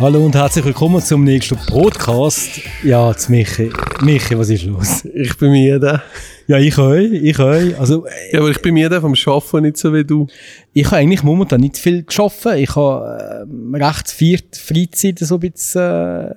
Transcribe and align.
Hallo 0.00 0.24
und 0.24 0.36
herzlich 0.36 0.64
willkommen 0.64 1.02
zum 1.02 1.24
nächsten 1.24 1.56
Podcast. 1.56 2.60
Ja, 2.84 3.12
zu 3.16 3.32
Michi. 3.32 3.72
Michi, 4.00 4.38
was 4.38 4.48
ist 4.48 4.64
los? 4.64 5.04
Ich 5.12 5.36
bin 5.36 5.50
müde. 5.50 6.00
Ja, 6.46 6.56
ich 6.58 6.78
auch, 6.78 6.92
ich 6.92 7.36
auch. 7.40 7.80
Also, 7.80 8.06
Ja, 8.30 8.38
aber 8.38 8.50
ich 8.50 8.62
bin 8.62 8.74
müde 8.74 9.00
vom 9.00 9.14
Arbeiten, 9.26 9.62
nicht 9.62 9.76
so 9.76 9.92
wie 9.92 10.04
du. 10.04 10.28
ich 10.72 10.86
habe 10.86 10.98
eigentlich 10.98 11.24
momentan 11.24 11.62
nicht 11.62 11.78
viel 11.78 12.04
geschafft. 12.04 12.46
Ich 12.46 12.76
habe 12.76 13.46
ähm, 13.50 13.74
recht 13.74 14.08
viel 14.08 14.38
Freizeit 14.52 15.18
so 15.18 15.34
ein 15.34 15.40
bisschen 15.40 15.82
äh, 15.82 16.34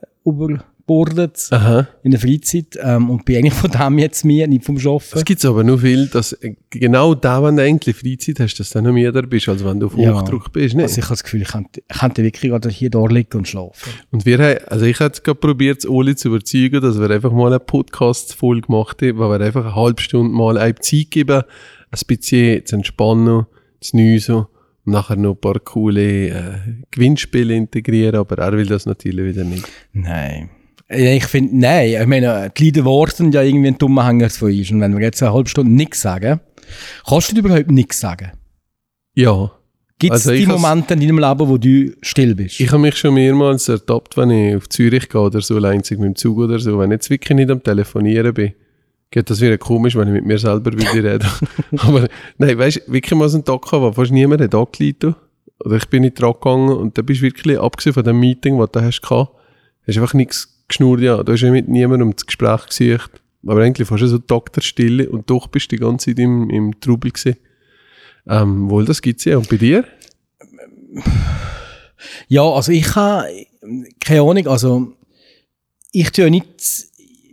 überbordet 0.91 1.48
Aha. 1.52 1.88
in 2.04 2.12
der 2.12 2.20
Freizeit 2.20 2.77
ähm, 2.81 3.09
und 3.09 3.26
bin 3.26 3.38
eigentlich 3.38 3.54
von 3.54 3.72
dem 3.72 3.99
jetzt 3.99 4.26
mehr, 4.26 4.48
nicht 4.48 4.66
vom 4.66 4.76
Es 4.76 4.86
Arbeiten. 4.86 5.23
gibt 5.26 5.45
aber 5.45 5.63
nur 5.63 5.80
viel, 5.80 6.08
dass 6.08 6.34
äh, 6.34 6.55
genau 6.70 7.16
da, 7.16 7.44
wenn 7.44 7.55
du 7.58 7.63
eigentlich 7.63 7.95
Freizeit 7.95 8.40
hast, 8.40 8.55
dass 8.59 8.72
du 8.72 8.82
noch 8.82 8.91
müder 8.91 9.23
bist, 9.23 9.48
als 9.49 9.63
wenn 9.63 9.80
du 9.80 9.88
auf 9.88 9.98
Ja. 9.98 10.13
Hochdruck 10.13 10.52
bist. 10.52 10.76
Nicht? 10.76 10.84
Also 10.84 10.98
ich 10.99 11.05
habe 11.05 11.13
das 11.13 11.23
Gefühl, 11.23 11.41
ich 11.41 11.48
könnte, 11.49 11.82
ich 11.91 11.99
könnte 11.99 12.23
wirklich 12.23 12.52
gerade 12.52 12.70
hier 12.70 12.90
da 12.90 13.05
liegen 13.05 13.38
und 13.38 13.48
schlafen. 13.48 13.94
Und 14.12 14.26
wir 14.26 14.38
haben, 14.40 14.58
also 14.68 14.85
ich 14.85 14.99
habe 14.99 15.12
gerade 15.23 15.40
probiert, 15.40 15.85
Oli 15.88 16.16
zu 16.16 16.30
überzeugen, 16.30 16.82
dass 16.82 16.99
wir 16.99 17.10
einfach 17.10 17.32
mal 17.32 17.48
eine 17.48 17.60
Podcast-Folge 17.60 18.68
gemacht 18.68 19.02
haben, 19.02 19.18
wo 19.18 19.30
wir 19.30 19.40
einfach 19.41 19.66
eine 19.66 19.76
halbe 19.76 20.02
Stunde 20.02 20.34
mal 20.34 20.58
eine 20.58 20.76
Zeit 20.76 21.12
geben, 21.12 21.41
ein 21.91 21.99
bisschen 22.08 22.66
zu 22.66 22.76
entspannen, 22.76 23.46
zu 23.80 23.96
nüsen 23.98 24.35
und 24.85 24.94
nachher 24.94 25.16
noch 25.16 25.32
ein 25.35 25.41
paar 25.41 25.60
coole 25.60 26.27
äh, 26.29 26.54
Gewinnspiele 26.91 27.54
integrieren, 27.55 28.16
aber 28.16 28.38
er 28.40 28.54
will 28.54 28.66
das 28.66 28.85
natürlich 28.85 29.26
wieder 29.35 29.44
nicht. 29.44 29.68
Nein. 29.94 30.49
Ich 30.92 31.26
finde, 31.26 31.58
nein, 31.58 32.02
ich 32.02 32.08
meine, 32.08 32.52
die 32.56 32.66
Lieder 32.66 32.86
warten 32.86 33.32
ja 33.32 33.42
irgendwie 33.42 33.70
ein 33.70 33.78
dummer 33.78 34.08
Hänger 34.08 34.30
von 34.30 34.52
uns. 34.52 34.72
Und 34.72 34.82
wenn 34.82 34.96
wir 34.98 35.04
jetzt 35.04 35.24
eine 35.24 35.34
halbe 35.34 35.50
Stunde 35.50 35.72
nichts 35.72 36.02
sagen, 36.02 36.40
kannst 37.08 37.32
du 37.32 37.40
überhaupt 37.40 37.72
nichts 37.72 38.00
sagen? 38.00 38.32
Ja. 39.14 39.52
Gibt 40.00 40.16
es 40.16 40.28
Also 40.28 40.38
die 40.38 40.48
Momente 40.48 40.96
in 40.96 41.00
deinem 41.00 41.20
Leben, 41.20 41.48
wo 41.48 41.58
du 41.58 41.94
still 42.02 42.34
bist? 42.34 42.60
Ich 42.60 42.72
habe 42.72 42.82
mich 42.82 42.98
schon 42.98 43.14
mehrmals 43.14 43.70
ertappt, 43.70 44.18
wenn 44.18 44.32
ich 44.32 44.56
auf 44.56 44.68
Zürich 44.68 45.08
gehe 45.08 45.22
oder 45.22 45.42
so, 45.42 45.58
einzig 45.64 46.00
mit 46.00 46.08
dem 46.08 46.16
Zug 46.16 46.40
oder 46.40 46.60
so, 46.60 46.80
wenn 46.80 46.90
ich 46.92 46.96
jetzt 46.96 47.10
wirklich 47.10 47.36
nicht 47.36 47.52
am 47.52 47.62
Telefonieren 47.62 48.34
bin. 48.34 48.54
Geht 49.12 49.30
das 49.30 49.42
wieder 49.42 49.58
komisch, 49.58 49.96
wenn 49.96 50.08
ich 50.08 50.14
mit 50.14 50.26
mir 50.26 50.40
selber 50.40 50.72
wieder 50.72 50.94
rede. 51.14 51.28
Aber 51.78 52.08
nein, 52.38 52.58
weißt 52.58 52.84
du, 52.88 52.94
wirklich 52.94 53.18
mal 53.18 53.30
so 53.30 53.38
einen 53.38 53.46
Tag 53.46 53.62
gehabt, 53.62 53.84
wo 53.84 53.92
fast 53.92 54.12
niemand 54.12 54.42
hat 54.42 54.56
angeleitet. 54.56 55.16
Oder 55.64 55.78
ich 55.78 55.86
bin 55.88 56.02
nicht 56.02 56.20
dran 56.20 56.34
gegangen 56.34 56.70
und 56.70 56.98
da 56.98 57.02
bist 57.04 57.22
du 57.22 57.26
wirklich, 57.26 57.60
abgesehen 57.60 57.94
von 57.94 58.04
dem 58.04 58.20
Meeting, 58.20 58.58
das 58.58 58.72
du 58.72 58.82
hast 58.82 59.02
hast 59.04 59.96
du 59.98 60.02
einfach 60.02 60.14
nichts 60.14 60.60
geschnurrt, 60.72 61.02
ja. 61.02 61.24
Da 61.24 61.34
hast 61.34 61.41
du 61.41 61.52
mit 61.52 61.68
niemandem 61.68 62.14
das 62.14 62.26
Gespräch 62.26 62.66
gesucht. 62.68 63.22
Aber 63.46 63.62
eigentlich 63.62 63.88
fast 63.88 64.03
so 64.03 64.18
Tag 64.18 64.53
der 64.53 64.62
Stille 64.62 65.09
und 65.09 65.30
doch 65.30 65.47
bist 65.47 65.72
du 65.72 65.75
die 65.75 65.81
ganze 65.81 66.08
Zeit 66.08 66.19
im, 66.19 66.50
im 66.50 66.80
Trubel 66.80 67.12
gewesen. 67.12 67.38
Ähm, 68.28 68.69
wohl, 68.69 68.86
das 68.86 69.02
gibt's 69.02 69.25
ja. 69.25 69.38
Und 69.38 69.50
bei 69.50 69.58
dir? 69.58 69.84
Ja, 72.28 72.44
also 72.44 72.72
ich 72.72 72.96
habe, 72.96 73.28
keine 74.00 74.22
Ahnung, 74.22 74.47
also 74.47 74.94
ich 75.91 76.12
tue 76.12 76.25
ja 76.25 76.30
nicht 76.30 76.47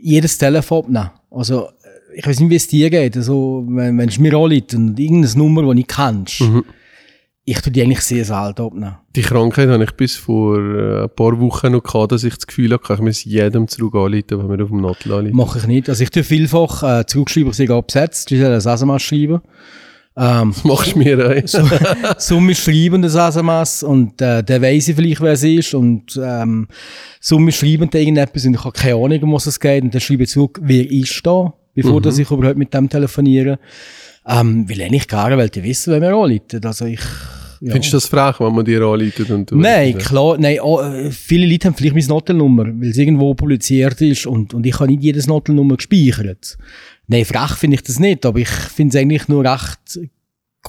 jedes 0.00 0.38
Telefon 0.38 0.84
abnehmen. 0.84 1.10
Also 1.30 1.68
ich 2.14 2.26
weiß 2.26 2.40
nicht, 2.40 2.50
wie 2.50 2.56
es 2.56 2.66
dir 2.68 2.90
geht. 2.90 3.16
Also, 3.16 3.64
wenn, 3.68 3.96
wenn 3.98 4.08
es 4.08 4.18
mir 4.18 4.34
anliegt 4.34 4.74
und 4.74 4.98
irgendeine 4.98 5.38
Nummer, 5.38 5.74
die 5.74 5.82
ich 5.82 5.86
kennst, 5.86 6.40
Mhm. 6.40 6.64
Ich 7.50 7.60
tue 7.60 7.72
die 7.72 7.82
eigentlich 7.82 8.00
sehr 8.00 8.24
selten 8.24 8.62
abnehmen. 8.62 8.96
Die 9.16 9.22
Krankheit 9.22 9.68
habe 9.70 9.82
ich 9.84 9.92
bis 9.92 10.16
vor 10.16 10.58
äh, 10.58 11.04
ein 11.04 11.10
paar 11.16 11.40
Wochen 11.40 11.72
noch 11.72 11.82
gehabt, 11.82 12.12
dass 12.12 12.22
ich 12.24 12.34
das 12.34 12.46
Gefühl 12.46 12.72
hatte, 12.72 12.92
ich 12.92 13.00
muss 13.00 13.24
jedem 13.24 13.66
zurück 13.68 13.94
anrufen, 13.94 14.24
wenn 14.28 14.48
wir 14.50 14.64
auf 14.64 14.70
dem 14.70 14.80
Nattel 14.82 15.12
anrufen. 15.12 15.36
Mache 15.36 15.58
ich 15.60 15.66
nicht. 15.66 15.88
Also 15.88 16.02
ich 16.02 16.10
tue 16.10 16.24
vielfach 16.24 16.82
äh, 17.00 17.06
zurückschreiben, 17.06 17.50
ich 17.50 17.56
sage 17.56 17.74
abgesetzt, 17.74 18.30
ich 18.32 18.40
soll 18.40 18.48
ein 18.52 18.58
SMS 18.58 19.02
schreiben. 19.02 19.40
Ähm, 20.16 20.52
Das 20.52 20.64
machst 20.64 20.94
du 20.94 20.98
mir 20.98 21.26
ein. 21.30 21.46
so, 21.46 21.62
Summe 22.18 22.54
schreiben 22.54 23.00
das 23.00 23.14
SMS 23.14 23.82
und 23.82 24.20
äh, 24.20 24.42
der 24.42 24.60
weiss 24.60 24.88
ich 24.88 24.96
vielleicht, 24.96 25.20
wer 25.22 25.32
es 25.32 25.42
ist 25.44 25.72
und 25.74 26.20
ähm, 26.22 26.68
Summe 27.20 27.52
schreiben 27.52 27.88
da 27.90 27.98
irgendetwas 27.98 28.44
und 28.44 28.54
ich 28.54 28.64
habe 28.64 28.72
keine 28.72 28.96
Ahnung, 28.96 29.22
um 29.22 29.32
was 29.32 29.46
es 29.46 29.58
geht 29.58 29.84
und 29.84 29.94
dann 29.94 30.00
schreibe 30.00 30.24
ich 30.24 30.28
zurück, 30.28 30.58
wer 30.62 30.90
ist 30.90 31.20
da, 31.24 31.54
bevor 31.74 32.02
dass 32.02 32.18
ich 32.18 32.30
überhaupt 32.30 32.58
mit 32.58 32.74
dem 32.74 32.90
telefoniere. 32.90 33.58
Ähm, 34.26 34.68
will 34.68 34.82
eigentlich 34.82 35.08
gerne, 35.08 35.38
weil 35.38 35.48
die 35.48 35.62
wissen, 35.62 35.92
wer 35.92 36.00
mir 36.00 36.14
anruft. 36.14 36.62
Also 36.66 36.84
ich... 36.84 37.00
Ja. 37.60 37.72
Findest 37.72 37.92
du 37.92 37.96
das 37.96 38.06
frech, 38.06 38.40
wenn 38.40 38.54
man 38.54 38.64
dir 38.64 38.82
anruft? 38.82 39.30
Und 39.30 39.50
du 39.50 39.56
Nein, 39.56 39.98
klar, 39.98 40.36
nein, 40.38 40.58
oh, 40.62 40.80
äh, 40.80 41.10
viele 41.10 41.46
Leute 41.46 41.68
haben 41.68 41.74
vielleicht 41.74 41.94
meine 41.94 42.06
Notelnummer, 42.06 42.66
weil 42.66 42.90
es 42.90 42.98
irgendwo 42.98 43.34
publiziert 43.34 44.00
ist 44.00 44.26
und, 44.26 44.54
und 44.54 44.64
ich 44.66 44.78
habe 44.78 44.90
nicht 44.90 45.02
jedes 45.02 45.26
Notelnummer 45.26 45.76
gespeichert. 45.76 46.58
Nein, 47.06 47.24
frech 47.24 47.52
finde 47.56 47.76
ich 47.76 47.82
das 47.82 47.98
nicht, 47.98 48.24
aber 48.26 48.38
ich 48.38 48.48
finde 48.48 48.96
es 48.96 49.02
eigentlich 49.02 49.28
nur 49.28 49.44
recht 49.44 49.98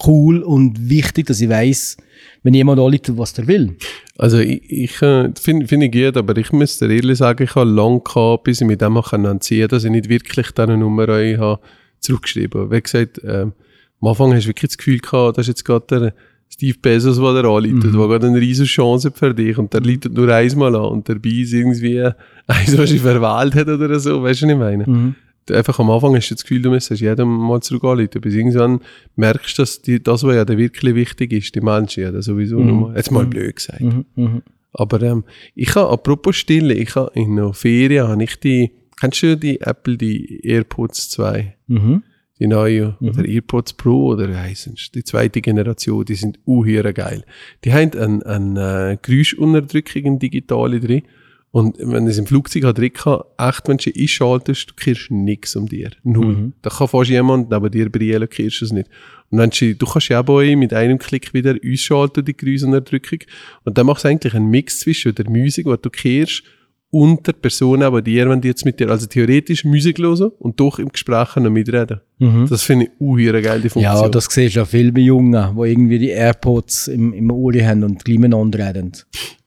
cool 0.05 0.41
und 0.43 0.89
wichtig, 0.89 1.25
dass 1.27 1.41
ich 1.41 1.49
weiß, 1.49 1.97
wenn 2.43 2.53
jemand 2.53 2.79
anruft, 2.79 3.17
was 3.17 3.33
der 3.33 3.47
will. 3.47 3.75
Also 4.17 4.39
ich, 4.39 4.61
ich 4.69 5.01
äh, 5.01 5.29
finde 5.39 5.67
find 5.67 5.83
ich 5.83 5.91
gut, 5.91 6.17
aber 6.17 6.37
ich 6.37 6.51
muss 6.51 6.77
dir 6.77 6.89
ehrlich 6.89 7.17
sagen, 7.17 7.43
ich 7.43 7.55
habe 7.55 7.69
lange 7.69 8.01
gehabt, 8.01 8.43
bis 8.43 8.61
ich 8.61 8.67
mit 8.67 8.81
dem 8.81 8.97
auch 8.97 9.13
entziehen 9.13 9.61
konnte, 9.61 9.75
dass 9.75 9.83
ich 9.83 9.91
nicht 9.91 10.09
wirklich 10.09 10.51
diese 10.51 10.77
Nummer 10.77 11.07
habe 11.07 11.59
zurückgeschrieben. 11.99 12.71
Wie 12.71 12.81
gesagt, 12.81 13.21
ähm, 13.23 13.53
am 14.01 14.07
Anfang 14.07 14.33
hast 14.33 14.45
du 14.45 14.49
wirklich 14.49 14.69
das 14.69 14.77
Gefühl 14.77 14.99
gehabt, 14.99 15.37
das 15.37 15.43
ist 15.43 15.49
jetzt 15.49 15.65
gerade 15.65 15.85
der 15.87 16.13
Steve 16.51 16.77
Bezos, 16.81 17.17
der 17.17 17.43
da 17.43 17.49
anruft, 17.49 17.65
mhm. 17.65 17.81
der 17.81 17.91
gerade 17.91 18.27
eine 18.27 18.41
riesige 18.41 18.67
Chance 18.67 19.11
für 19.13 19.33
dich 19.33 19.57
und 19.57 19.73
der 19.73 19.81
läutet 19.81 20.13
nur 20.13 20.33
einmal 20.33 20.75
an 20.75 20.85
und 20.85 21.07
dabei 21.09 21.29
ist 21.29 21.53
irgendwie 21.53 22.01
eins, 22.47 22.77
was 22.77 22.91
ich 22.91 23.01
verwählt 23.01 23.55
hat 23.55 23.67
oder 23.67 23.99
so, 23.99 24.23
weißt 24.23 24.41
du, 24.41 24.45
was 24.47 24.51
ich 24.51 24.57
meine? 24.57 24.85
Mhm. 24.87 25.15
einfach 25.51 25.79
am 25.79 25.89
Anfang 25.89 26.15
hast 26.15 26.29
du 26.29 26.35
das 26.35 26.43
Gefühl, 26.43 26.61
du 26.61 26.69
müsstest 26.71 27.01
jedem 27.01 27.29
mal 27.29 27.61
zurück 27.61 27.83
anrufen, 27.83 28.21
bis 28.21 28.33
irgendwann 28.33 28.81
merkst 29.15 29.57
du, 29.57 29.61
dass 29.61 29.81
die, 29.81 30.01
das, 30.01 30.23
was 30.23 30.35
ja 30.35 30.47
wirklich 30.47 30.95
wichtig 30.95 31.33
ist, 31.33 31.55
die 31.55 31.61
Menschen 31.61 32.03
ja 32.03 32.21
sowieso 32.21 32.59
Mhm. 32.59 32.67
nochmal, 32.67 32.95
jetzt 32.97 33.11
mal 33.11 33.25
blöd 33.25 33.55
gesagt. 33.55 33.81
Mhm, 33.81 34.05
mhm. 34.15 34.41
Aber 34.73 35.01
ähm, 35.01 35.23
ich 35.55 35.73
habe, 35.75 35.89
apropos 35.91 36.35
Stille, 36.35 36.73
ich 36.73 36.95
habe 36.95 37.11
in 37.15 37.35
der 37.35 37.53
Ferien, 37.53 38.07
habe 38.07 38.23
ich 38.23 38.39
die, 38.39 38.71
kennst 38.99 39.23
du 39.23 39.35
die 39.37 39.61
Apple, 39.61 39.97
die 39.97 40.41
AirPods 40.45 41.09
2? 41.11 41.55
Mhm. 41.67 42.03
Die 42.39 42.47
neue, 42.47 42.95
oder 43.01 43.25
AirPods 43.25 43.73
Pro, 43.73 44.11
oder 44.11 44.29
sie? 44.53 44.73
Die 44.95 45.03
zweite 45.03 45.41
Generation, 45.41 46.05
die 46.05 46.15
sind 46.15 46.39
uhyre 46.45 46.93
geil. 46.93 47.25
Die 47.65 47.73
haben 47.73 47.91
eine, 47.93 48.25
eine 48.25 48.91
äh, 48.93 48.97
Geräuschunterdrückung 49.01 50.03
im 50.03 50.19
Digitale 50.19 50.79
drin. 50.79 51.03
Und 51.51 51.77
wenn 51.79 52.05
du 52.05 52.11
es 52.11 52.17
im 52.19 52.27
Flugzeug 52.27 52.63
hat 52.63 52.77
drin 52.77 52.93
kann, 52.93 53.21
echt, 53.37 53.67
wenn 53.67 53.77
du 53.77 53.91
einschaltest, 53.93 54.69
du 54.69 54.73
kriegst 54.75 55.09
nichts 55.09 55.55
um 55.55 55.67
dir. 55.67 55.89
Null. 56.03 56.53
Da 56.61 56.69
kann 56.69 56.87
fast 56.87 57.09
jemand 57.09 57.49
neben 57.49 57.71
dir 57.71 57.89
brillen, 57.89 58.29
kriegst 58.29 58.61
du 58.61 58.65
es 58.65 58.71
nicht. 58.71 58.87
Und 59.31 59.39
wenn 59.39 59.49
du, 59.49 59.75
du 59.75 59.85
kannst 59.85 60.09
ja 60.09 60.21
auch 60.21 60.55
mit 60.55 60.73
einem 60.73 60.99
Klick 60.99 61.33
wieder 61.33 61.55
ausschalten, 61.65 62.23
die 62.23 62.37
Geräuschunterdrückung. 62.37 63.19
Und 63.63 63.77
dann 63.77 63.87
machst 63.87 64.03
du 64.03 64.09
eigentlich 64.09 64.35
einen 64.35 64.49
Mix 64.49 64.79
zwischen 64.79 65.15
der 65.15 65.29
Musik, 65.29 65.65
die 65.65 65.81
du 65.81 65.89
kehrst, 65.89 66.43
und 66.91 67.27
der 67.27 67.33
Person 67.33 67.83
aber 67.83 68.01
dir, 68.01 68.27
wenn 68.29 68.41
die 68.41 68.47
jetzt 68.47 68.65
mit 68.65 68.79
dir, 68.79 68.89
also 68.89 69.05
theoretisch 69.05 69.63
Musik 69.63 69.99
hören 69.99 70.31
und 70.39 70.59
doch 70.59 70.79
im 70.79 70.89
Gespräch 70.89 71.35
noch 71.35 71.49
mitreden. 71.51 72.01
Das 72.49 72.63
finde 72.63 72.85
ich 72.85 72.91
uhyre 72.99 73.41
geil, 73.41 73.61
die 73.61 73.69
Funktion. 73.69 73.95
Ja, 73.95 74.09
das 74.09 74.25
siehst 74.25 74.55
du 74.55 74.59
ja 74.59 74.65
viel 74.65 74.91
bei 74.91 75.01
Jungen, 75.01 75.55
die 75.55 75.69
irgendwie 75.69 75.99
die 75.99 76.09
AirPods 76.09 76.87
im, 76.87 77.13
im 77.13 77.29
Ohr 77.31 77.53
haben 77.53 77.83
und 77.83 78.03
gleich 78.03 78.17
miteinander 78.17 78.67
reden. 78.67 78.91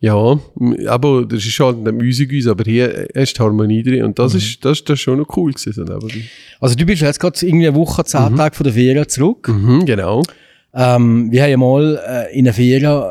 Ja, 0.01 0.39
aber 0.87 1.27
das 1.27 1.45
ist 1.45 1.59
halt 1.61 1.79
nicht 1.79 1.95
Musik 2.01 2.33
uns, 2.33 2.47
aber 2.47 2.65
hier 2.65 3.09
du 3.39 3.45
Harmonie 3.45 3.83
drin 3.83 4.05
und 4.05 4.19
das 4.19 4.35
ist, 4.35 4.65
das, 4.65 4.83
das 4.85 4.95
ist 4.95 5.01
schon 5.01 5.19
noch 5.19 5.37
cool 5.37 5.53
gewesen. 5.53 5.85
Die- 5.87 6.25
Also 6.61 6.75
du 6.77 6.87
bist 6.87 7.03
jetzt 7.03 7.19
gerade 7.21 7.39
irgendwie 7.45 7.67
eine 7.69 7.77
Woche, 7.77 8.05
zehn 8.05 8.37
Tage 8.37 8.55
von 8.55 8.65
der 8.65 8.73
Ferien 8.73 9.09
zurück. 9.09 9.49
mhm, 9.49 9.85
genau. 9.85 10.23
Ähm, 10.75 11.31
wir 11.31 11.43
haben 11.43 11.51
ja 11.51 11.57
mal 11.59 12.01
äh, 12.33 12.39
in 12.39 12.45
der 12.47 12.55
Ferien 12.55 13.03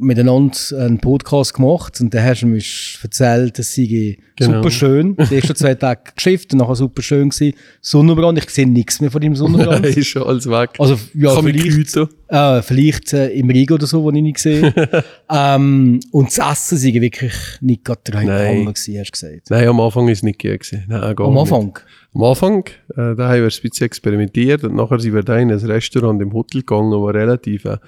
miteinander 0.00 0.56
einen 0.78 0.98
Podcast 0.98 1.54
gemacht 1.54 2.00
und 2.00 2.12
da 2.12 2.22
hast 2.22 2.42
du 2.42 2.46
mir 2.46 2.62
erzählt, 3.02 3.58
das 3.58 3.74
sei 3.74 4.18
Genau. 4.38 4.58
super 4.58 4.70
schön. 4.70 5.16
Die 5.30 5.34
ersten 5.36 5.56
zwei 5.56 5.74
Tage 5.74 6.12
geschifft 6.14 6.52
und 6.52 6.58
nachher 6.58 6.74
super 6.74 7.00
schön 7.00 7.30
gewesen. 7.30 7.56
Sonnenbrand, 7.80 8.36
ich 8.38 8.50
sehe 8.50 8.66
nichts 8.68 9.00
mehr 9.00 9.10
von 9.10 9.22
dem 9.22 9.34
Sonnenbrand. 9.34 9.86
ist 9.96 10.08
schon 10.08 10.24
alles 10.24 10.46
weg. 10.46 10.70
Also, 10.78 10.98
ja, 11.14 11.34
Kann 11.34 11.44
vielleicht, 11.44 11.96
äh, 12.28 12.62
vielleicht 12.62 13.12
äh, 13.14 13.28
im 13.30 13.48
Rigo 13.48 13.74
oder 13.74 13.86
so, 13.86 14.02
wo 14.02 14.10
ich 14.10 14.20
nicht 14.20 14.34
gesehen 14.34 14.74
ähm, 15.30 16.00
Und 16.10 16.36
das 16.36 16.52
Essen 16.52 16.76
sei 16.76 16.92
wirklich 17.00 17.32
nicht 17.62 17.82
gerade 17.86 18.00
Nein. 18.12 18.28
Hammer 18.28 18.72
gewesen, 18.74 18.98
hast 19.00 19.08
du 19.08 19.12
gesagt. 19.12 19.48
Nein, 19.48 19.68
am 19.68 19.80
Anfang 19.80 20.06
ist 20.08 20.18
es 20.18 20.22
nicht 20.22 20.38
gewesen. 20.38 20.84
Nein, 20.86 21.16
gar 21.16 21.28
Am 21.28 21.32
nicht. 21.32 21.40
Anfang? 21.40 21.78
Am 22.14 22.22
Anfang, 22.22 22.64
äh, 22.90 22.94
da 22.94 23.04
haben 23.06 23.16
wir 23.16 23.44
ein 23.44 23.44
bisschen 23.44 23.86
experimentiert 23.86 24.64
und 24.64 24.74
nachher 24.74 24.98
sind 25.00 25.14
wir 25.14 25.22
da 25.22 25.38
in 25.38 25.50
ein 25.50 25.58
Restaurant 25.58 26.20
im 26.20 26.34
Hotel 26.34 26.60
gegangen, 26.60 26.90
wo 26.92 27.06
relativ, 27.06 27.64
äh, 27.64 27.78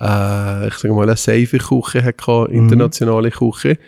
äh, 0.00 0.68
ich 0.68 0.74
sage 0.74 0.94
mal, 0.94 1.02
eine 1.02 1.16
safe 1.16 1.58
Küche 1.58 2.02
hatte, 2.02 2.48
internationale 2.50 3.30
Küche. 3.30 3.78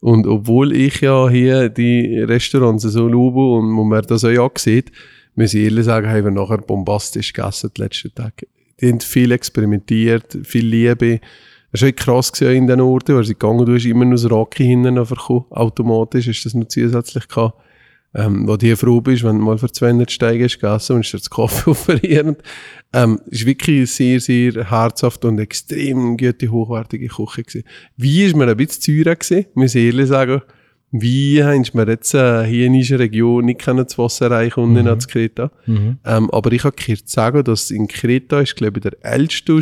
Und 0.00 0.26
obwohl 0.26 0.72
ich 0.72 1.02
ja 1.02 1.28
hier 1.28 1.68
die 1.68 2.18
Restaurants 2.20 2.84
so 2.84 3.06
lobe 3.06 3.58
und 3.58 3.76
wo 3.76 3.84
man 3.84 4.02
das 4.02 4.24
auch 4.24 4.30
ja 4.30 4.48
sieht, 4.56 4.90
muss 5.34 5.54
ich 5.54 5.64
ehrlich 5.64 5.84
sagen, 5.84 6.08
haben 6.08 6.24
wir 6.24 6.30
nachher 6.30 6.58
bombastisch 6.58 7.32
gegessen, 7.32 7.70
die 7.76 7.82
letzten 7.82 8.14
Tage. 8.14 8.46
Die 8.80 8.88
haben 8.88 9.00
viel 9.00 9.30
experimentiert, 9.30 10.38
viel 10.42 10.66
Liebe. 10.66 11.20
Es 11.72 11.82
war 11.82 11.88
echt 11.88 11.98
krass 11.98 12.30
in 12.40 12.66
den 12.66 12.80
Orten, 12.80 13.14
weil 13.14 13.24
sie 13.24 13.34
gegangen, 13.34 13.64
du 13.64 13.74
hast 13.74 13.84
immer 13.84 14.04
nur 14.06 14.14
das 14.14 14.28
Rocky 14.28 14.64
hinten 14.64 14.94
bekommen. 14.94 15.44
Automatisch 15.50 16.28
ist 16.28 16.44
das 16.46 16.54
noch 16.54 16.66
zusätzlich 16.66 17.28
gehabt. 17.28 17.54
Ähm, 18.12 18.48
wo 18.48 18.56
die 18.56 18.74
froh 18.74 19.00
bist, 19.00 19.22
wenn 19.22 19.38
du 19.38 19.44
mal 19.44 19.56
für 19.56 19.70
200 19.70 20.10
Steine 20.10 20.38
gegessen 20.38 20.96
und 20.96 21.02
ist 21.02 21.12
dir 21.12 21.18
das 21.18 21.30
Kaffee 21.30 21.70
offeriert. 21.70 22.42
Ähm, 22.92 23.20
ist 23.26 23.46
wirklich 23.46 23.92
sehr, 23.92 24.18
sehr 24.18 24.68
herzhaft 24.68 25.24
und 25.24 25.38
extrem 25.38 26.16
gute, 26.16 26.50
hochwertige 26.50 27.06
Küche 27.06 27.44
gewesen. 27.44 27.64
Wie 27.96 28.24
ist 28.24 28.34
mir 28.34 28.48
ein 28.48 28.56
bisschen 28.56 29.04
teurer 29.04 29.14
gewesen, 29.14 29.46
muss 29.54 29.76
ich 29.76 29.84
ehrlich 29.86 30.08
sagen. 30.08 30.42
Wie 30.92 31.42
haben 31.44 31.64
wir 31.72 31.86
jetzt 31.86 32.14
äh, 32.14 32.44
hier 32.44 32.66
in 32.66 32.74
unserer 32.74 32.98
Region 32.98 33.44
nicht 33.44 33.60
können 33.60 33.84
das 33.84 33.96
Wasser 33.96 34.26
erreichen 34.26 34.60
und 34.60 34.72
mhm. 34.72 34.82
nicht 34.82 35.08
Kreta. 35.08 35.52
Mhm. 35.66 35.98
Ähm, 36.04 36.30
aber 36.32 36.50
ich 36.50 36.64
habe 36.64 36.74
gehört 36.74 37.08
sagen, 37.08 37.44
dass 37.44 37.70
in 37.70 37.86
Kreta 37.86 38.40
ist, 38.40 38.56
glaube 38.56 38.78
ich, 38.78 38.82
der 38.82 38.96
älteste 39.02 39.60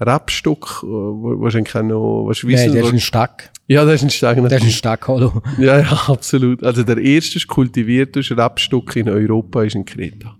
Rebstock, 0.00 0.82
äh, 0.82 0.86
wahrscheinlich 0.86 1.74
auch 1.74 1.82
noch, 1.82 2.26
was 2.28 2.44
wissen, 2.44 2.66
Nein, 2.66 2.72
der 2.72 2.84
ist 2.84 2.92
ein 2.92 3.00
Stack. 3.00 3.50
Ja, 3.66 3.84
das 3.84 3.94
ist 3.96 4.02
ein 4.04 4.10
Stack. 4.10 4.42
Das 4.42 4.52
ist 4.52 4.62
ein 4.62 4.70
Stack, 4.70 5.08
hallo. 5.08 5.42
Ja, 5.58 5.80
ja, 5.80 5.92
absolut. 6.08 6.62
Also 6.62 6.82
der 6.82 6.98
erste 6.98 7.40
kultivierte 7.46 8.20
Rebstock 8.20 8.96
in 8.96 9.08
Europa 9.08 9.62
ist 9.64 9.74
in 9.74 9.84
Kreta. 9.84 10.36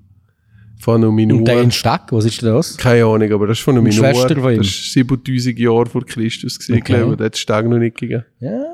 Von 0.79 1.03
einem 1.03 1.15
Minor. 1.15 1.39
Und 1.39 1.49
der 1.49 1.63
in 1.63 1.71
Stack, 1.71 2.13
was 2.13 2.25
ist 2.25 2.43
das? 2.43 2.77
Keine 2.77 3.05
Ahnung, 3.07 3.33
aber 3.33 3.47
das 3.47 3.59
ist 3.59 3.65
von 3.65 3.75
einem 3.75 3.85
Minor. 3.85 4.11
Schwester 4.11 4.37
von 4.37 4.53
ihm. 4.53 4.59
Das 4.59 4.67
ist 4.67 4.93
7000 4.93 5.59
Jahre 5.59 5.87
vor 5.87 6.05
Christus 6.05 6.59
gesehen, 6.59 6.77
okay. 6.77 6.93
glaube 6.95 7.13
ich. 7.13 7.17
Der 7.19 7.27
hat 7.27 7.37
Stack 7.37 7.67
noch 7.67 7.79
nicht 7.79 7.97
gegeben. 7.97 8.25
Ja, 8.41 8.65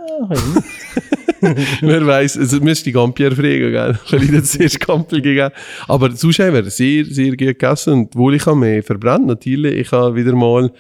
Wer 1.81 2.07
weiß, 2.07 2.39
also 2.39 2.61
müsste 2.61 2.85
die 2.85 2.93
Gampier 2.93 3.33
fragen, 3.33 3.73
gell? 3.73 3.99
Weil 4.11 4.23
ich 4.23 4.31
das 4.31 4.55
erst 4.55 4.81
Gampel 4.81 5.21
gegeben 5.21 5.51
Aber 5.89 6.11
sonst 6.13 6.39
haben 6.39 6.55
wir 6.55 6.71
sehr, 6.71 7.05
sehr 7.05 7.31
gut 7.31 7.39
gegessen. 7.39 7.93
Und 7.93 8.17
wohl 8.17 8.37
ich 8.37 8.47
habe 8.47 8.57
mich 8.57 8.85
verbrannt, 8.85 9.27
natürlich. 9.27 9.75
Ich 9.75 9.93
habe 9.93 10.15
wieder 10.15 10.35
mal 10.35 10.71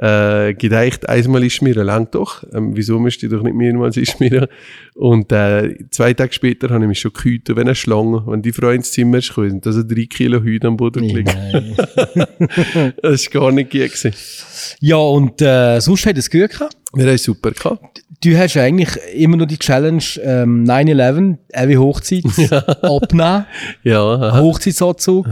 äh, 0.00 0.54
gedacht, 0.54 1.08
einmal 1.08 1.44
ist 1.44 1.60
mir 1.60 1.74
lang 1.74 2.10
doch. 2.10 2.42
Ähm, 2.54 2.74
wieso 2.74 2.98
müsste 2.98 3.26
ich 3.26 3.32
doch 3.32 3.42
nicht 3.42 3.54
mehrmals 3.54 3.98
ist 3.98 4.18
mir? 4.18 4.48
Und 4.94 5.30
äh, 5.30 5.76
zwei 5.90 6.14
Tage 6.14 6.32
später 6.32 6.70
habe 6.70 6.84
ich 6.84 6.88
mich 6.88 7.00
schon 7.00 7.12
gehütet, 7.12 7.56
wenn 7.56 7.66
eine 7.66 7.74
Schlange, 7.74 8.24
wenn 8.26 8.40
die 8.40 8.52
Frau 8.52 8.70
ins 8.70 8.92
Zimmer 8.92 9.18
ist 9.18 9.28
gekommen, 9.28 9.60
dass 9.60 9.76
er 9.76 9.84
drei 9.84 10.06
Kilo 10.06 10.40
Hüte 10.42 10.68
am 10.68 10.78
Boden 10.78 11.06
gelegt. 11.06 11.36
das 13.02 13.34
war 13.34 13.42
gar 13.42 13.52
nicht 13.52 13.70
gut. 13.70 13.80
Gewesen. 13.80 14.12
Ja, 14.80 14.96
und 14.96 15.42
äh, 15.42 15.80
sonst 15.80 16.06
hat 16.06 16.16
es 16.16 16.30
gut 16.30 16.50
gehabt? 16.50 16.79
Wir 16.92 17.06
haben 17.06 17.18
super 17.18 17.52
gehabt 17.52 18.02
du 18.22 18.36
hast 18.36 18.56
eigentlich 18.56 18.96
immer 19.14 19.36
noch 19.36 19.46
die 19.46 19.58
Challenge 19.58 20.02
ähm, 20.22 20.64
9-11, 20.64 21.38
wie 21.66 21.78
Hochzeit, 21.78 22.24
abnehmen. 22.82 23.46
Ja. 23.82 24.40
Hochzeitsanzug. 24.40 25.26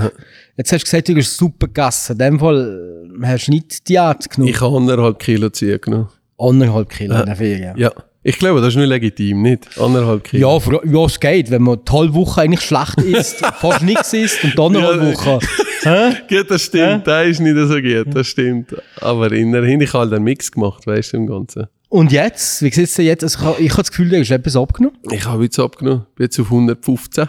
Jetzt 0.57 0.73
hast 0.73 0.83
du 0.83 0.85
gesagt, 0.85 1.09
du 1.09 1.17
hast 1.17 1.37
super 1.37 1.67
gegessen. 1.67 2.13
In 2.13 2.19
dem 2.19 2.39
Fall 2.41 3.09
äh, 3.23 3.27
hast 3.27 3.47
du 3.47 3.53
nicht 3.53 3.89
Diät 3.89 4.31
genommen. 4.31 4.53
Ich 4.53 4.61
habe 4.61 4.77
anderthalb 4.77 5.19
Kilo 5.19 5.51
zugenommen. 5.51 6.09
Anderthalb 6.39 6.89
Kilo 6.91 7.15
ja. 7.15 7.21
in 7.21 7.27
der 7.27 7.37
Ferien? 7.37 7.77
Ja. 7.77 7.93
Ich 8.23 8.39
glaube, 8.39 8.61
das 8.61 8.71
ist 8.71 8.77
nicht 8.77 8.89
legitim, 8.89 9.43
nicht? 9.43 9.79
Anderthalb 9.81 10.25
Kilo. 10.25 10.55
Ja, 10.55 10.61
für, 10.61 10.81
ja, 10.85 11.05
es 11.05 11.21
geht, 11.21 11.51
wenn 11.51 11.63
man 11.63 11.79
die 11.87 11.93
halbe 11.93 12.15
Woche 12.15 12.41
eigentlich 12.41 12.63
schlecht 12.63 13.01
isst, 13.01 13.39
fast 13.61 13.83
nichts 13.83 14.13
isst 14.13 14.43
und 14.43 14.59
dann 14.59 14.77
eine 14.77 14.87
halbe 14.87 15.15
Woche. 15.15 15.39
gut, 16.29 16.51
das 16.51 16.63
stimmt, 16.63 17.07
das 17.07 17.29
ist 17.29 17.41
nicht 17.41 17.57
so 17.57 17.81
gut, 17.81 18.15
das 18.15 18.27
stimmt. 18.27 18.75
Aber 19.01 19.31
innerhin, 19.31 19.81
ich 19.81 19.93
habe 19.93 20.05
halt 20.05 20.15
einen 20.15 20.25
Mix 20.25 20.51
gemacht, 20.51 20.87
weißt 20.87 21.13
du, 21.13 21.17
im 21.19 21.27
Ganzen. 21.29 21.69
Und 21.89 22.13
jetzt? 22.13 22.61
Wie 22.63 22.71
sieht 22.71 22.85
es 22.85 22.95
denn 22.95 23.07
jetzt? 23.07 23.23
Also 23.23 23.39
ich 23.39 23.45
habe 23.45 23.63
ich 23.63 23.71
hab 23.71 23.79
das 23.79 23.91
Gefühl, 23.91 24.11
du 24.11 24.19
hast 24.19 24.31
etwas 24.31 24.57
abgenommen. 24.57 24.99
Ich 25.11 25.25
habe 25.25 25.45
jetzt 25.45 25.59
abgenommen. 25.59 26.05
Bin 26.17 26.25
jetzt 26.25 26.39
auf 26.39 26.47
115. 26.47 27.29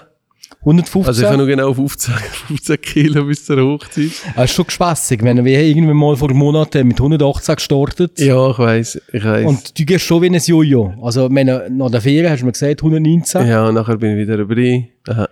115? 0.61 1.07
Also 1.07 1.21
ich 1.21 1.27
habe 1.27 1.37
noch 1.37 1.45
genau 1.45 1.69
auf 1.69 1.77
15, 1.77 2.13
15 2.47 2.81
Kilo 2.81 3.23
bis 3.25 3.45
zur 3.45 3.61
Hochzeit. 3.61 4.11
Das 4.35 4.45
ist 4.45 4.55
schon 4.55 4.69
spassig. 4.69 5.23
Wenn 5.23 5.43
wir 5.45 5.61
irgendwann 5.61 5.95
mal 5.95 6.15
vor 6.17 6.33
Monaten 6.33 6.87
mit 6.87 6.97
118 6.97 7.55
gestartet. 7.55 8.19
Ja, 8.19 8.51
ich 8.51 8.59
weiss, 8.59 9.01
ich 9.13 9.23
weiss. 9.23 9.45
Und 9.45 9.79
du 9.79 9.85
gehst 9.85 10.05
schon 10.05 10.21
wie 10.21 10.27
ein 10.27 10.35
Jojo. 10.35 10.93
Also 11.01 11.29
meine, 11.29 11.69
nach 11.69 11.89
der 11.89 12.01
Ferien 12.01 12.29
hast 12.29 12.41
du 12.41 12.45
mir 12.45 12.51
gesagt, 12.51 12.81
119. 12.81 13.47
Ja, 13.47 13.67
und 13.67 13.75
nachher 13.75 13.97
bin 13.97 14.11
ich 14.11 14.27
wieder 14.27 14.37
dabei. 14.37 14.89
Aha. 15.07 15.29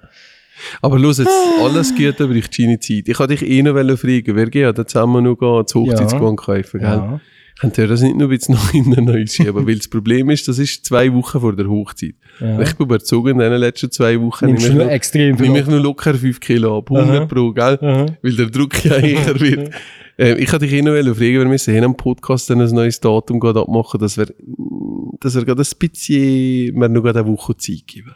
Aber 0.81 0.98
los 0.98 1.18
jetzt, 1.18 1.30
alles 1.62 1.94
Gute 1.94 2.27
braucht 2.27 2.57
deine 2.57 2.80
Zeit. 2.80 3.07
Ich 3.07 3.19
wollte 3.19 3.36
dich 3.36 3.48
eh 3.48 3.62
noch 3.62 3.74
fragen, 3.74 4.36
wer 4.36 4.50
geht 4.50 4.77
da 4.77 4.88
zusammen 4.88 5.24
noch 5.24 5.36
gehen, 5.36 5.63
das 5.63 5.75
Hochzeitsgewand 5.75 6.39
ja. 6.39 6.45
kaufen, 6.45 6.80
gell? 6.80 6.89
Ja 6.89 7.21
könnt 7.59 7.77
ihr 7.77 7.88
das 7.88 8.01
nicht 8.01 8.15
nur 8.15 8.27
ein 8.27 8.30
bisschen 8.30 8.56
nach 8.56 8.71
hinten 8.71 9.06
neu 9.06 9.25
schieben. 9.25 9.68
Weil 9.68 9.75
das 9.75 9.88
Problem 9.88 10.30
ist, 10.30 10.48
das 10.48 10.59
ist 10.59 10.86
zwei 10.86 11.12
Wochen 11.13 11.39
vor 11.39 11.56
der 11.56 11.68
Hochzeit. 11.68 12.15
Ja. 12.39 12.59
Ich 12.62 12.75
bin 12.75 12.86
überzogen 12.86 13.39
in 13.39 13.51
den 13.51 13.54
letzten 13.54 13.92
zwei 13.92 14.19
Wochen. 14.21 14.45
Nimmst 14.48 14.74
nur 14.74 14.89
extrem 14.92 15.36
Nehme 15.36 15.59
ich 15.59 15.68
nur 15.68 15.80
locker 15.80 16.13
5 16.13 16.39
Kilo 16.39 16.77
ab. 16.77 16.92
100 16.92 17.15
Aha. 17.15 17.25
pro, 17.25 17.51
gell? 17.51 17.80
Aha. 17.81 18.06
Weil 18.21 18.36
der 18.36 18.48
Druck 18.48 18.83
ja 18.86 18.95
eher 18.98 19.39
wird. 19.39 19.71
äh, 20.18 20.36
ich 20.36 20.51
hatte 20.51 20.65
dich 20.65 20.74
eh 20.74 20.81
noch 20.81 20.94
fragen, 20.94 21.19
wir 21.19 21.45
müssen 21.45 21.74
hier 21.74 21.83
am 21.83 21.95
Podcast 21.95 22.51
ein 22.51 22.59
neues 22.59 23.00
Datum 23.00 23.42
abmachen, 23.42 24.00
dass 24.00 24.18
wir, 24.18 24.27
dass 25.19 25.36
wir 25.36 25.45
gerade 25.45 25.62
ein 25.62 25.80
bisschen, 25.80 26.75
wir 26.75 26.89
noch 26.89 27.06
eine 27.06 27.25
Woche 27.25 27.56
Zeit 27.57 27.88
geben. 27.88 28.15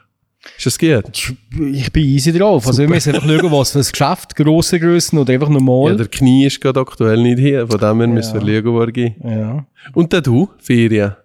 Ist 0.58 0.66
das 0.66 0.80
gut? 0.80 1.36
Ich 1.72 1.92
bin 1.92 2.04
easy 2.04 2.32
drauf. 2.32 2.64
Super. 2.64 2.70
Also 2.70 2.82
wir 2.84 2.90
müssen 2.90 3.16
einfach 3.16 3.28
schauen, 3.28 3.52
was 3.52 3.72
für 3.72 3.80
ein 3.80 3.86
Geschäft, 3.92 4.36
grosse 4.36 4.80
Grössen 4.80 5.20
oder 5.20 5.34
einfach 5.34 5.50
normal. 5.50 5.92
Ja, 5.92 5.98
der 5.98 6.08
Knie 6.08 6.48
ist 6.48 6.60
gerade 6.60 6.80
aktuell 6.80 7.22
nicht 7.22 7.40
hier, 7.40 7.68
von 7.68 7.80
dem 7.80 7.98
her 7.98 8.08
ja. 8.08 8.14
müssen 8.14 8.34
wir 8.46 8.64
schauen, 8.64 8.74
wo 8.74 8.80
er 8.80 8.92
geht. 8.92 9.16
Ja. 9.24 9.66
Und 9.94 10.14
dann 10.14 10.24
du, 10.24 10.50
Ferien. 10.58 11.16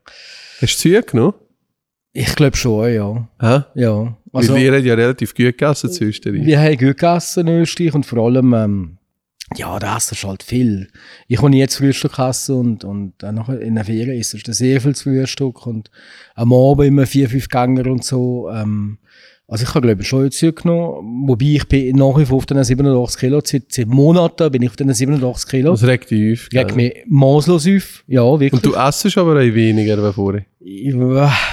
Hast 0.61 0.77
du 0.77 0.79
Züge 0.79 1.03
genommen? 1.03 1.35
Ich 2.13 2.35
glaube 2.35 2.57
schon, 2.57 2.93
ja. 2.93 3.29
Hä? 3.41 3.65
Ja. 3.75 4.17
Also, 4.33 4.57
ihr 4.57 4.73
habt 4.73 4.85
ja 4.85 4.95
relativ 4.95 5.31
gut 5.35 5.47
gegessen 5.47 5.91
zu 5.91 6.05
Österreich. 6.05 6.45
Wir 6.45 6.59
haben 6.59 6.77
gut 6.77 6.99
gegessen 6.99 7.47
in 7.47 7.61
Österreich 7.61 7.95
und 7.95 8.07
vor 8.07 8.19
allem, 8.27 8.53
ähm, 8.55 8.99
ja, 9.55 9.79
da 9.79 9.97
ist 9.97 10.25
halt 10.25 10.43
viel. 10.43 10.89
Ich 11.29 11.41
habe 11.41 11.55
jetzt 11.55 11.77
Frühstück 11.77 12.19
essen 12.19 12.57
und, 12.57 12.85
und 12.85 13.13
dann 13.19 13.39
in 13.61 13.77
der 13.77 13.85
Ferien 13.85 14.19
ist 14.19 14.35
es 14.35 14.59
sehr 14.59 14.81
viel 14.81 14.95
Frühstück 14.95 15.67
und 15.67 15.91
am 16.35 16.53
Abend 16.53 16.89
immer 16.89 17.07
vier, 17.07 17.29
fünf 17.29 17.49
Gänger 17.49 17.87
und 17.87 18.05
so. 18.05 18.51
Ähm, 18.51 18.99
also 19.49 19.63
ich 19.63 19.69
habe 19.69 19.87
glaube 19.87 20.03
ich 20.03 20.09
schon 20.09 20.25
jetzt 20.25 20.41
genommen, 20.41 21.29
wobei 21.29 21.45
ich 21.45 21.69
bin 21.69 21.95
nach 21.95 22.19
wie 22.19 22.27
vor 22.27 22.39
auf 22.39 22.47
den 22.47 22.63
87 22.65 23.21
Kilo, 23.21 23.41
seit, 23.45 23.71
seit 23.71 23.87
Monaten 23.87 24.51
bin 24.51 24.63
ich 24.63 24.71
auf 24.71 24.77
den 24.77 24.93
87 24.93 25.49
Kilo. 25.49 25.71
Das 25.71 25.85
regt 25.85 26.11
dich 26.11 26.41
auf. 26.41 26.49
Regt 26.53 26.75
mich 26.75 27.05
maßlos 27.07 27.69
auf, 27.69 28.03
ja 28.09 28.25
wirklich. 28.41 28.53
Und 28.53 28.67
du 28.67 28.75
essst 28.75 29.17
aber 29.17 29.37
auch 29.37 29.55
weniger 29.55 30.03
als 30.03 30.17
vorher? 30.17 30.45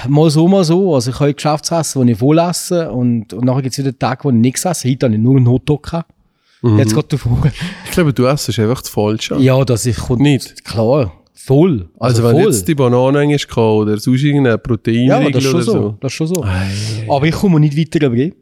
Mal 0.08 0.30
so, 0.30 0.48
mal 0.48 0.64
so. 0.64 0.92
Also 0.92 1.12
ich 1.12 1.20
habe 1.20 1.32
Geschäftsessen, 1.32 2.02
wo 2.02 2.10
ich 2.10 2.18
voll 2.18 2.40
esse 2.40 2.90
und, 2.90 3.32
und 3.32 3.44
nachher 3.44 3.62
gibt 3.62 3.78
es 3.78 3.78
wieder 3.78 3.96
Tage, 3.96 4.24
wo 4.24 4.30
ich 4.30 4.34
nichts 4.34 4.64
esse. 4.64 4.90
Heute 4.90 5.06
habe 5.06 5.14
ich 5.14 5.20
nur 5.20 5.36
einen 5.36 5.48
Hotdog 5.48 5.84
gehabt. 5.84 6.10
Mhm. 6.64 6.78
Jetzt 6.78 6.94
geht 6.94 7.12
davor. 7.12 7.52
Ich 7.84 7.90
glaube, 7.90 8.14
du 8.14 8.24
essst 8.24 8.58
einfach 8.58 8.80
das 8.80 8.88
Falsche. 8.88 9.36
Ja, 9.36 9.62
dass 9.64 9.84
ich... 9.84 10.08
Nicht? 10.08 10.64
Klar. 10.64 11.12
Voll. 11.34 11.90
Also, 11.98 12.22
also 12.22 12.24
wenn 12.24 12.42
voll. 12.42 12.52
jetzt 12.52 12.66
die 12.66 12.74
Banane 12.74 13.18
eigentlich 13.18 13.46
kann 13.46 13.64
oder 13.64 13.98
sonst 13.98 14.22
irgendein 14.22 14.58
Protein 14.62 15.06
ja, 15.06 15.28
das 15.28 15.44
ist 15.44 15.50
schon 15.50 15.62
so. 15.62 15.72
so. 15.72 15.98
Das 16.00 16.10
ist 16.10 16.16
schon 16.16 16.26
so. 16.28 16.42
Ei. 16.42 17.06
Aber 17.06 17.26
ich 17.26 17.34
komme 17.34 17.60
nicht 17.60 17.76
weiter 17.76 18.06
über 18.06 18.34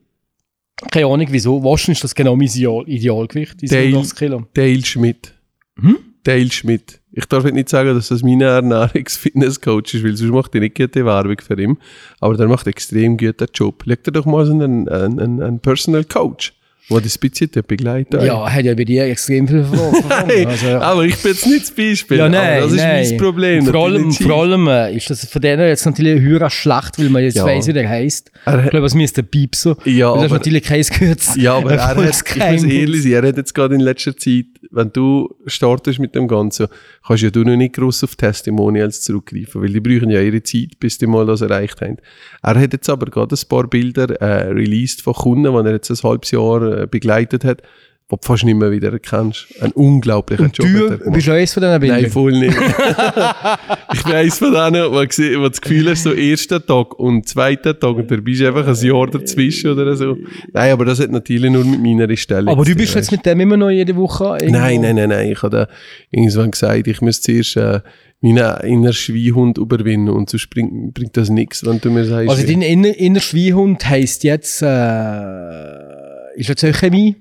Keine 0.93 1.07
Ahnung 1.07 1.27
wieso. 1.31 1.65
Wahrscheinlich 1.65 1.99
ist 1.99 2.05
das 2.05 2.15
genau 2.15 2.37
mein 2.37 2.47
Ideal 2.47 2.85
Idealgewicht, 2.87 3.61
diese 3.61 3.75
Dale, 3.75 4.07
Kilo. 4.17 4.47
Dale 4.55 4.85
Schmidt. 4.85 5.35
Hm? 5.81 5.97
Dale 6.23 6.53
Schmidt. 6.53 7.01
Ich 7.11 7.27
darf 7.27 7.43
nicht 7.45 7.69
sagen, 7.69 7.93
dass 7.93 8.09
das 8.09 8.23
mein 8.23 8.41
Ernährungs-Fitness-Coach 8.41 9.95
ist, 9.95 10.05
weil 10.05 10.17
sonst 10.17 10.33
macht 10.33 10.55
er 10.55 10.61
nicht 10.61 10.77
gute 10.77 11.05
Werbung 11.05 11.37
für 11.41 11.61
ihn. 11.61 11.79
Aber 12.21 12.37
der 12.37 12.47
macht 12.47 12.69
extrem 12.69 13.17
guten 13.17 13.49
Job. 13.53 13.85
Leg 13.85 14.05
dir 14.05 14.13
doch 14.13 14.27
mal 14.27 14.47
so 14.47 14.53
einen, 14.53 14.89
einen, 14.89 15.43
einen 15.43 15.59
Personal 15.59 16.05
Coach. 16.05 16.53
Wo 16.93 17.01
das 17.01 17.19
bisschen 17.19 17.51
begleitet. 17.67 18.23
Ja, 18.23 18.51
hat 18.51 18.65
ja 18.65 18.75
bei 18.75 18.85
dir 18.85 19.05
extrem 19.05 19.49
viel 19.49 19.63
Nein, 20.09 20.47
also, 20.47 20.69
aber 20.69 21.05
ich 21.05 21.17
bin 21.17 21.33
jetzt 21.33 21.47
nicht 21.47 21.63
das 21.63 21.71
Beispiel. 21.71 22.19
Ja, 22.19 22.29
nein, 22.29 22.63
das 22.63 22.73
nein. 22.73 23.03
ist 23.03 23.11
mein 23.11 23.19
Problem. 23.19 23.67
Vor 23.67 23.85
allem, 23.85 24.13
vor 24.13 24.43
allem 24.43 24.69
äh, 24.69 24.95
ist 24.97 25.11
das 25.11 25.25
von 25.27 25.41
denen 25.41 25.67
jetzt 25.67 25.87
natürlich 25.87 26.21
höher 26.21 26.51
schlecht, 26.51 26.99
weil 26.99 27.09
man 27.09 27.23
jetzt 27.23 27.37
ja. 27.37 27.45
weiss, 27.45 27.67
wie 27.67 27.73
der 27.73 27.89
heisst. 27.89 28.31
ich 28.47 28.71
glaube, 28.71 28.87
es 28.87 28.95
müsste 28.95 29.23
Piepso. 29.23 29.77
Ja, 29.85 30.11
aber, 30.11 30.17
das 30.23 30.27
ist 30.27 30.33
natürlich 30.33 30.63
kein 30.65 30.83
Gehörz. 30.83 31.35
Ja, 31.37 31.55
aber 31.55 31.73
er 31.73 31.89
hat, 31.89 31.97
ich 31.99 32.37
muss 32.37 32.65
ehrlich 32.65 33.03
sein, 33.03 33.13
er 33.13 33.29
hat 33.29 33.37
jetzt 33.37 33.55
gerade 33.55 33.75
in 33.75 33.81
letzter 33.81 34.17
Zeit, 34.17 34.47
wenn 34.73 34.93
du 34.93 35.35
startest 35.47 35.99
mit 35.99 36.15
dem 36.15 36.27
Ganzen, 36.27 36.67
kannst 37.07 37.23
ja 37.23 37.31
du 37.31 37.45
noch 37.45 37.57
nicht 37.57 37.75
gross 37.75 38.03
auf 38.03 38.17
Testimonials 38.17 39.03
zurückgreifen, 39.03 39.63
weil 39.63 39.73
die 39.73 39.81
brauchen 39.81 40.11
ja 40.11 40.21
ihre 40.21 40.43
Zeit, 40.43 40.81
bis 40.81 40.99
die 40.99 41.07
mal 41.07 41.27
das 41.27 41.43
erreicht 41.43 41.81
haben. 41.81 41.99
Er 42.43 42.59
hat 42.59 42.73
jetzt 42.73 42.89
aber 42.89 43.07
gerade 43.07 43.35
ein 43.35 43.49
paar 43.49 43.67
Bilder 43.67 44.11
äh, 44.21 44.49
released 44.49 45.03
von 45.03 45.15
Kunden, 45.15 45.53
die 45.53 45.69
er 45.69 45.73
jetzt 45.73 45.91
ein 45.91 46.09
halbes 46.09 46.31
Jahr 46.31 46.63
äh, 46.63 46.87
begleitet 46.87 47.45
hat, 47.45 47.63
wo 48.09 48.17
du 48.17 48.27
fast 48.27 48.45
nicht 48.45 48.57
mehr 48.57 48.71
wieder 48.71 48.93
erkennst. 48.93 49.47
Ein 49.61 49.73
unglaublicher 49.73 50.51
Job. 50.53 51.01
Du 51.03 51.11
bist 51.13 51.27
du 51.27 51.33
eines 51.33 51.55
von 51.55 51.63
diesen 51.63 51.81
Bildern? 51.81 52.03
Nein, 52.03 52.11
voll 52.11 52.33
nicht. 52.33 52.57
ich 53.95 54.03
bin 54.05 54.13
eines 54.13 54.39
von 54.39 54.53
denen, 54.53 54.91
wo, 54.91 54.97
wo 54.97 55.49
das 55.49 55.61
Gefühl 55.61 55.91
hast, 55.91 56.03
so 56.03 56.13
erster 56.13 56.65
Tag 56.65 56.99
und 56.99 57.27
zweiter 57.27 57.79
Tag 57.79 57.97
und 57.97 58.11
da 58.11 58.17
bist 58.17 58.41
du 58.41 58.47
einfach 58.47 58.67
ein 58.67 58.87
Jahr 58.87 59.07
dazwischen 59.07 59.71
oder 59.71 59.97
so. 59.97 60.17
Nein, 60.53 60.73
aber 60.73 60.85
das 60.85 61.01
hat 61.01 61.11
natürlich 61.11 61.51
nur 61.51 61.65
mit 61.65 61.81
meiner 61.81 62.15
Stellung 62.17 62.49
Aber 62.49 62.65
du 62.65 62.75
bist 62.75 62.95
jetzt 62.95 63.13
mit 63.13 63.25
dem 63.25 63.41
immer 63.41 63.57
noch 63.57 63.71
jede 63.71 63.97
Woche 63.97 64.37
irgendwo? 64.41 64.59
Nein, 64.59 64.81
nein, 64.83 64.97
nein, 64.97 65.09
nein. 65.09 65.31
Ich 65.31 65.43
habe 65.43 65.69
irgendwann 66.11 66.51
gesagt, 66.51 66.87
ich 66.87 67.01
muss 67.01 67.21
zuerst 67.23 67.57
äh, 67.57 67.81
meinen 68.21 68.61
inneren 68.61 68.93
Schwiehund 68.93 69.59
überwinden 69.59 70.11
und 70.11 70.31
sonst 70.31 70.49
bringt, 70.51 70.95
bringt 70.95 71.17
das 71.17 71.29
nichts, 71.29 71.67
wenn 71.67 71.81
du 71.81 71.91
mir 71.91 72.05
sagst... 72.05 72.31
Also 72.31 72.47
dein 72.47 72.63
inner, 72.63 72.97
innerer 72.97 73.23
Schwiehund 73.23 73.85
heisst 73.89 74.23
jetzt, 74.23 74.63
äh, 74.63 76.39
ist 76.39 76.49
jetzt 76.49 76.65
Chemie? 76.79 77.17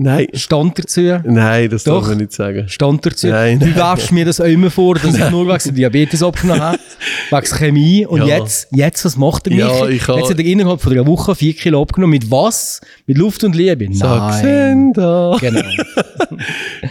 Nein. 0.00 0.28
Stand 0.32 0.78
dazu? 0.78 1.00
Nein, 1.24 1.68
das 1.70 1.82
Doch. 1.82 1.98
darf 2.00 2.08
man 2.10 2.18
nicht 2.18 2.32
sagen. 2.32 2.68
Stand 2.68 3.04
dazu? 3.04 3.26
Nein, 3.26 3.58
du 3.58 3.66
nein. 3.66 3.74
werfst 3.74 4.12
mir 4.12 4.24
das 4.24 4.40
auch 4.40 4.44
immer 4.44 4.70
vor, 4.70 4.94
dass 4.94 5.12
ich 5.16 5.30
nur 5.30 5.46
wegen 5.48 5.74
Diabetes 5.74 6.22
abgenommen 6.22 6.62
habe, 6.62 6.78
wegen 7.30 7.46
Chemie. 7.46 8.06
Und 8.06 8.20
Ja. 8.24 8.38
jetzt, 8.38 8.68
jetzt, 8.70 9.04
was 9.04 9.16
macht 9.16 9.48
er 9.48 9.54
Ja, 9.54 9.66
Michi? 9.84 9.96
ich 9.96 10.06
ha- 10.06 10.16
Jetzt 10.16 10.30
hat 10.30 10.38
er 10.38 10.44
innerhalb 10.44 10.80
von 10.80 10.92
einer 10.92 11.04
Woche 11.06 11.34
vier 11.34 11.52
Kilo 11.52 11.82
abgenommen. 11.82 12.12
Mit 12.12 12.30
was? 12.30 12.80
Mit 13.06 13.18
Luft 13.18 13.42
und 13.42 13.56
Liebe? 13.56 13.86
Nein. 13.86 13.94
Saxenda. 13.94 15.36
Genau. 15.40 15.62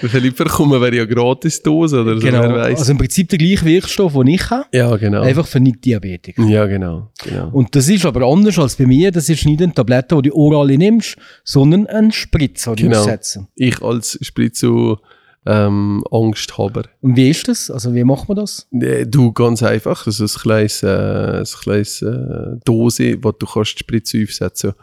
Vielleicht 0.02 0.36
bekommen 0.36 0.82
wir 0.82 0.94
ja 0.94 1.06
gratis 1.06 1.62
Dose 1.62 2.02
oder 2.02 2.16
so, 2.20 2.26
genau. 2.26 2.42
wer 2.42 2.54
weiß. 2.56 2.80
Also 2.80 2.92
im 2.92 2.98
Prinzip 2.98 3.30
der 3.30 3.40
gleiche 3.40 3.66
Wirkstoff, 3.66 4.14
den 4.14 4.28
ich 4.28 4.50
habe, 4.50 4.66
ja, 4.74 4.96
genau. 4.98 5.22
einfach 5.22 5.48
für 5.48 5.60
Nicht-Diabetiker. 5.60 6.44
Ja, 6.44 6.66
genau. 6.66 7.10
genau. 7.24 7.50
Und 7.52 7.76
das 7.76 7.88
ist 7.90 8.06
aber 8.06 8.26
anders 8.28 8.60
als 8.60 8.76
bei 8.76 8.86
mir. 8.86 9.12
Das 9.12 9.30
ist 9.30 9.46
nicht 9.46 9.62
eine 9.62 9.74
Tablette, 9.74 10.20
die 10.22 10.30
du 10.30 10.36
oral 10.36 10.68
nimmst, 10.78 11.16
sondern 11.44 11.88
ein 11.88 12.12
Spritzer, 12.12 12.76
die 12.76 12.84
Genau. 13.02 13.06
du 13.06 13.12
setzen. 13.12 13.48
Ich 13.56 13.82
als 13.82 14.18
Spritzo 14.22 15.00
ähm, 15.46 16.04
Angsthaber. 16.12 16.84
Und 17.02 17.16
wie 17.16 17.30
ist 17.30 17.48
das? 17.48 17.72
Also 17.72 17.96
wie 17.96 18.04
macht 18.04 18.28
man 18.28 18.38
das? 18.38 18.68
Nee, 18.70 19.06
Du, 19.06 19.32
ganz 19.32 19.64
einfach. 19.64 20.04
Das 20.04 20.20
ist 20.20 20.36
ein 20.38 20.42
kleines, 20.42 20.84
äh, 20.84 21.40
ein 21.40 21.46
kleines 21.46 22.02
äh, 22.02 22.58
Dose, 22.66 23.18
wo 23.24 23.32
du 23.32 23.46
kannst 23.46 23.76
die 23.76 23.80
Spritze 23.80 24.22
aufsetzen 24.24 24.74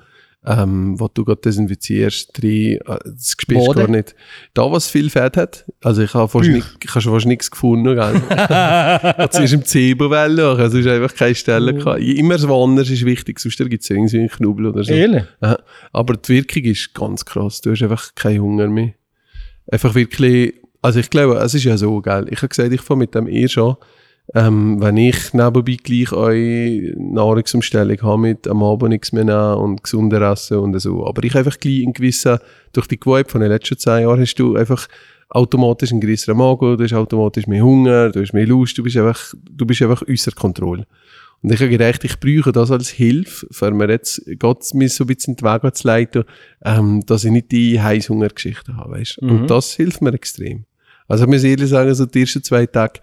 ähm, 0.47 1.01
wo 1.01 1.09
du 1.09 1.25
gerade 1.25 1.41
desinfizierst, 1.41 2.31
drin, 2.41 2.79
äh, 2.87 2.99
das 3.05 3.35
spürst 3.39 3.67
du 3.67 3.73
gar 3.73 3.89
nicht. 3.89 4.15
Da, 4.53 4.71
was 4.71 4.89
viel 4.89 5.09
Fett 5.09 5.37
hat, 5.37 5.65
also 5.83 6.03
ich 6.03 6.13
habe 6.13 6.29
fast, 6.29 6.49
nicht, 6.49 6.67
ich 6.83 6.91
habe 6.91 7.01
schon 7.01 7.13
fast 7.15 7.27
nichts 7.27 7.51
gefunden, 7.51 7.95
gell. 7.95 8.23
Jetzt 9.19 9.39
ist 9.41 9.53
im 9.53 9.65
Zebowell, 9.65 10.41
also 10.41 10.79
es 10.79 10.85
ist 10.85 10.91
einfach 10.91 11.15
keine 11.15 11.35
Stelle 11.35 11.75
gehabt. 11.75 12.01
Immer 12.01 12.39
so 12.39 12.63
anders 12.63 12.91
ist 12.91 13.05
wichtig, 13.05 13.41
sonst 13.41 13.57
gibt 13.57 13.83
es 13.83 13.91
irgendwie 13.91 14.19
einen 14.19 14.29
Knubbel 14.29 14.67
oder 14.67 14.85
so. 14.85 14.93
Ehrlich? 14.93 15.25
Aha. 15.41 15.59
Aber 15.93 16.15
die 16.15 16.29
Wirkung 16.29 16.65
ist 16.65 16.95
ganz 16.95 17.25
krass. 17.25 17.63
Du 17.63 17.71
hast 17.71 17.83
einfach 17.83 18.15
keinen 18.15 18.43
Hunger 18.43 18.69
mehr. 18.69 18.93
Einfach 19.71 19.95
wirklich, 19.95 20.55
also 20.83 21.01
ich 21.01 21.09
glaube, 21.09 21.37
es 21.37 21.55
ist 21.55 21.65
ja 21.65 21.79
so, 21.79 22.03
gell. 22.03 22.27
Ich 22.31 22.39
habe 22.39 22.49
gesagt, 22.49 22.71
ich 22.71 22.83
fange 22.83 22.99
mit 22.99 23.15
dem 23.15 23.29
eh 23.29 23.49
schon. 23.49 23.77
Ähm, 24.33 24.81
wenn 24.81 24.97
ich 24.97 25.35
nebenbei 25.35 25.77
gleich 25.83 26.13
eure 26.13 26.95
Nahrungsumstellung 26.97 28.01
habe 28.03 28.23
mit 28.23 28.49
am 28.49 28.63
Abend 28.63 28.91
nichts 28.91 29.13
mehr 29.13 29.25
nehmen 29.25 29.55
und 29.55 29.83
gesunder 29.83 30.33
essen 30.33 30.59
und 30.59 30.79
so. 30.81 31.07
Aber 31.07 31.23
ich 31.25 31.37
einfach 31.37 31.59
gleich 31.59 31.81
in 31.81 31.93
gewissen, 31.93 32.39
durch 32.73 32.87
die 32.87 32.99
Gewohnheit 32.99 33.31
von 33.31 33.43
den 33.43 33.51
letzten 33.51 33.77
zehn 33.77 34.03
Jahren 34.03 34.21
hast 34.21 34.37
du 34.37 34.57
einfach 34.57 34.89
automatisch 35.29 35.93
einen 35.93 36.01
größeren 36.01 36.39
Magen, 36.39 36.79
du 36.79 36.85
hast 36.85 36.95
automatisch 36.95 37.47
mehr 37.47 37.63
Hunger, 37.63 38.11
du 38.11 38.23
hast 38.23 38.33
mehr 38.33 38.47
Lust, 38.47 38.79
du 38.79 38.83
bist 38.83 38.97
einfach, 38.97 39.35
du 39.51 39.67
bist 39.67 39.83
einfach 39.83 40.03
außer 40.09 40.33
Kontrolle. 40.33 40.87
Und 41.43 41.53
ich 41.53 41.61
habe 41.61 41.69
gedacht, 41.69 42.03
ich 42.05 42.19
brauche 42.19 42.53
das 42.53 42.71
als 42.71 42.89
Hilfe, 42.89 43.47
für 43.51 43.71
mir 43.71 43.91
jetzt 43.91 44.23
Gott 44.39 44.65
mir 44.73 44.89
so 44.89 45.05
ein 45.05 45.09
bisschen 45.09 45.37
den 45.37 45.45
Weg 45.47 45.77
zu 45.77 45.87
leiten, 45.87 46.25
ähm, 46.65 47.05
dass 47.05 47.25
ich 47.25 47.31
nicht 47.31 47.53
die 47.53 47.79
Heißhungergeschichte 47.79 48.75
habe, 48.77 48.93
weißt? 48.93 49.19
Und 49.19 49.51
das 49.51 49.75
hilft 49.75 50.01
mir 50.01 50.15
extrem. 50.15 50.65
Also 51.07 51.25
ich 51.25 51.31
muss 51.31 51.45
ehrlich 51.45 51.69
sagen, 51.69 51.95
so 51.95 52.07
die 52.07 52.23
ersten 52.23 52.43
zwei 52.43 52.65
Tage, 52.65 53.01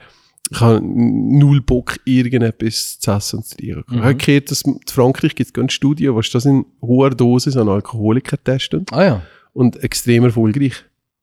ich 0.51 0.59
habe 0.59 0.81
null 0.83 1.61
Bock, 1.61 1.97
irgendetwas 2.05 2.99
zu 2.99 3.11
essen 3.11 3.37
und 3.37 3.45
zu 3.45 3.55
trinken. 3.55 3.83
Ich 3.89 4.01
habe 4.01 4.15
gehört, 4.15 4.51
dass 4.51 4.61
in 4.63 4.79
Frankreich 4.85 5.33
gibt 5.35 5.49
es 5.55 5.59
eine 5.61 5.69
Studie, 5.69 6.11
wo 6.13 6.19
das 6.19 6.45
in 6.45 6.65
hoher 6.81 7.11
Dosis 7.11 7.55
an 7.55 7.69
Alkoholiker 7.69 8.37
testen 8.43 8.85
Ah 8.91 9.03
ja. 9.03 9.21
und 9.53 9.81
extrem 9.83 10.25
erfolgreich 10.25 10.73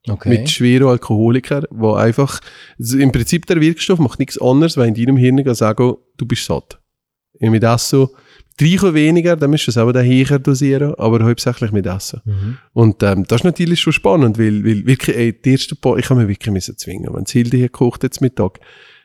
Okay. 0.08 0.30
mit 0.30 0.48
schweren 0.48 0.88
Alkoholikern, 0.88 1.64
wo 1.70 1.92
einfach, 1.92 2.40
also 2.78 2.96
im 2.98 3.12
Prinzip 3.12 3.44
der 3.44 3.60
Wirkstoff 3.60 3.98
macht 3.98 4.18
nichts 4.18 4.40
anderes, 4.40 4.78
weil 4.78 4.88
in 4.88 4.94
deinem 4.94 5.18
Hirn 5.18 5.54
sagen, 5.54 5.94
du 6.16 6.24
bist 6.24 6.46
satt. 6.46 6.78
Und 7.40 7.50
mit 7.50 7.62
Essen, 7.62 8.06
Trinken 8.58 8.94
weniger, 8.94 9.36
dann 9.36 9.50
musst 9.50 9.66
du 9.66 9.70
es 9.70 9.76
auch 9.76 9.92
daher 9.92 10.38
dosieren, 10.38 10.94
aber 10.94 11.22
hauptsächlich 11.24 11.72
mit 11.72 11.84
Essen. 11.86 12.22
Und 12.72 13.02
ähm, 13.02 13.24
das 13.28 13.40
ist 13.40 13.44
natürlich 13.44 13.80
schon 13.80 13.92
spannend, 13.92 14.38
weil, 14.38 14.64
weil 14.64 14.86
wirklich, 14.86 15.14
ey, 15.16 15.32
die 15.32 15.52
ersten 15.52 15.76
paar, 15.76 15.98
ich 15.98 16.08
habe 16.08 16.20
mich 16.20 16.28
wirklich 16.28 16.52
müssen 16.54 16.78
zwingen. 16.78 17.12
Wenn 17.14 17.24
Hilde 17.26 17.56
hier 17.58 17.68
kocht 17.68 18.02
jetzt 18.02 18.20
Mittag, 18.22 18.60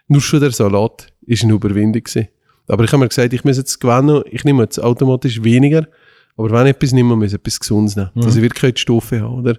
nur 0.08 0.22
schon 0.22 0.40
der 0.40 0.52
Salat 0.52 1.08
ist 1.26 1.44
eine 1.44 1.54
Überwindung 1.54 2.04
gewesen. 2.04 2.28
Aber 2.68 2.84
ich 2.84 2.92
habe 2.92 3.04
mir 3.04 3.10
gesagt, 3.10 3.34
ich 3.34 3.44
muss 3.44 3.58
jetzt 3.58 3.80
gewinnen, 3.80 4.24
ich 4.30 4.44
nehme 4.44 4.64
jetzt 4.64 4.80
automatisch 4.80 5.44
weniger, 5.44 5.88
aber 6.36 6.50
wenn 6.52 6.68
ich 6.68 6.76
etwas 6.76 6.94
nehme, 6.94 7.16
muss 7.16 7.28
ich 7.28 7.34
etwas 7.34 7.60
Gesundes 7.60 7.96
nehmen. 7.96 8.10
Dass 8.16 8.36
ich 8.36 8.42
wirklich 8.42 8.74
die 8.76 8.82
Stoffe 8.82 9.22
habe, 9.22 9.34
oder? 9.34 9.58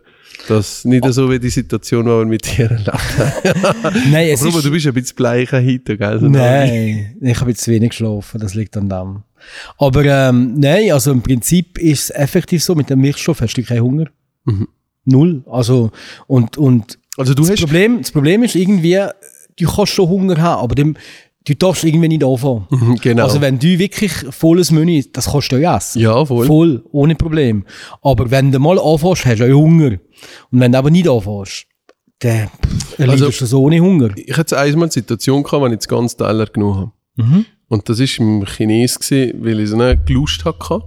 Das 0.48 0.84
nicht 0.84 1.04
so 1.12 1.30
wie 1.30 1.38
die 1.38 1.50
Situation, 1.50 2.04
die 2.04 2.10
wir 2.10 2.24
mit 2.24 2.44
dir 2.46 2.70
erlebt 2.70 2.92
haben. 2.92 4.10
Nein, 4.10 4.30
es 4.30 4.42
Aber 4.42 4.56
ist... 4.58 4.64
du 4.64 4.70
bist 4.70 4.86
ein 4.86 4.94
bisschen 4.94 5.14
bleicher 5.14 5.64
heute, 5.64 5.96
gell? 5.96 6.18
So 6.18 6.28
Nein, 6.28 7.16
ich 7.20 7.40
habe 7.40 7.50
jetzt 7.50 7.68
wenig 7.68 7.90
geschlafen, 7.90 8.40
das 8.40 8.54
liegt 8.54 8.76
an 8.76 8.88
dem. 8.88 9.22
Aber 9.78 10.04
ähm, 10.04 10.54
nein, 10.58 10.90
also 10.90 11.12
im 11.12 11.22
Prinzip 11.22 11.78
ist 11.78 12.04
es 12.04 12.10
effektiv 12.10 12.64
so, 12.64 12.74
mit 12.74 12.90
dem 12.90 13.02
Wirkstoff 13.02 13.40
hast 13.40 13.54
du 13.54 13.62
keinen 13.62 13.82
Hunger. 13.82 14.06
Null. 15.04 15.44
Also, 15.46 15.92
und, 16.26 16.56
und 16.58 16.98
Also 17.16 17.34
du 17.34 17.42
das, 17.42 17.52
hast, 17.52 17.60
Problem, 17.60 17.98
das 17.98 18.10
Problem 18.10 18.42
ist 18.42 18.56
irgendwie, 18.56 18.98
du 19.56 19.66
kannst 19.66 19.92
schon 19.92 20.08
Hunger 20.08 20.40
haben, 20.40 20.62
aber 20.62 20.74
dem, 20.74 20.96
du 21.46 21.54
darfst 21.54 21.84
irgendwie 21.84 22.08
nicht 22.08 22.24
anfangen. 22.24 22.66
Mhm, 22.70 22.96
genau. 22.96 23.24
Also 23.24 23.40
wenn 23.40 23.58
du 23.58 23.78
wirklich 23.78 24.12
volles 24.30 24.70
Menü, 24.70 25.02
das 25.12 25.30
kannst 25.30 25.52
du 25.52 25.56
ja 25.60 25.76
essen. 25.76 26.00
Ja, 26.00 26.24
voll. 26.24 26.46
Voll, 26.46 26.84
ohne 26.92 27.14
Problem. 27.14 27.64
Aber 28.02 28.30
wenn 28.30 28.50
du 28.52 28.58
mal 28.58 28.78
anfängst, 28.78 29.26
hast 29.26 29.40
du 29.40 29.44
auch 29.52 29.58
Hunger. 29.60 29.92
Und 30.50 30.60
wenn 30.60 30.72
du 30.72 30.78
aber 30.78 30.90
nicht 30.90 31.08
anfängst, 31.08 31.66
dann 32.20 32.48
erleidest 32.96 33.24
Also- 33.24 33.38
du 33.44 33.46
so 33.46 33.62
ohne 33.62 33.80
Hunger. 33.80 34.10
ich 34.16 34.36
hatte 34.36 34.58
einmal 34.58 34.84
eine 34.84 34.92
Situation 34.92 35.42
gehabt, 35.42 35.62
wenn 35.64 35.72
ich 35.72 35.78
das 35.78 35.88
ganze 35.88 36.16
Teller 36.16 36.46
genommen 36.46 36.76
habe. 36.78 36.92
Mhm. 37.16 37.44
Und 37.68 37.88
das 37.88 37.98
war 37.98 38.26
im 38.26 38.44
Chines, 38.46 38.98
gewesen, 38.98 39.44
weil 39.44 39.60
ich 39.60 39.68
so 39.68 39.74
eine 39.76 39.96
Gelust 40.04 40.44
hatte. 40.44 40.80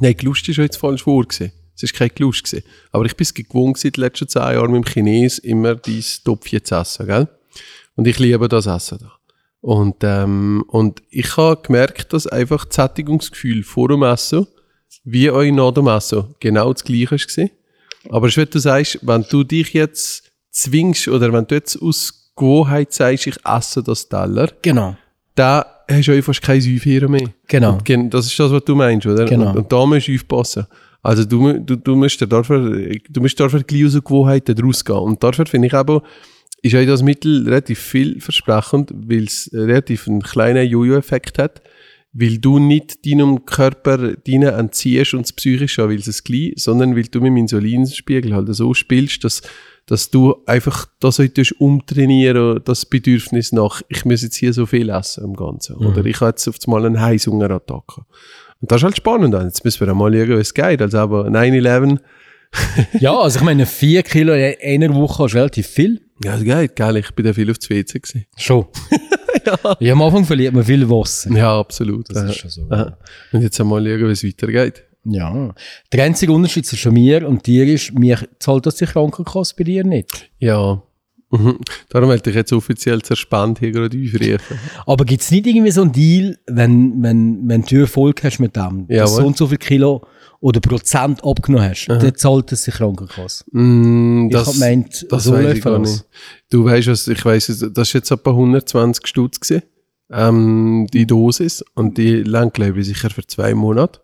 Nein, 0.00 0.16
Gelust 0.16 0.48
ist 0.48 0.56
jetzt 0.56 0.76
falsch 0.76 1.02
vor. 1.02 1.24
Gewesen. 1.24 1.52
Es 1.76 1.82
war 1.92 1.98
keine 1.98 2.10
Gelust. 2.10 2.44
Gewesen. 2.44 2.64
Aber 2.90 3.04
ich 3.06 3.16
bin 3.16 3.22
es 3.24 3.32
gewohnt, 3.34 3.76
gewesen, 3.76 3.92
die 3.92 4.00
letzten 4.00 4.28
zehn 4.28 4.42
Jahre 4.42 4.68
mit 4.68 4.84
dem 4.84 4.92
Chines 4.92 5.38
immer 5.38 5.74
dieses 5.76 6.22
Topfchen 6.22 6.64
zu 6.64 6.74
essen. 6.74 7.06
Gell? 7.06 7.28
Und 7.96 8.06
ich 8.06 8.18
liebe 8.18 8.48
das 8.48 8.66
Essen 8.66 8.98
da. 9.00 9.12
Und, 9.60 9.96
ähm, 10.02 10.64
und 10.68 11.02
ich 11.10 11.36
habe 11.36 11.60
gemerkt, 11.62 12.12
dass 12.12 12.26
einfach 12.26 12.64
das 12.64 12.76
Sättigungsgefühl 12.76 13.62
vor 13.62 13.88
dem 13.88 14.02
Essen 14.02 14.46
wie 15.04 15.30
auch 15.30 15.42
nach 15.44 15.72
dem 15.72 15.86
Essen 15.86 16.34
genau 16.40 16.72
das 16.72 16.82
gleiche 16.84 17.10
war. 17.16 17.48
Aber 18.10 18.28
wie 18.28 18.46
du 18.46 18.58
sagst, 18.58 18.98
wenn 19.02 19.24
du 19.28 19.44
dich 19.44 19.72
jetzt 19.72 20.30
zwingst 20.50 21.08
oder 21.08 21.32
wenn 21.32 21.46
du 21.46 21.54
jetzt 21.54 21.80
aus 21.80 22.32
Gewohnheit 22.36 22.92
sagst, 22.92 23.26
ich 23.26 23.36
esse 23.44 23.82
das 23.82 24.08
Teller, 24.08 24.48
Genau. 24.62 24.96
da 25.34 25.66
hast 25.90 26.08
du 26.08 26.12
einfach 26.12 26.40
keine 26.40 26.60
Säufiere 26.62 27.08
mehr. 27.08 27.28
Genau. 27.46 27.78
Und 27.86 28.14
das 28.14 28.26
ist 28.26 28.38
das, 28.38 28.50
was 28.50 28.64
du 28.64 28.74
meinst, 28.74 29.06
oder? 29.06 29.26
Genau. 29.26 29.50
Und, 29.50 29.58
und 29.58 29.72
da 29.72 29.84
musst 29.84 30.08
du 30.08 30.14
aufpassen. 30.14 30.66
Also 31.02 31.24
du, 31.24 31.54
du, 31.60 31.76
du 31.76 31.96
musst 31.96 32.20
dafür, 32.30 32.94
du 33.08 33.20
musst 33.20 33.38
dafür 33.38 33.62
gleich 33.62 33.86
aus 33.86 33.94
Gewohnheiten 33.94 34.58
rausgehen. 34.58 34.98
Und 34.98 35.22
dafür 35.22 35.46
finde 35.46 35.68
ich 35.68 35.74
aber, 35.74 36.02
ist 36.62 36.74
auch 36.74 36.86
das 36.86 37.02
Mittel 37.02 37.44
relativ 37.44 37.78
vielversprechend, 37.78 38.92
weil 38.94 39.24
es 39.24 39.50
relativ 39.52 40.06
einen 40.08 40.22
kleinen 40.22 40.68
Jojo-Effekt 40.68 41.38
hat, 41.38 41.62
weil 42.12 42.38
du 42.38 42.58
nicht 42.58 43.06
deinem 43.06 43.44
Körper 43.46 44.14
deine 44.16 44.52
entziehst 44.52 45.14
und 45.14 45.22
das 45.22 45.32
psychisch 45.32 45.78
weil 45.78 46.00
es 46.00 46.24
gleich, 46.24 46.52
sondern 46.56 46.96
weil 46.96 47.04
du 47.04 47.20
mit 47.20 47.28
dem 47.28 47.36
Insulinspiegel 47.36 48.34
halt 48.34 48.54
so 48.54 48.74
spielst, 48.74 49.24
dass, 49.24 49.42
dass 49.86 50.10
du 50.10 50.36
einfach 50.46 50.86
das 50.98 51.18
heute 51.18 51.42
umtrainieren, 51.58 52.60
das 52.64 52.84
Bedürfnis 52.84 53.52
nach, 53.52 53.82
ich 53.88 54.04
muss 54.04 54.22
jetzt 54.22 54.36
hier 54.36 54.52
so 54.52 54.66
viel 54.66 54.90
essen 54.90 55.24
im 55.24 55.34
Ganzen. 55.34 55.76
Oder 55.76 56.04
ich 56.04 56.20
habe 56.20 56.30
jetzt 56.30 56.48
auf 56.48 56.56
einmal 56.66 56.84
einen 56.84 57.00
Heißhungerattacke. 57.00 58.02
Und 58.60 58.70
das 58.70 58.78
ist 58.78 58.84
halt 58.84 58.96
spannend. 58.96 59.34
Jetzt 59.34 59.64
müssen 59.64 59.86
wir 59.86 59.94
mal 59.94 60.12
schauen, 60.12 60.28
wie 60.28 60.40
es 60.40 60.52
geht. 60.52 60.82
Also 60.82 60.98
aber 60.98 61.28
9-11, 61.28 61.98
Ja, 62.98 63.16
also 63.16 63.38
ich 63.38 63.44
meine, 63.44 63.66
vier 63.66 64.02
Kilo 64.02 64.34
in 64.34 64.82
einer 64.82 64.94
Woche 64.94 65.26
ist 65.26 65.34
relativ 65.34 65.66
viel. 65.66 66.00
Ja, 66.22 66.36
es 66.36 66.44
geht, 66.44 66.76
gell? 66.76 66.96
Ich 66.96 67.10
bin 67.12 67.24
da 67.24 67.32
viel 67.32 67.50
auf 67.50 67.58
das 67.58 67.70
WC 67.70 67.98
gewesen. 67.98 68.26
Schon. 68.36 68.66
ja. 69.80 69.92
am 69.92 70.02
Anfang 70.02 70.24
verliert 70.24 70.54
man 70.54 70.64
viel 70.64 70.88
Wasser. 70.88 71.30
Ja, 71.32 71.58
absolut. 71.58 72.08
Das 72.10 72.24
ist 72.24 72.36
schon 72.36 72.50
so. 72.50 72.66
Aha. 72.70 72.98
Und 73.32 73.42
jetzt 73.42 73.60
einmal 73.60 73.84
schauen, 73.84 74.08
wie 74.08 74.12
es 74.12 74.24
weitergeht. 74.24 74.84
Ja. 75.04 75.54
Der 75.92 76.04
einzige 76.04 76.32
Unterschied 76.32 76.66
zwischen 76.66 76.92
mir 76.92 77.26
und 77.26 77.46
dir 77.46 77.66
ist, 77.66 77.92
mir 77.94 78.18
zahlt 78.38 78.66
das 78.66 78.76
die 78.76 78.84
Krankenkasse 78.84 79.54
bei 79.56 79.64
dir 79.64 79.84
nicht. 79.84 80.30
Ja. 80.38 80.82
Mhm. 81.30 81.58
Darum 81.88 82.08
wollte 82.08 82.30
ich 82.30 82.36
jetzt 82.36 82.52
offiziell 82.52 83.02
zur 83.02 83.16
Spende 83.16 83.60
hier 83.60 83.70
gerade 83.72 83.96
aufrufen. 83.96 84.58
Aber 84.86 85.04
gibt 85.04 85.22
es 85.22 85.30
nicht 85.30 85.46
irgendwie 85.46 85.70
so 85.70 85.82
einen 85.82 85.92
Deal, 85.92 86.36
wenn, 86.46 87.02
wenn, 87.02 87.40
wenn 87.48 87.62
du 87.62 87.76
Erfolg 87.80 88.24
hast 88.24 88.40
mit 88.40 88.56
dem, 88.56 88.86
dass 88.88 88.96
Jawohl. 88.96 89.20
so 89.22 89.26
und 89.26 89.36
so 89.36 89.46
viel 89.46 89.58
Kilo 89.58 90.02
oder 90.40 90.58
Prozent 90.60 91.22
abgenommen 91.22 91.68
hast, 91.70 91.86
dann 91.86 92.14
zahlt 92.16 92.50
das 92.50 92.62
die 92.64 92.70
Krankenkasse. 92.72 93.44
Mm, 93.52 94.28
Ich 94.30 94.36
hab 94.36 94.52
gemeint, 94.52 95.06
das 95.10 95.24
so 95.24 95.32
läuft 95.32 95.58
ich 95.58 95.62
gar 95.64 95.78
das. 95.78 95.90
nicht. 95.90 96.04
Du 96.50 96.64
weißt 96.64 96.88
was, 96.88 97.06
ich 97.08 97.24
weiss, 97.24 97.48
es- 97.48 97.60
das 97.72 97.88
ist 97.88 97.92
jetzt 97.94 98.10
etwa 98.10 98.30
120 98.30 99.06
Stutz 99.06 99.38
gewesen, 99.38 99.62
ähm, 100.10 100.86
die 100.92 101.06
Dosis. 101.06 101.62
Und 101.74 101.96
die 101.98 102.22
lang, 102.24 102.52
glaube 102.52 102.80
ich, 102.80 102.86
sicher 102.86 103.10
für 103.10 103.24
zwei 103.26 103.54
Monate. 103.54 104.00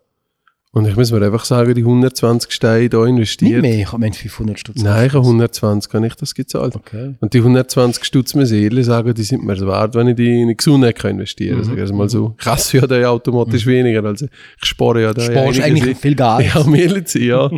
Und 0.73 0.87
ich 0.87 0.95
muss 0.95 1.11
mir 1.11 1.23
einfach 1.23 1.47
sagen, 1.47 1.75
die 1.75 1.81
120 1.81 2.53
Steine 2.53 2.91
da 2.91 2.99
Nicht 2.99 3.09
investiert. 3.09 3.63
mehr, 3.63 3.79
ich 3.79 3.93
habe 3.93 4.13
500 4.13 4.59
Stutz. 4.59 4.83
Nein, 4.83 5.07
ich 5.07 5.15
habe 5.15 5.25
120, 5.25 5.93
habe 5.95 6.07
ich 6.07 6.15
das 6.17 6.35
gezahlt. 6.35 6.77
Okay. 6.77 7.15
Und 7.19 7.33
die 7.33 7.39
120 7.39 8.05
Stutz 8.05 8.35
muss 8.35 8.51
ich 8.51 8.65
ehrlich 8.65 8.85
sagen, 8.85 9.15
die 9.15 9.23
sind 9.23 9.43
mir 9.43 9.59
wert, 9.59 9.95
wenn 9.95 10.09
ich 10.09 10.17
die 10.17 10.43
in 10.43 10.49
die 10.49 10.57
Gesundheit 10.57 10.97
kann 10.97 11.13
investieren 11.13 11.63
kann. 11.63 11.65
Sag 11.65 11.79
ich 11.79 11.93
mal 11.93 12.11
so. 12.11 12.37
Ich 12.39 12.47
esse 12.47 12.77
ja 12.77 12.87
da 12.87 13.09
automatisch 13.09 13.65
weniger, 13.65 14.05
also 14.05 14.27
ich 14.27 14.67
spare 14.69 15.01
ja 15.03 15.15
da 15.15 15.23
Sparst 15.23 15.61
einiges 15.61 15.65
eigentlich 15.65 15.97
ein. 15.97 16.01
viel 16.01 16.15
Geld. 16.15 16.55
Ja, 16.55 17.03
sein, 17.07 17.23
ja. 17.23 17.51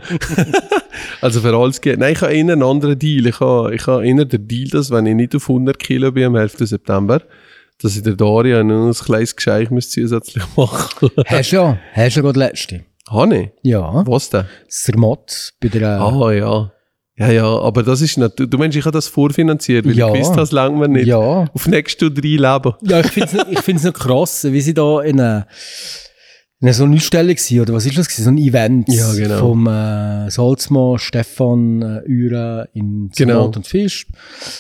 also 1.20 1.40
für 1.40 1.56
alles 1.56 1.80
geht. 1.80 1.98
Nein, 1.98 2.12
ich 2.12 2.20
habe 2.20 2.32
eher 2.32 2.40
einen 2.40 2.62
anderen 2.62 2.98
Deal. 2.98 3.26
Ich 3.26 3.40
habe, 3.40 3.74
ich 3.74 3.84
habe 3.88 4.06
eher 4.06 4.24
den 4.26 4.46
Deal, 4.46 4.68
dass 4.68 4.92
wenn 4.92 5.06
ich 5.06 5.14
nicht 5.16 5.34
auf 5.34 5.48
100 5.48 5.76
Kilo 5.78 6.12
bin 6.12 6.24
am 6.24 6.36
11. 6.36 6.58
September, 6.58 7.22
dass 7.82 7.96
ich 7.96 8.02
der 8.02 8.14
Daria 8.14 8.62
noch 8.62 8.86
ein 8.86 8.92
kleines 8.92 9.34
Geschenk 9.34 9.72
muss 9.72 9.90
zusätzlich 9.90 10.44
machen 10.56 11.10
Hast 11.26 11.50
du 11.52 11.56
ja, 11.56 11.78
hast 11.94 12.16
du 12.16 12.20
ja 12.20 12.22
gerade 12.24 12.38
letzte. 12.38 12.84
Habe 13.10 13.36
ich? 13.36 13.48
Ja, 13.62 14.02
Was 14.06 14.30
denn? 14.30 14.44
Zermatt 14.68 15.52
bei 15.60 15.68
der... 15.68 16.00
Ah, 16.00 16.32
ja. 16.32 16.72
Ja, 17.16 17.30
ja, 17.32 17.44
aber 17.58 17.82
das 17.82 18.00
ist 18.00 18.16
natürlich, 18.16 18.48
du 18.50 18.58
meinst, 18.58 18.76
ich 18.76 18.84
habe 18.84 18.92
das 18.92 19.08
vorfinanziert, 19.08 19.84
weil 19.86 19.96
Ja. 19.96 20.06
ich 20.06 20.12
gewusst 20.12 20.30
habe, 20.30 20.40
das 20.40 20.52
langt 20.52 20.78
mir 20.78 20.88
nicht. 20.88 21.06
Ja. 21.08 21.18
Auf 21.52 21.66
nächste 21.66 22.10
drei 22.12 22.28
Leben. 22.36 22.74
Ja, 22.82 23.00
ich 23.00 23.08
finde 23.08 23.28
es 23.38 23.46
ich 23.50 23.60
find's 23.60 23.82
noch 23.82 23.92
krass, 23.92 24.44
wie 24.44 24.60
sie 24.60 24.72
da 24.74 25.00
in 25.00 25.20
einer, 25.20 25.48
in 26.60 26.66
einer 26.66 26.74
so 26.74 26.84
einer 26.84 26.98
Stelle 26.98 27.34
war, 27.36 27.62
oder 27.62 27.72
was 27.74 27.86
ist 27.86 27.96
das 27.96 28.08
gewesen? 28.08 28.24
So 28.24 28.30
ein 28.30 28.38
Event 28.38 28.88
Ja, 28.92 29.12
genau. 29.14 29.38
vom 29.38 29.66
äh, 29.68 30.28
Salzmann, 30.28 30.98
Stefan 30.98 31.82
äh, 31.82 32.00
Üre 32.04 32.68
in 32.74 33.10
Genau. 33.16 33.34
Zermatt 33.42 33.56
und 33.58 33.66
Fisch. 33.68 34.06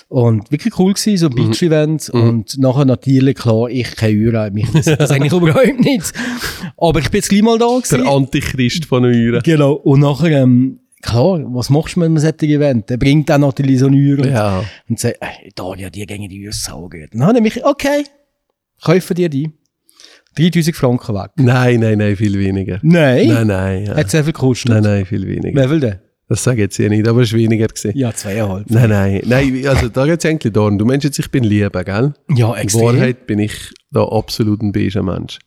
Und 0.08 0.50
wirklich 0.52 0.78
cool 0.78 0.92
gewesen, 0.94 1.16
so 1.16 1.26
ein 1.26 1.32
Mhm. 1.32 1.36
Beach-Event. 1.50 2.10
Und 2.10 2.56
nachher 2.58 2.84
natürlich, 2.84 3.34
klar, 3.36 3.68
ich 3.68 3.96
kein 3.96 4.14
Üre, 4.14 4.48
mich 4.52 4.66
interessiert 4.66 5.00
das 5.00 5.10
eigentlich 5.10 5.32
überhaupt 5.42 5.80
nicht. 5.80 6.12
Aber 6.76 7.00
ich 7.00 7.10
bin 7.10 7.18
jetzt 7.18 7.30
gleich 7.30 7.42
mal 7.42 7.58
da 7.58 7.66
gewesen. 7.66 8.02
Der 8.04 8.12
Antichrist 8.12 8.84
von 8.84 9.04
Euren. 9.04 9.42
Genau. 9.42 9.72
Und 9.72 9.98
nachher, 9.98 10.30
ähm, 10.42 10.78
klar, 11.02 11.40
was 11.52 11.68
machst 11.68 11.96
du 11.96 12.00
mit 12.00 12.06
einem 12.06 12.18
solchen 12.18 12.44
Event? 12.48 12.90
Der 12.90 12.96
bringt 12.96 13.28
dann 13.28 13.40
natürlich 13.40 13.80
so 13.80 13.86
einen 13.86 13.96
Üre. 13.96 14.30
Ja. 14.30 14.62
Und 14.88 15.00
sagt, 15.00 15.16
ey, 15.20 15.50
Daria, 15.52 15.90
die 15.90 16.06
gehen 16.06 16.28
die 16.28 16.46
uns 16.46 16.62
saugen. 16.62 17.08
Dann 17.10 17.24
habe 17.24 17.38
ich 17.38 17.42
mich, 17.42 17.64
okay, 17.64 18.04
kaufen 18.80 19.14
dir 19.16 19.28
die. 19.28 19.50
3000 20.38 20.76
Franken 20.76 21.14
weg. 21.14 21.30
Nein, 21.36 21.80
nein, 21.80 21.98
nein, 21.98 22.16
viel 22.16 22.38
weniger. 22.38 22.78
Nein. 22.82 23.28
Nein, 23.28 23.46
nein. 23.46 23.86
Ja. 23.86 23.96
Hat 23.96 24.10
sehr 24.10 24.24
viel 24.24 24.32
gekostet. 24.32 24.70
Nein, 24.70 24.82
nein, 24.82 25.06
viel 25.06 25.26
weniger. 25.26 25.60
Wer 25.60 25.70
will 25.70 25.80
denn? 25.80 25.96
Das 26.28 26.44
sage 26.44 26.56
ich 26.58 26.62
jetzt 26.64 26.76
hier 26.76 26.90
nicht, 26.90 27.08
aber 27.08 27.22
es 27.22 27.32
war 27.32 27.38
weniger. 27.38 27.66
Gewesen. 27.68 27.92
Ja, 27.96 28.12
zweieinhalb. 28.12 28.70
Nein, 28.70 28.90
nein, 28.90 29.22
nein, 29.24 29.66
also 29.66 29.88
da 29.88 30.04
geht 30.04 30.18
es 30.22 30.26
eigentlich 30.26 30.52
darum. 30.52 30.76
Du 30.78 30.84
meinst 30.84 31.04
jetzt, 31.04 31.18
ich 31.18 31.30
bin 31.30 31.42
lieber, 31.42 31.82
gell? 31.84 32.12
Ja, 32.34 32.52
In 32.54 32.62
extrem. 32.62 32.82
Wahrheit 32.84 33.26
bin 33.26 33.38
ich 33.38 33.54
da 33.90 34.04
absolut 34.04 34.60
ein 34.62 34.72
beiger 34.72 35.02
Mensch. 35.02 35.38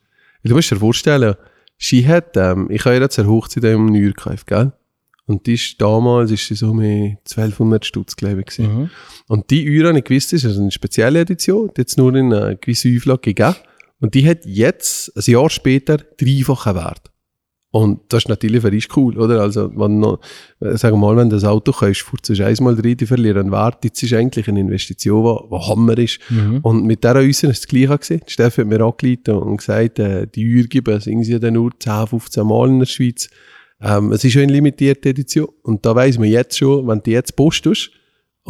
Weil 0.43 0.49
Du 0.49 0.55
musst 0.55 0.71
dir 0.71 0.77
vorstellen, 0.77 1.35
sie 1.77 2.07
hat, 2.07 2.35
ähm, 2.35 2.67
ich 2.71 2.83
habe 2.85 2.95
ihr 2.97 3.09
zur 3.09 3.27
Hochzeit 3.27 3.63
im 3.65 3.85
Neuer 3.85 4.07
gekauft, 4.13 4.47
gell? 4.47 4.71
Und 5.27 5.45
die 5.45 5.53
ist 5.53 5.79
damals, 5.79 6.31
ist 6.31 6.47
sie 6.47 6.55
so 6.55 6.73
mit 6.73 7.19
1200 7.29 7.85
Stutz, 7.85 8.15
glaube 8.15 8.43
ich. 8.45 8.57
Mhm. 8.57 8.89
Und 9.27 9.49
die 9.51 9.69
Uhr, 9.79 9.87
habe 9.87 9.99
ich 9.99 10.03
gewusst, 10.03 10.33
ist 10.33 10.45
also 10.45 10.61
eine 10.61 10.71
spezielle 10.71 11.19
Edition, 11.21 11.69
die 11.77 11.81
hat 11.81 11.87
es 11.89 11.95
nur 11.95 12.13
in 12.15 12.33
einer 12.33 12.55
gewissen 12.55 12.97
Auflage 12.97 13.33
gegeben. 13.33 13.55
Und 14.01 14.15
die 14.15 14.27
hat 14.27 14.45
jetzt, 14.45 15.15
ein 15.15 15.31
Jahr 15.31 15.49
später, 15.49 15.97
dreifachen 15.97 16.75
Wert. 16.75 17.11
Und 17.73 18.01
das 18.09 18.23
ist 18.23 18.29
natürlich 18.29 18.61
für 18.61 18.71
dich 18.71 18.89
cool, 18.97 19.17
oder? 19.17 19.39
Also, 19.39 19.71
wenn 19.73 19.99
noch, 19.99 20.19
sagen 20.59 20.95
wir 20.95 21.07
mal, 21.07 21.15
wenn 21.15 21.29
du 21.29 21.37
das 21.37 21.45
Auto 21.45 21.71
kaufst, 21.71 22.01
fährst 22.01 22.39
du 22.39 22.43
einmal 22.43 22.73
rein, 22.73 22.97
die 22.97 23.05
verlieren 23.05 23.49
Wert. 23.49 23.85
Das 23.85 24.03
ist 24.03 24.11
eigentlich 24.11 24.49
eine 24.49 24.59
Investition, 24.59 25.23
die, 25.23 25.55
die 25.55 25.69
Hammer 25.69 25.97
ist. 25.97 26.19
Und 26.63 26.83
mit 26.83 27.01
dieser 27.03 27.15
Äußerung 27.15 27.51
ist 27.51 27.59
es 27.59 27.61
das 27.61 27.67
Gleiche 27.67 27.97
gewesen. 27.97 28.21
Steffi 28.27 28.61
hat 28.61 28.67
mir 28.67 28.81
angeleitet 28.81 29.29
und 29.29 29.57
gesagt, 29.57 29.99
äh, 29.99 30.27
die 30.27 30.53
Uhr 30.53 30.63
gibt 30.63 30.89
es 30.89 31.07
irgendwie 31.07 31.39
dann 31.39 31.53
nur 31.53 31.71
10, 31.79 32.07
15 32.07 32.45
Mal 32.45 32.67
in 32.67 32.79
der 32.79 32.87
Schweiz. 32.87 33.29
Ähm, 33.79 34.11
es 34.11 34.23
ist 34.25 34.33
schon 34.33 34.41
eine 34.41 34.51
limitierte 34.51 35.09
Edition. 35.09 35.47
Und 35.63 35.85
da 35.85 35.95
weiss 35.95 36.19
man 36.19 36.27
jetzt 36.27 36.57
schon, 36.57 36.85
wenn 36.87 37.01
du 37.01 37.11
jetzt 37.11 37.37
postest, 37.37 37.91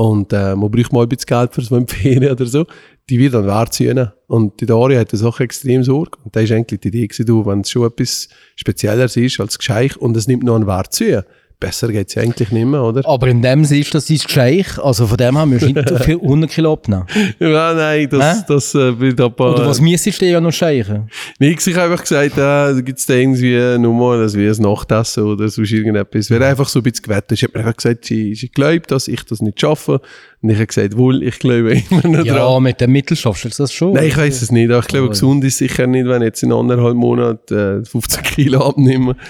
und 0.02 0.34
äh, 0.34 0.56
man 0.56 0.72
braucht 0.72 0.92
mal 0.94 1.04
ein 1.04 1.10
bisschen 1.10 1.28
Geld 1.28 1.54
für 1.54 1.62
so 1.62 1.76
eine 1.76 1.86
Ferien 1.88 2.32
oder 2.32 2.48
so, 2.48 2.66
die 3.08 3.20
wird 3.20 3.36
dann 3.36 3.46
wert 3.46 3.72
sein. 3.72 4.12
Und 4.26 4.60
die 4.60 4.66
Daria 4.66 5.00
hat 5.00 5.14
das 5.14 5.22
auch 5.22 5.40
extrem 5.40 5.84
Sorge. 5.84 6.18
Und 6.24 6.36
da 6.36 6.40
ist 6.40 6.52
eigentlich 6.52 6.80
die 6.80 6.88
Idee 6.88 7.08
wenn 7.46 7.62
es 7.62 7.70
schon 7.70 7.86
etwas 7.86 8.28
Spezielleres 8.56 9.16
ist 9.16 9.40
als 9.40 9.60
Geschenk 9.60 9.98
und 9.98 10.18
es 10.18 10.28
nimmt 10.28 10.42
noch 10.42 10.56
einen 10.56 10.66
Wert 10.66 10.92
zu, 10.92 11.24
besser 11.62 11.88
geht 11.90 12.10
es 12.10 12.16
ja 12.16 12.24
eigentlich 12.24 12.52
nicht 12.52 12.66
mehr, 12.66 12.84
oder? 12.84 13.08
Aber 13.08 13.28
in 13.28 13.42
dem 13.42 13.64
Sinne 13.64 13.82
ist 13.82 13.96
das 13.96 14.08
dein 14.08 14.18
Geschenk. 14.18 14.80
Also 14.80 15.08
von 15.08 15.16
dem 15.16 15.38
haben 15.38 15.52
wir 15.52 15.66
nicht 15.66 15.88
so 15.88 15.96
viel 15.98 16.16
100 16.22 16.52
Kilo 16.52 16.74
abgenommen. 16.74 17.08
Ja, 17.40 17.74
nein, 17.74 18.10
das, 18.10 18.40
Hä? 18.40 18.44
das 18.50 18.76
äh, 18.76 19.00
wird 19.00 19.22
aber... 19.22 19.54
Oder 19.54 19.68
was 19.68 19.80
müsstest 19.80 20.20
du 20.20 20.26
ja 20.26 20.42
noch 20.42 20.52
scheichen? 20.52 21.10
Nix, 21.40 21.66
ich 21.68 21.76
habe 21.76 21.92
einfach 21.92 22.04
gesagt, 22.04 22.34
äh, 22.34 22.36
da 22.36 22.82
gibt's 22.82 23.06
da 23.06 23.14
irgendwie 23.14 23.78
nochmal, 23.78 24.20
das 24.20 24.36
wie 24.36 24.50
ein 24.50 24.62
Nachtessen 24.62 25.24
oder 25.24 25.48
sonst 25.48 25.72
irgendetwas. 25.72 26.30
Wäre 26.30 26.48
einfach 26.48 26.68
so 26.68 26.80
ein 26.80 26.84
bisschen 26.84 27.04
gewettet. 27.04 27.32
Ich 27.34 27.44
habe 27.44 27.54
mir 27.58 27.60
einfach 27.66 27.78
gesagt, 27.78 28.06
sie, 28.06 28.36
sie 28.36 28.50
glaubt, 28.50 28.92
dass 28.92 29.08
ich 29.08 29.24
das 29.24 29.42
nicht 29.42 29.62
schaffe. 29.62 30.02
Und 30.44 30.50
ich 30.50 30.56
habe 30.56 30.66
gesagt, 30.68 30.98
wohl, 30.98 31.22
ich 31.22 31.38
glaube 31.38 31.72
immer 31.92 32.08
noch 32.08 32.26
Ja, 32.26 32.36
dran. 32.36 32.64
mit 32.64 32.82
dem 32.82 32.92
Mittel 32.92 33.16
schaffst 33.16 33.46
du 33.46 33.50
das 33.50 33.72
schon. 33.72 33.94
Nein, 33.94 34.08
ich 34.08 34.18
weiß 34.18 34.42
es 34.42 34.52
nicht. 34.52 34.72
Aber 34.72 34.80
ich 34.80 34.88
glaube, 34.88 35.10
gesund 35.10 35.44
ist 35.44 35.60
sicher 35.60 35.86
nicht, 35.86 36.08
wenn 36.08 36.22
ich 36.24 36.28
jetzt 36.28 36.42
in 36.44 36.52
anderthalb 36.52 36.96
Monaten 36.96 37.82
äh, 37.82 37.86
15 37.86 38.24
Kilo 38.24 38.60
abnehme. 38.68 39.16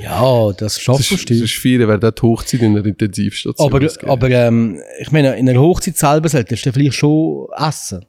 Ja, 0.00 0.52
das 0.52 0.80
schaffst 0.80 1.10
Das 1.12 1.24
du. 1.24 1.34
ist 1.34 1.50
schwierig, 1.50 1.88
wäre 1.88 1.98
die 2.12 2.22
Hochzeit 2.22 2.62
in 2.62 2.74
der 2.74 2.84
Intensivstation. 2.86 3.66
Aber, 3.66 3.80
Das 3.80 3.98
aber 4.04 4.30
ähm, 4.30 4.80
ich 5.00 5.10
meine, 5.10 5.36
in 5.36 5.46
der 5.46 5.60
Hochzeit 5.60 5.96
selber 5.96 6.28
solltest 6.28 6.64
du 6.64 6.72
vielleicht 6.72 6.94
schon 6.94 7.46
essen. 7.56 8.04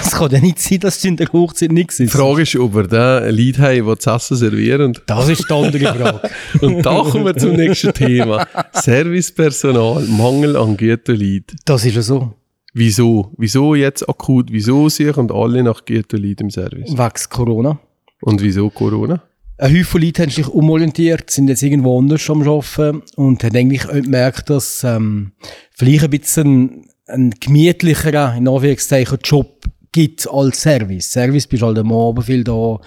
Es 0.00 0.12
kann 0.12 0.30
ja 0.30 0.40
nicht 0.40 0.58
sein, 0.58 0.80
dass 0.80 1.00
du 1.00 1.08
in 1.08 1.16
der 1.16 1.28
Hochzeit 1.32 1.72
nichts 1.72 1.96
die 1.96 2.04
isst. 2.04 2.14
Frage 2.14 2.42
ist, 2.42 2.56
ob 2.56 2.74
wir 2.74 2.84
da 2.84 3.26
Lied 3.26 3.58
haben, 3.58 3.86
das 3.86 3.98
das 4.00 4.24
Essen 4.24 4.36
servieren. 4.36 4.98
Das 5.06 5.28
ist 5.28 5.48
die 5.48 5.52
andere 5.52 5.94
Frage. 5.94 6.30
und 6.60 6.82
da 6.82 7.02
kommen 7.02 7.24
wir 7.24 7.36
zum 7.36 7.52
nächsten 7.52 7.92
Thema. 7.92 8.46
Servicepersonal, 8.72 10.04
Mangel 10.06 10.56
an 10.56 10.76
gutem 10.76 11.16
Lied. 11.16 11.52
Das 11.64 11.84
ist 11.84 11.96
ja 11.96 12.02
so. 12.02 12.34
Wieso? 12.74 13.32
Wieso 13.36 13.74
jetzt 13.74 14.08
akut? 14.08 14.50
Wieso 14.50 14.88
suchen 14.88 15.30
alle 15.30 15.62
nach 15.62 15.84
gutem 15.84 16.20
Lied 16.20 16.40
im 16.40 16.50
Service? 16.50 16.90
Wegen 16.90 17.30
Corona. 17.30 17.78
Und 18.22 18.40
wieso 18.40 18.70
Corona? 18.70 19.22
Ein 19.58 19.78
Haufen 19.78 20.02
Leute 20.02 20.22
haben 20.22 20.30
sich 20.30 20.48
umorientiert, 20.48 21.30
sind 21.30 21.48
jetzt 21.48 21.62
irgendwo 21.62 21.98
anders 21.98 22.28
am 22.30 22.42
Arbeiten 22.42 23.02
und 23.16 23.44
haben 23.44 23.56
eigentlich 23.56 23.86
auch 23.86 23.92
gemerkt, 23.92 24.50
dass 24.50 24.82
ähm, 24.82 25.32
vielleicht 25.70 26.04
ein 26.04 26.10
bisschen 26.10 26.86
ein 27.06 27.30
gemütlicherer, 27.38 28.34
in 28.36 28.48
Anführungszeichen, 28.48 29.18
Job 29.22 29.64
gibt 29.92 30.28
als 30.28 30.62
Service. 30.62 31.12
Service 31.12 31.46
bist 31.46 31.62
halt 31.62 31.78
am 31.78 31.92
Abend 31.92 32.24
viel 32.24 32.42
da, 32.42 32.78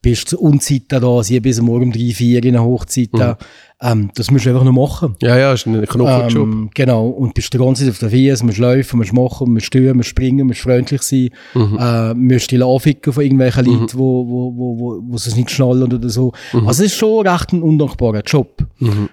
bist 0.00 0.28
zu 0.28 0.40
Unzeiten 0.40 1.00
da, 1.00 1.22
sie 1.22 1.40
bis 1.40 1.60
Morgen 1.60 1.86
um 1.86 1.92
drei, 1.92 2.12
vier 2.14 2.42
in 2.44 2.54
der 2.54 2.64
Hochzeit 2.64 3.10
da. 3.12 3.36
Ähm, 3.80 4.10
das 4.14 4.30
musst 4.30 4.44
du 4.44 4.50
einfach 4.50 4.64
noch 4.64 4.72
machen. 4.72 5.14
Ja, 5.22 5.36
ja, 5.38 5.52
ist 5.52 5.66
ein 5.66 5.84
Knopfjob. 5.84 6.48
Ähm, 6.48 6.70
genau. 6.74 7.08
Und 7.08 7.34
bist 7.34 7.52
die 7.52 7.58
ganze 7.58 7.84
Zeit 7.84 7.92
auf 7.92 7.98
der 7.98 8.10
Wiese, 8.10 8.44
musst 8.44 8.58
laufen, 8.58 8.96
musst 8.96 9.12
machen, 9.12 9.52
musst 9.52 9.66
stehen, 9.66 9.96
musst 9.96 10.08
springen, 10.08 10.46
musst 10.46 10.60
freundlich 10.60 11.02
sein, 11.02 11.30
äh, 11.54 12.14
musst 12.14 12.50
dich 12.50 12.64
anficken 12.64 13.12
von 13.12 13.22
irgendwelchen 13.22 13.66
Leuten, 13.66 13.98
wo, 13.98 14.26
wo, 14.26 14.56
wo, 14.56 14.78
wo, 14.78 15.02
wo 15.06 15.16
sie 15.16 15.30
es 15.30 15.36
nicht 15.36 15.50
schnallen 15.50 15.92
oder 15.92 16.08
so. 16.08 16.32
Also 16.52 16.84
es 16.84 16.92
ist 16.92 16.96
schon 16.96 17.26
recht 17.26 17.52
ein 17.52 17.62
undankbarer 17.62 18.22
Job. 18.22 18.66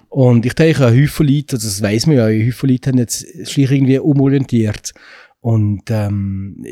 Und 0.09 0.45
ich 0.45 0.53
denke, 0.53 0.85
ein 0.85 1.03
Haufen 1.03 1.27
Leute, 1.27 1.57
also 1.57 1.67
das 1.67 1.81
weiss 1.81 2.07
man 2.07 2.17
ja, 2.17 2.25
ein 2.25 2.47
Haufen 2.47 2.69
Leute 2.69 2.89
haben 2.89 2.97
jetzt 2.97 3.19
sich 3.19 3.71
irgendwie 3.71 3.99
umorientiert. 3.99 4.93
Und 5.45 5.91
ähm, 5.91 6.65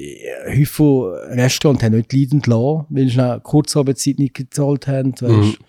Haufen 0.48 1.14
Restaurants 1.38 1.84
haben 1.84 1.96
nicht 1.96 2.12
leidend 2.12 2.48
lassen, 2.48 2.86
weil 2.90 3.08
sie 3.08 3.22
eine 3.22 3.40
Kurzarbeitszeit 3.40 4.18
nicht 4.18 4.34
gezahlt 4.34 4.88
haben. 4.88 5.12
Weißt? 5.12 5.60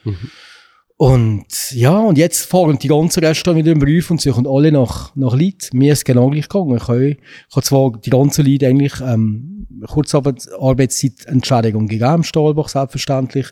Und 0.96 1.72
ja, 1.72 1.98
und 1.98 2.16
jetzt 2.16 2.46
fahren 2.46 2.78
die 2.78 2.88
ganzen 2.88 3.22
Restaurants 3.22 3.62
wieder 3.62 3.72
im 3.72 3.78
Brief 3.78 4.10
und 4.10 4.22
suchen 4.22 4.46
alle 4.46 4.72
nach, 4.72 5.14
nach 5.16 5.34
Leuten. 5.34 5.76
Mir 5.76 5.92
ist 5.92 6.06
genau 6.06 6.30
gleich 6.30 6.48
gegangen. 6.48 6.78
Ich 6.78 6.88
habe, 6.88 7.08
ich 7.10 7.18
habe 7.54 7.62
zwar 7.62 7.92
die 7.92 8.08
ganzen 8.08 8.46
Leute 8.46 8.68
eigentlich 8.68 8.98
ähm, 9.02 9.66
Kurzarbeitszeitentschädigung 9.86 11.88
gegeben, 11.88 12.14
im 12.14 12.22
Stahlbach 12.22 12.70
selbstverständlich. 12.70 13.48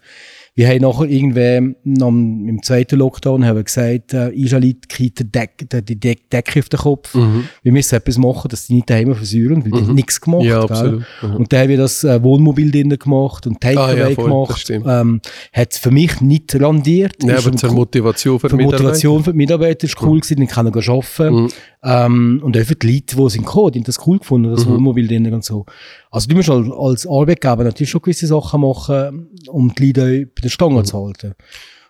Wir 0.55 0.69
haben 0.69 0.83
nachher 0.83 1.09
irgendwie 1.09 1.75
noch 1.85 2.09
im 2.09 2.63
zweiten 2.63 2.99
Lockdown 2.99 3.47
haben 3.47 3.57
wir 3.57 3.65
gesagt, 3.65 4.13
äh, 4.13 4.31
Israelit 4.33 4.87
kriegt 4.89 5.19
die, 5.21 5.25
Deck, 5.25 5.67
die, 5.73 5.83
die 5.83 5.99
Deck, 5.99 6.29
Decke 6.29 6.61
auf 6.61 6.69
den 6.69 6.81
Kopf. 6.81 7.15
Wir 7.15 7.73
müssen 7.73 7.95
etwas 7.95 8.19
machen, 8.19 8.49
dass 8.49 8.67
die 8.67 8.75
nicht 8.75 8.91
daheim 8.91 9.15
versäuren, 9.15 9.65
weil 9.65 9.71
die 9.71 9.87
haben 9.87 9.95
nichts 9.95 10.21
gemacht. 10.21 10.45
Ja, 10.45 10.61
absolut. 10.63 11.05
Mhm. 11.23 11.37
Und 11.37 11.53
dann 11.53 11.61
haben 11.61 11.69
wir 11.71 11.79
das 11.79 12.05
äh, 12.05 12.23
Wohnmobil 12.23 12.71
drinnen 12.71 12.99
gemacht 12.99 13.47
und 13.47 13.61
Takeaway 13.61 14.03
Ah, 14.03 14.09
ja, 14.09 14.15
voll, 14.15 14.25
gemacht. 14.25 14.71
Ähm, 14.71 15.21
hat 15.55 15.75
für 15.75 15.91
mich 15.91 16.21
nicht 16.21 16.55
rendiert. 16.55 17.17
Ja, 17.25 17.39
aber 17.39 17.53
zur 17.57 17.73
Motivation 17.73 18.39
für, 18.39 18.51
für 18.51 18.57
die 18.57 18.65
Mitarbeiter. 18.65 18.83
Motivation 18.85 19.25
für 19.25 19.33
die 19.33 19.37
Mitarbeiter 19.39 19.85
ist 19.87 20.03
cool 20.03 20.21
gewesen, 20.21 20.41
die 20.41 20.47
können 20.47 20.75
arbeiten. 20.75 21.35
Mhm. 21.35 21.49
Ähm, 21.85 22.41
und 22.45 22.57
auch 22.57 22.63
für 22.65 22.77
die 22.77 22.87
Leute, 22.93 23.17
die 23.17 23.31
sind 23.31 23.45
gekommen, 23.45 23.73
die 23.73 23.79
haben 23.81 23.85
das 23.85 24.07
cool 24.07 24.19
gefunden, 24.19 24.51
das 24.55 24.65
Mhm. 24.65 24.75
Wohnmobil 24.75 25.09
drinnen 25.09 25.35
und 25.35 25.45
so. 25.45 25.67
Also 26.11 26.29
du 26.29 26.37
musst 26.37 26.49
als, 26.49 27.07
Arbeitgeber 27.07 27.65
natürlich 27.65 27.91
schon 27.91 28.03
gewisse 28.03 28.27
Sachen 28.29 28.61
machen, 28.61 29.29
um 29.49 29.75
die 29.75 29.87
Leute 29.93 30.27
bei 30.27 30.43
der 30.43 30.49
Stange 30.49 30.81
Mhm. 30.81 30.85
zu 30.85 31.05
halten. 31.05 31.35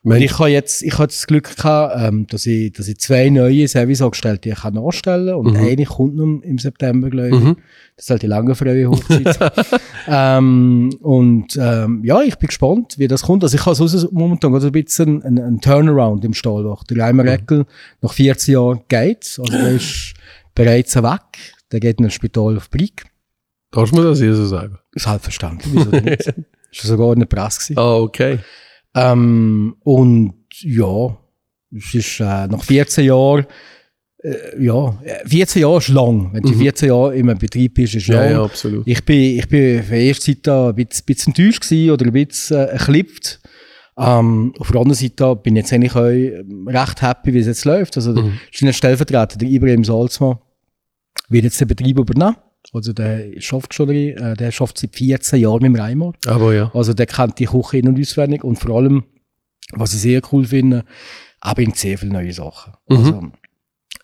Mensch. 0.05 0.25
ich 0.25 0.39
habe 0.39 0.51
jetzt, 0.51 0.83
ich 0.83 0.95
habe 0.95 1.07
das 1.07 1.27
Glück 1.27 1.57
gehabt, 1.57 1.95
ähm, 1.97 2.27
dass 2.27 2.45
ich, 2.47 2.73
dass 2.73 2.89
ich 2.89 2.99
zwei 2.99 3.29
neue 3.29 3.69
Service 3.69 4.03
angestellt, 4.03 4.45
die 4.45 4.51
ich 4.51 4.57
kann 4.57 4.75
nachstellen 4.75 5.35
und 5.35 5.57
eine 5.57 5.85
kommt 5.85 6.17
noch 6.17 6.41
im 6.43 6.59
September, 6.59 7.09
glaube 7.09 7.29
ich. 7.29 7.35
Mhm. 7.35 7.57
Das 7.95 8.07
ist 8.07 8.11
halt 8.11 8.23
die 8.23 8.27
lange 8.27 8.55
freie 8.57 8.89
Hochzeit. 8.89 9.39
ähm, 10.09 10.91
und 11.01 11.57
ähm, 11.57 12.03
ja, 12.05 12.21
ich 12.23 12.37
bin 12.37 12.49
gespannt, 12.49 12.95
wie 12.99 13.07
das 13.07 13.23
kommt. 13.23 13.45
Also 13.45 13.57
ich 13.57 13.65
habe 13.65 13.77
so 13.77 14.09
momentan 14.11 14.51
gerade 14.53 14.67
ein 14.67 14.73
bisschen 14.73 15.23
einen, 15.23 15.39
einen 15.39 15.61
Turnaround 15.61 16.25
im 16.25 16.35
Stallbach. 16.35 16.83
Der 16.85 16.99
Reimer 16.99 17.25
Reckel 17.25 17.65
nach 18.01 18.13
14 18.13 18.55
Jahren 18.55 18.81
geht, 18.89 19.39
also 19.39 19.45
der 19.45 19.69
ist 19.71 20.15
bereits 20.55 20.97
weg. 20.97 21.21
Der 21.71 21.79
geht 21.79 22.01
in 22.01 22.07
ein 22.07 22.11
Spital 22.11 22.57
auf 22.57 22.71
Brieg. 22.71 23.05
Darf 23.71 23.93
man 23.93 24.05
das 24.05 24.19
hier 24.19 24.35
so 24.35 24.47
sagen? 24.47 24.79
Selbstverständlich, 24.95 25.73
wieso 25.73 25.91
denn 25.91 26.05
nicht? 26.05 26.27
ist 26.73 26.83
ja 26.83 26.89
sogar 26.89 27.13
in 27.13 27.21
der 27.21 27.27
Presse 27.27 27.61
gewesen. 27.61 27.79
Ah, 27.79 27.97
okay. 27.97 28.39
Ähm, 28.95 29.77
und 29.81 30.35
ja, 30.61 31.17
es 31.75 31.95
ist 31.95 32.21
äh, 32.21 32.47
nach 32.47 32.63
14 32.63 33.05
Jahren, 33.07 33.47
äh, 34.23 34.63
ja, 34.63 34.99
äh, 35.03 35.27
14 35.29 35.63
Jahre 35.63 35.79
ist 35.79 35.89
lang. 35.89 36.31
Wenn 36.33 36.43
du 36.43 36.53
14 36.53 36.89
Jahre 36.89 37.17
in 37.17 37.29
einem 37.31 37.39
Betrieb 37.39 37.75
bist, 37.75 37.95
ist 37.95 38.09
Mhm. 38.09 38.15
Ja, 38.15 38.23
lang. 38.23 38.31
ja, 38.33 38.43
absolut. 38.45 38.87
Ich 38.87 39.05
bin, 39.05 39.39
ich 39.39 39.49
bin 39.49 39.83
für 39.83 39.97
erste 39.97 40.27
Zeit 40.35 40.47
da 40.47 40.69
ein 40.69 40.75
bisschen, 40.75 41.05
bisschen 41.07 41.35
enttäuscht 41.35 41.63
gewesen 41.63 41.91
oder 41.91 42.07
ein 42.07 42.13
bisschen 42.13 42.57
äh, 42.59 42.65
erklippt. 42.65 43.41
Ähm, 43.99 44.55
auf 44.59 44.71
der 44.71 44.81
anderen 44.81 44.99
Seite 44.99 45.37
bin 45.37 45.57
ich 45.57 45.63
jetzt 45.63 45.73
eigentlich 45.73 45.95
auch 45.95 46.03
recht 46.07 47.03
happy, 47.03 47.35
wie 47.35 47.39
es 47.39 47.47
jetzt 47.47 47.65
läuft. 47.65 47.97
Also, 47.97 48.13
Mhm. 48.13 48.39
der 48.61 48.73
Stellvertreter, 48.73 49.39
der 49.39 49.49
Ibrahim 49.49 49.85
Salzmann, 49.85 50.39
wird 51.29 51.45
jetzt 51.45 51.61
den 51.61 51.69
Betrieb 51.69 51.99
übernehmen. 51.99 52.37
Also, 52.73 52.93
der 52.93 53.41
schafft 53.41 53.75
schon, 53.75 53.91
äh, 53.91 54.35
der 54.35 54.51
schafft 54.51 54.79
seit 54.79 54.95
14 54.95 55.41
Jahren 55.41 55.63
mit 55.63 55.75
dem 55.75 55.77
Reimer. 55.77 56.13
Aber 56.27 56.55
ja. 56.55 56.71
Also 56.75 56.95
der 56.95 57.07
kennt 57.07 57.39
die 57.39 57.47
Küche 57.47 57.79
in- 57.79 57.89
und 57.89 58.01
auswendig 58.01 58.45
und 58.45 58.57
vor 58.57 58.77
allem, 58.77 59.05
was 59.73 59.95
ich 59.95 60.01
sehr 60.01 60.21
cool 60.33 60.45
finde, 60.45 60.85
er 61.43 61.55
bringt 61.55 61.77
sehr 61.77 61.99
viele 61.99 62.13
neue 62.13 62.33
Sachen. 62.33 62.73
Mhm. 62.89 62.97
Also, 62.97 63.33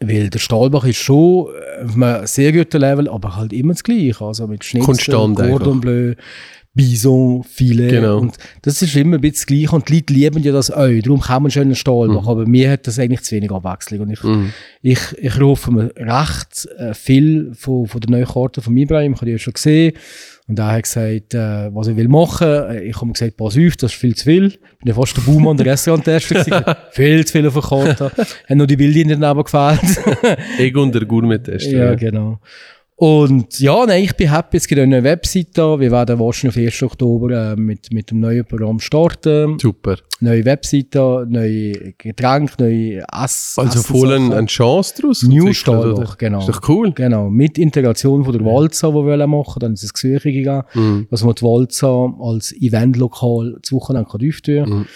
weil 0.00 0.30
der 0.30 0.38
Stahlbach 0.38 0.84
ist 0.84 0.98
schon 0.98 1.46
äh, 1.48 1.84
auf 1.84 1.94
einem 1.94 2.26
sehr 2.26 2.52
guten 2.52 2.80
Level, 2.80 3.08
aber 3.08 3.36
halt 3.36 3.52
immer 3.52 3.72
das 3.72 3.82
Gleiche. 3.82 4.24
Also 4.24 4.46
mit 4.46 4.64
Schnitzel, 4.64 5.34
Cordon. 5.34 5.80
Bleu, 5.80 6.14
Bison, 6.78 7.42
Filet. 7.42 7.88
Genau. 7.90 8.18
Und 8.18 8.36
das 8.62 8.80
ist 8.82 8.94
immer 8.94 9.16
ein 9.16 9.20
bisschen 9.20 9.34
das 9.34 9.46
Gleiche 9.46 9.74
und 9.74 9.88
die 9.88 9.94
Leute 9.96 10.12
lieben 10.14 10.42
ja 10.44 10.52
das 10.52 10.70
auch. 10.70 10.86
Darum 11.02 11.20
kann 11.20 11.42
man 11.42 11.50
schon 11.50 11.62
einen 11.62 11.74
Stahlbach, 11.74 12.22
Mhm. 12.22 12.28
aber 12.28 12.46
mir 12.46 12.70
hat 12.70 12.86
das 12.86 13.00
eigentlich 13.00 13.22
zu 13.22 13.34
wenig 13.34 13.50
Abwechslung. 13.50 14.02
Und 14.02 14.10
ich, 14.10 14.22
Mhm. 14.22 14.52
ich, 14.80 15.00
ich 15.20 15.40
rufe 15.40 15.72
mir 15.72 15.90
recht 15.96 16.68
äh, 16.78 16.94
viel 16.94 17.50
von, 17.54 17.88
von 17.88 18.00
der 18.00 18.10
neuen 18.10 18.26
Karte 18.26 18.62
von 18.62 18.76
Ibrahim, 18.76 19.12
ich 19.14 19.18
habe 19.18 19.26
die 19.26 19.32
ja 19.32 19.38
schon 19.38 19.54
gesehen. 19.54 19.92
Und 20.46 20.58
er 20.60 20.68
hat 20.72 20.84
gesagt, 20.84 21.34
äh, 21.34 21.74
was 21.74 21.88
er 21.88 21.96
will 21.96 22.08
machen. 22.08 22.46
Äh, 22.48 22.84
Ich 22.84 22.96
habe 23.00 23.12
gesagt, 23.12 23.36
pass 23.36 23.58
auf, 23.58 23.76
das 23.76 23.92
ist 23.92 23.98
viel 23.98 24.14
zu 24.14 24.24
viel. 24.24 24.46
Ich 24.46 24.58
bin 24.78 24.86
ja 24.86 24.94
fast 24.94 25.16
der 25.16 25.22
Baumann 25.22 25.56
der 25.56 25.66
Restauranttester 25.66 26.76
viel 26.92 27.26
zu 27.26 27.32
viel 27.32 27.46
auf 27.48 27.54
der 27.54 27.62
Karte. 27.62 28.12
Hat 28.48 28.56
noch 28.56 28.66
die 28.66 28.76
Bilder 28.76 29.16
daneben 29.16 29.42
gefällt. 29.44 29.80
Ich 30.58 30.74
und 30.76 30.94
der 30.94 31.04
Gourmet-Tester. 31.04 31.76
ja, 31.76 31.94
genau. 31.96 32.38
Und 33.00 33.60
ja, 33.60 33.86
nein, 33.86 34.02
ich 34.02 34.16
bin 34.16 34.28
happy. 34.32 34.56
Es 34.56 34.66
gibt 34.66 34.80
eine 34.80 34.90
neue 34.90 35.04
Webseite 35.04 35.50
da. 35.54 35.78
Wir 35.78 35.92
werden 35.92 36.18
wahrscheinlich 36.18 36.58
auf 36.58 36.64
1. 36.64 36.82
Oktober 36.82 37.52
äh, 37.52 37.56
mit, 37.56 37.92
mit 37.92 38.10
dem 38.10 38.18
neuen 38.18 38.44
Programm 38.44 38.80
starten. 38.80 39.56
Super. 39.60 39.98
Neue 40.18 40.44
Webseite, 40.44 41.24
neue 41.28 41.92
Getränke, 41.96 42.54
neue 42.58 43.04
Ess 43.12 43.54
Also 43.56 43.82
voll 43.82 44.12
ein- 44.14 44.32
eine 44.32 44.48
Chance 44.48 44.94
daraus 45.00 45.22
New 45.22 45.44
oder? 45.44 46.16
genau. 46.18 46.40
Ist 46.40 46.48
doch 46.48 46.68
cool. 46.68 46.90
Genau, 46.92 47.30
mit 47.30 47.56
Integration 47.56 48.24
von 48.24 48.32
der 48.32 48.44
Walza, 48.44 48.88
die 48.88 48.94
wir 48.94 49.04
wollen 49.04 49.30
machen 49.30 49.60
Dann 49.60 49.74
ist 49.74 49.84
es 49.84 49.94
Gesuche 49.94 50.32
gegangen, 50.32 50.64
Mhm. 50.74 51.06
dass 51.08 51.22
man 51.22 51.36
die 51.36 51.42
Walza 51.42 52.12
als 52.20 52.52
Eventlokal 52.60 53.58
zu 53.62 53.76
Wochenende 53.76 54.10
öffnen 54.10 54.64
kann. 54.64 54.70
Mhm. 54.80 54.86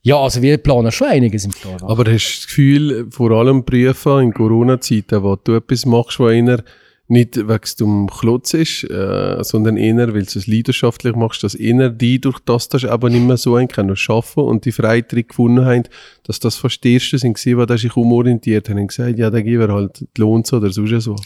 Ja, 0.00 0.16
also 0.16 0.40
wir 0.40 0.56
planen 0.56 0.90
schon 0.92 1.08
einiges 1.08 1.44
im 1.44 1.52
Stahlbach. 1.52 1.90
Aber 1.90 2.04
hast 2.10 2.26
du 2.26 2.36
das 2.38 2.46
Gefühl, 2.46 3.06
vor 3.10 3.32
allem 3.32 3.66
prüfen 3.66 4.22
in 4.22 4.32
Corona-Zeiten, 4.32 5.22
wo 5.22 5.36
du 5.36 5.56
etwas 5.56 5.84
machst, 5.84 6.18
wo 6.18 6.24
einer 6.24 6.62
nicht 7.08 7.36
wegen 7.36 7.60
dem 7.80 8.06
Klotz 8.08 8.52
ist, 8.52 8.84
äh, 8.84 9.42
sondern 9.42 9.78
eher, 9.78 10.14
weil 10.14 10.24
du 10.24 10.38
es 10.38 10.46
leidenschaftlich 10.46 11.16
machst, 11.16 11.42
dass 11.42 11.58
einer 11.58 11.88
die 11.88 12.20
durch 12.20 12.38
das 12.40 12.68
das 12.68 12.84
aber 12.84 13.08
nicht 13.08 13.26
mehr 13.26 13.38
so 13.38 13.56
ein 13.56 13.68
können 13.68 13.96
schaffen 13.96 14.44
und 14.44 14.66
die 14.66 14.72
Freitritt 14.72 15.28
gefunden 15.30 15.64
haben, 15.64 15.84
dass 16.24 16.38
das 16.38 16.56
fast 16.56 16.84
die 16.84 16.94
Ersten 16.94 17.18
sind, 17.18 17.38
gewesen, 17.38 17.66
die 17.66 17.78
sich 17.78 17.96
umorientiert 17.96 18.68
haben 18.68 18.78
und 18.78 18.88
gesagt, 18.88 19.18
ja, 19.18 19.30
dann 19.30 19.42
geben 19.42 19.60
wir 19.68 19.74
halt 19.74 20.00
die 20.00 20.20
Lohns 20.20 20.52
oder 20.52 20.70
sonst 20.70 21.04
so. 21.04 21.16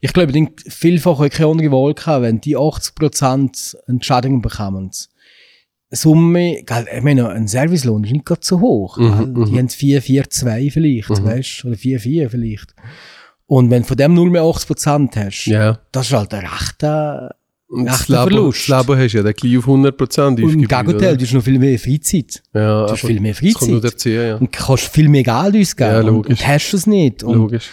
ich 0.00 0.12
glaube, 0.12 0.32
die 0.32 0.48
vielfach 0.66 1.20
auch 1.20 1.28
keine 1.28 1.50
andere 1.50 1.70
Wahl 1.70 1.94
gehabt, 1.94 2.22
wenn 2.22 2.40
die 2.40 2.56
80% 2.56 3.76
Entschädigung 3.86 4.42
bekommen. 4.42 4.90
Summe, 5.90 6.62
gell, 6.64 6.86
ich 6.94 7.02
meine, 7.02 7.30
ein 7.30 7.48
Servicelohn 7.48 8.04
ist 8.04 8.12
nicht 8.12 8.26
gerade 8.26 8.42
so 8.44 8.60
hoch. 8.60 8.98
Mhm, 8.98 9.34
gell? 9.34 9.44
die 9.44 9.58
haben 9.58 9.68
4, 9.68 10.02
4, 10.02 10.28
2 10.28 10.70
vielleicht, 10.70 11.10
weißt 11.10 11.64
oder 11.64 11.76
4, 11.76 12.00
4 12.00 12.30
vielleicht. 12.30 12.74
Und 13.50 13.70
wenn 13.70 13.80
du 13.82 13.88
von 13.88 13.96
dem 13.96 14.12
nur 14.14 14.26
mehr 14.30 14.42
80% 14.42 15.16
hast, 15.16 15.46
Ja. 15.46 15.78
das 15.90 16.06
ist 16.08 16.12
halt 16.12 16.34
ein 16.34 16.44
rechter, 16.44 17.34
Und 17.66 17.86
das 17.86 18.00
rechter 18.00 18.24
Leben, 18.26 18.36
Verlust. 18.36 18.68
das 18.68 18.86
Leben 18.86 18.98
hast 19.00 19.12
du 19.12 19.16
ja 19.16 19.22
dann 19.24 19.32
gleich 19.32 19.58
auf 19.58 19.66
100% 19.66 20.42
Und 20.42 20.52
im 20.52 20.68
Gegenteil, 20.68 21.16
du 21.16 21.24
hast 21.24 21.32
noch 21.32 21.42
viel 21.42 21.58
mehr 21.58 21.78
Freizeit. 21.78 22.42
Ja, 22.54 22.86
du 22.86 22.92
hast 22.92 23.00
viel 23.00 23.20
mehr 23.20 23.34
Freizeit. 23.34 23.82
erzählen, 23.84 24.28
ja. 24.28 24.36
Und 24.36 24.52
kannst 24.52 24.84
viel 24.88 25.08
mehr 25.08 25.22
Geld 25.22 25.56
ausgeben. 25.56 25.90
Ja, 25.90 26.00
und, 26.00 26.06
logisch. 26.06 26.30
und 26.40 26.46
hast 26.46 26.72
es 26.74 26.86
nicht. 26.86 27.22
Und, 27.24 27.36
Logisch. 27.36 27.68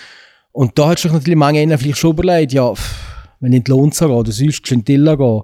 und 0.54 0.80
da 0.80 0.88
hat 0.90 1.00
sich 1.00 1.12
natürlich 1.12 1.38
manche 1.38 1.60
einer 1.62 1.78
vielleicht 1.78 1.98
schon 1.98 2.12
überlegt, 2.12 2.54
ja, 2.54 2.74
pff, 2.74 2.96
wenn 3.42 3.52
ich 3.52 3.58
in 3.58 3.64
die 3.66 3.72
Lonza 3.72 4.06
gehe 4.08 4.16
oder 4.16 4.32
sonst 4.32 4.64
Gentilla 4.64 5.16
gehe, 5.16 5.44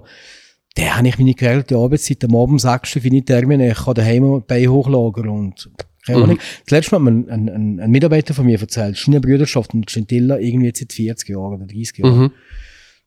dann 0.76 0.96
habe 0.96 1.08
ich 1.08 1.18
meine 1.18 1.34
geregelte 1.34 1.76
Arbeitszeit 1.76 2.24
am 2.24 2.34
Abend 2.36 2.52
um 2.52 2.58
6 2.58 2.96
Uhr 2.96 3.02
finde 3.02 3.22
termine, 3.22 3.70
ich 3.72 3.78
kann 3.84 3.92
daheim 3.94 4.42
Beine 4.46 4.68
hochlagern 4.68 5.28
und 5.28 5.68
keine 6.06 6.18
Mhm. 6.18 6.24
Ahnung. 6.24 6.38
Das 6.64 6.70
letzte 6.70 6.98
Mal 6.98 7.10
hat 7.12 7.26
mir 7.26 7.32
ein, 7.32 7.48
ein, 7.48 7.80
ein 7.80 7.90
Mitarbeiter 7.90 8.34
von 8.34 8.46
mir 8.46 8.60
erzählt, 8.60 8.96
seine 8.96 9.20
Brüderschaft 9.20 9.74
mit 9.74 9.86
Gentilla 9.92 10.38
irgendwie 10.38 10.66
jetzt 10.66 10.80
seit 10.80 10.92
40 10.92 11.28
Jahren 11.30 11.54
oder 11.54 11.66
30 11.66 11.98
Jahren. 11.98 12.18
Mhm. 12.18 12.30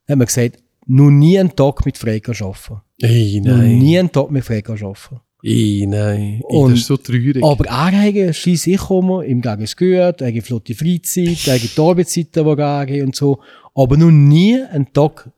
Hat 0.07 0.17
mir 0.17 0.25
gesagt, 0.25 0.57
noch 0.87 1.09
nie 1.09 1.39
einen 1.39 1.55
Tag 1.55 1.85
mit 1.85 1.97
Freika 1.97 2.31
arbeiten. 2.31 2.81
Ey, 3.01 3.41
Noch 3.43 3.57
nein. 3.57 3.79
nie 3.79 3.97
einen 3.99 4.11
Tag 4.11 4.29
mit 4.31 4.43
Freika 4.45 4.73
arbeiten. 4.73 5.19
Ey, 5.43 5.85
nein. 5.87 6.41
Ey, 6.49 6.55
Und- 6.57 6.71
das 6.71 6.79
ist 6.81 6.85
so 6.87 6.97
traurig. 6.97 7.43
Aber 7.43 7.65
er 7.65 7.91
hat 8.27 8.35
scheisse 8.35 8.71
ich 8.71 8.77
komme, 8.77 9.25
ihm 9.25 9.41
geht 9.41 9.59
es 9.61 9.75
gut, 9.75 9.87
er 10.21 10.33
hat 10.35 10.43
flotte 10.43 10.73
Freizeit, 10.75 11.37
hat 11.47 11.61
die 11.77 11.81
Arbeitszeiten, 11.81 12.45
die 12.45 12.85
gehen 12.93 13.05
und 13.07 13.15
so. 13.15 13.39
Aber 13.73 13.97
noch 13.97 14.11
nie 14.11 14.59
einen 14.61 14.91
Tag 14.93 15.29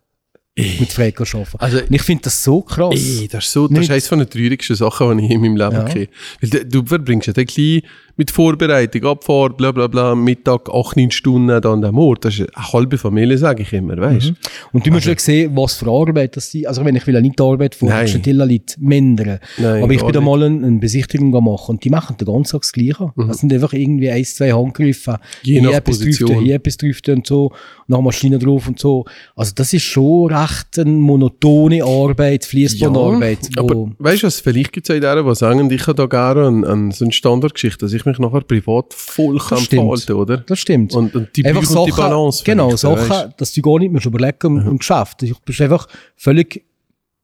mit 0.58 0.92
Freika 0.92 1.24
arbeiten. 1.24 1.58
Also- 1.60 1.80
und 1.80 1.92
ich 1.94 2.02
finde 2.02 2.24
das 2.24 2.44
so 2.44 2.62
krass. 2.62 2.96
Ey, 2.96 3.28
das 3.32 3.46
ist 3.46 3.52
so, 3.54 3.68
das 3.68 3.84
ist 3.84 3.92
eines 3.92 4.08
von 4.08 4.20
den 4.20 4.30
traurigsten 4.30 4.76
Sachen, 4.76 5.18
die 5.20 5.26
ich 5.26 5.32
in 5.32 5.42
meinem 5.42 5.56
Leben 5.56 5.72
Ja. 5.76 5.84
kenne. 5.86 6.08
Weil 6.42 6.50
du, 6.50 6.66
du 6.66 6.86
verbringst 6.86 7.28
ja 7.28 7.34
dann 7.34 7.46
gleich 7.46 7.84
mit 8.18 8.32
Vorbereitung, 8.32 9.04
Abfahrt, 9.06 9.58
bla 9.58 9.72
bla 9.72 9.88
bla, 9.88 10.16
Mittag, 10.16 10.70
8, 10.74 10.98
9 10.98 11.12
Stunden 11.12 11.52
an 11.52 11.82
dem 11.82 11.98
Ort. 11.98 12.26
Das 12.26 12.40
ist 12.40 12.56
eine 12.56 12.74
halbe 12.74 12.98
Familie, 12.98 13.38
sage 13.38 13.62
ich 13.64 13.72
immer, 13.74 13.96
weißt 13.98 14.30
du? 14.30 14.34
Und 14.74 14.86
du 14.86 14.92
musst 14.92 15.06
ja 15.06 15.14
sehen, 15.18 15.56
was 15.56 15.76
für 15.76 15.90
Arbeit 15.90 16.36
das 16.36 16.50
die, 16.50 16.68
also 16.68 16.84
wenn 16.84 16.96
ich 16.96 17.06
will 17.06 17.14
ja 17.16 17.22
nicht 17.22 17.38
die 17.40 17.44
Arbeit 17.44 17.76
von 17.76 17.90
Leute 17.90 18.76
mindern. 18.80 19.40
Nein, 19.58 19.84
aber 19.84 19.94
ich 19.94 20.02
bin 20.04 20.14
da 20.14 20.22
mal 20.22 20.42
eine, 20.44 20.66
eine 20.66 20.80
Besichtigung 20.80 21.30
machen 21.32 21.76
und 21.76 21.84
die 21.84 21.90
machen 21.90 22.18
den 22.18 22.26
ganzen 22.26 22.52
Tag 22.54 22.62
das 22.62 22.72
Gleiche. 22.72 23.14
Das 23.16 23.38
sind 23.38 23.54
einfach 23.54 23.74
irgendwie 23.74 24.10
ein, 24.10 24.26
zwei 24.26 24.52
Handgriffe. 24.52 25.12
Mhm. 25.12 25.18
Je 25.44 25.54
hier 25.54 25.62
nach 25.62 25.72
etwas 25.78 25.98
Position. 26.00 26.28
drüften, 26.30 26.46
hier 26.46 26.56
etwas 26.56 26.78
drüften 26.78 27.16
und 27.18 27.28
so, 27.28 27.52
nach 27.88 28.02
Maschine 28.02 28.40
drauf 28.40 28.68
und 28.68 28.80
so. 28.80 29.06
Also 29.36 29.52
das 29.56 29.74
ist 29.74 29.84
schon 29.84 30.34
recht 30.34 30.80
eine 30.80 30.90
monotone 30.90 31.84
Arbeit, 31.84 32.46
Fließbandarbeit. 32.46 33.50
aber 33.58 33.76
wo- 33.76 33.92
weißt 34.00 34.24
du 34.24 34.28
was, 34.28 34.40
vielleicht 34.40 34.72
gibt 34.74 34.90
es 34.90 34.96
auch 34.96 35.00
denen, 35.00 35.26
die 35.28 35.36
sagen, 35.36 35.70
ich 35.72 35.82
habe 35.88 35.96
da 35.96 36.06
gerne 36.08 36.48
an, 36.48 36.64
an 36.66 36.92
so 36.92 37.06
eine 37.06 37.12
Standardgeschichte, 37.14 37.86
dass 37.86 37.94
ich 37.94 38.07
mich 38.08 38.20
nachher 38.20 38.42
privat 38.42 38.94
voll 38.94 39.38
kann 39.38 39.58
verhalten, 39.60 40.14
oder? 40.14 40.38
Das 40.38 40.60
stimmt. 40.60 40.94
Und, 40.96 41.16
und 41.16 41.36
die, 41.36 41.46
einfach 41.46 41.62
und 41.62 41.68
Sachen, 41.68 41.86
die 41.86 41.92
Balance. 41.92 42.44
genau, 42.44 42.72
weißt 42.72 42.80
Sachen, 42.80 43.34
dass 43.38 43.54
du 43.54 43.62
gar 43.62 43.80
nicht 43.80 43.92
mehr 43.92 44.06
überlegen 44.06 44.58
im, 44.58 44.68
im 44.68 44.78
Geschäft. 44.80 45.22
Du 45.22 45.34
bist 45.46 45.62
einfach 45.62 45.88
völlig, 46.16 46.66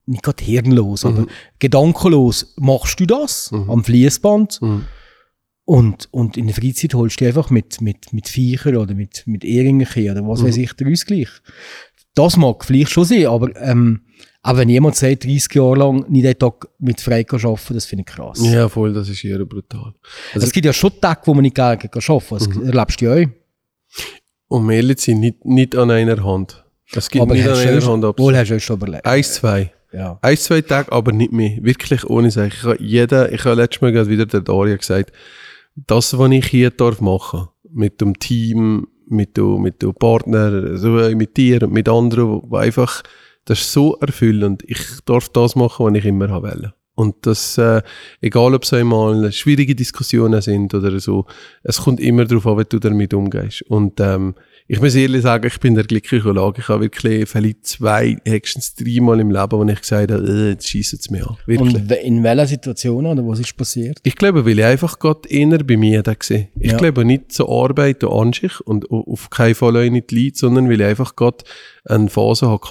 nicht 0.06 0.22
gerade 0.24 0.44
hirnlos, 0.44 1.06
aber 1.06 1.26
gedankenlos 1.60 2.54
machst 2.58 3.00
du 3.00 3.06
das 3.06 3.52
am 3.52 3.84
Fließband 3.84 4.62
Mhm. 4.62 4.86
und, 5.66 6.08
und 6.12 6.38
in 6.38 6.48
der 6.48 6.56
Freizeit 6.56 6.94
holst 6.94 7.20
du 7.22 7.26
einfach 7.26 7.50
mit, 7.50 7.82
mit, 7.82 8.12
mit 8.14 8.28
Viechern 8.28 8.76
oder 8.78 8.94
mit, 8.94 9.24
mit 9.26 9.44
Ehringen 9.44 9.88
oder 9.88 10.28
was 10.28 10.44
weiß 10.44 10.58
ich, 10.58 10.74
der 10.74 10.88
Ausgleich. 10.92 11.30
Das 12.16 12.38
mag 12.38 12.64
vielleicht 12.64 12.92
schon 12.92 13.06
sein, 13.06 13.26
aber, 13.28 13.56
ähm, 13.62 14.02
aber 14.42 14.60
wenn 14.60 14.70
jemand 14.70 14.96
sagt, 14.96 15.24
30 15.26 15.54
Jahre 15.56 15.76
lang 15.78 16.06
nicht 16.10 16.26
einen 16.26 16.38
Tag 16.38 16.68
mit 16.80 17.00
frei 17.02 17.24
kann 17.24 17.40
arbeiten, 17.46 17.74
das 17.74 17.86
finde 17.86 18.04
ich 18.08 18.14
krass. 18.14 18.40
Ja, 18.44 18.68
voll, 18.70 18.94
das 18.94 19.08
ist 19.10 19.24
eher 19.24 19.44
brutal. 19.46 19.94
Also, 20.34 20.46
es 20.48 20.52
gibt 20.54 20.66
ja 20.66 20.74
schon 20.74 20.92
Tage, 21.00 21.22
wo 21.26 21.34
man 21.34 21.44
nicht 21.44 21.56
gerne 21.56 21.78
arbeiten 21.78 21.90
kann. 21.92 22.38
Das 22.38 22.48
Mhm. 22.50 22.66
erlebst 22.66 23.02
du 23.02 23.06
ja 23.06 23.14
auch. 23.26 23.30
Und 24.48 24.70
ehrlich 24.70 25.00
sind 25.00 25.20
nicht, 25.20 25.44
nicht 25.46 25.76
an 25.76 25.92
einer 25.92 26.24
Hand. 26.24 26.64
Es 26.96 27.10
gibt 27.10 27.22
Aber 27.24 27.34
nicht 27.34 27.48
an 27.48 27.56
einer 27.58 27.86
Hand 27.86 28.06
ab. 28.06 28.20
wohl 28.20 28.36
hast 28.38 28.50
du 28.50 28.60
schon 28.60 28.76
überlegt. 28.78 29.06
Eins, 29.06 29.34
zwei. 29.36 29.72
Ja. 29.92 30.18
Ein, 30.22 30.38
zwei 30.38 30.62
Tage, 30.62 30.92
aber 30.92 31.12
nicht 31.12 31.32
mehr. 31.32 31.58
Wirklich 31.62 32.04
ohne 32.06 32.30
Sache. 32.32 32.48
Ich 32.48 32.64
habe 32.64 32.78
jeder, 32.84 33.32
ich 33.32 33.46
habe 33.46 33.56
letztes 33.56 33.82
Mal 33.82 33.92
gerade 33.92 34.10
wieder 34.10 34.26
der 34.26 34.42
Daria 34.42 34.76
gesagt, 34.76 35.12
das, 35.76 36.18
was 36.18 36.32
ich 36.32 36.48
hier 36.48 36.70
darf 36.72 37.00
machen, 37.02 37.48
mit 37.72 38.02
dem 38.02 38.18
Team, 38.20 38.88
mit 39.08 39.38
dem, 39.38 39.62
mit 39.62 39.82
dem 39.82 39.94
Partner, 39.94 40.50
mit 41.16 41.38
dir 41.38 41.64
und 41.64 41.74
mit 41.74 41.90
anderen, 41.90 42.42
wo 42.44 42.56
einfach, 42.58 43.02
das 43.46 43.60
ist 43.60 43.74
so 43.74 43.96
erfüllend. 44.00 44.64
Ich 44.66 44.80
darf 45.06 45.30
das 45.30 45.56
machen, 45.56 45.86
was 45.86 45.96
ich 45.96 46.06
immer 46.06 46.30
wollte. 46.30 46.74
Und 46.96 47.26
das, 47.26 47.58
äh, 47.58 47.82
egal 48.22 48.54
ob 48.54 48.64
es 48.64 48.74
einmal 48.74 49.32
schwierige 49.32 49.74
Diskussionen 49.74 50.42
sind 50.42 50.74
oder 50.76 51.00
so, 51.00 51.26
es 51.64 51.82
kommt 51.82 52.00
immer 52.00 52.26
darauf 52.26 52.46
an, 52.46 52.60
wie 52.60 52.66
du 52.66 52.80
damit 52.80 53.14
umgehst. 53.16 53.64
Und 53.64 54.00
ähm, 54.00 54.36
ich 54.68 54.80
muss 54.80 54.96
ehrlich 54.96 55.22
sagen, 55.24 55.46
ich 55.48 55.60
bin 55.60 55.70
in 55.70 55.76
der 55.76 55.84
glücklichen 55.84 56.34
Lage. 56.36 56.62
Ich 56.62 56.68
habe 56.70 56.82
wirklich 56.84 57.28
vielleicht 57.30 57.66
zwei, 57.68 58.18
höchstens 58.26 58.76
dreimal 58.76 59.20
im 59.20 59.30
Leben, 59.32 59.52
wo 59.52 59.64
ich 59.66 59.82
gesagt 59.82 60.12
habe, 60.12 60.24
äh, 60.26 60.50
jetzt 60.52 60.70
schiessen 60.70 61.00
es 61.02 61.10
mir 61.10 61.28
an. 61.30 61.38
Wirklich. 61.46 61.76
Und 61.76 61.92
in 61.92 62.24
welcher 62.24 62.48
Situation 62.48 63.06
oder 63.06 63.26
was 63.28 63.40
ist 63.40 63.56
passiert? 63.58 64.00
Ich 64.04 64.16
glaube, 64.16 64.46
weil 64.46 64.58
ich 64.60 64.66
einfach 64.66 65.00
Gott 65.00 65.26
eher 65.26 65.58
bei 65.64 65.76
mir 65.78 66.02
da 66.02 66.14
gesehen. 66.14 66.48
Ich 66.60 66.72
Ja. 66.72 66.78
glaube 66.78 67.04
nicht 67.06 67.32
zur 67.32 67.50
Arbeit 67.50 68.04
und 68.04 68.14
an 68.22 68.34
sich 68.34 68.60
und 68.62 68.90
au- 68.90 69.06
auf 69.12 69.30
keinen 69.30 69.56
Fall 69.56 69.76
auch 69.78 69.90
nicht 69.92 70.12
Leid, 70.12 70.38
sondern 70.38 70.70
weil 70.70 70.80
ich 70.82 70.88
einfach 70.88 71.16
Gott 71.16 71.44
eine 71.86 72.10
Phase 72.10 72.50
hatte, 72.50 72.66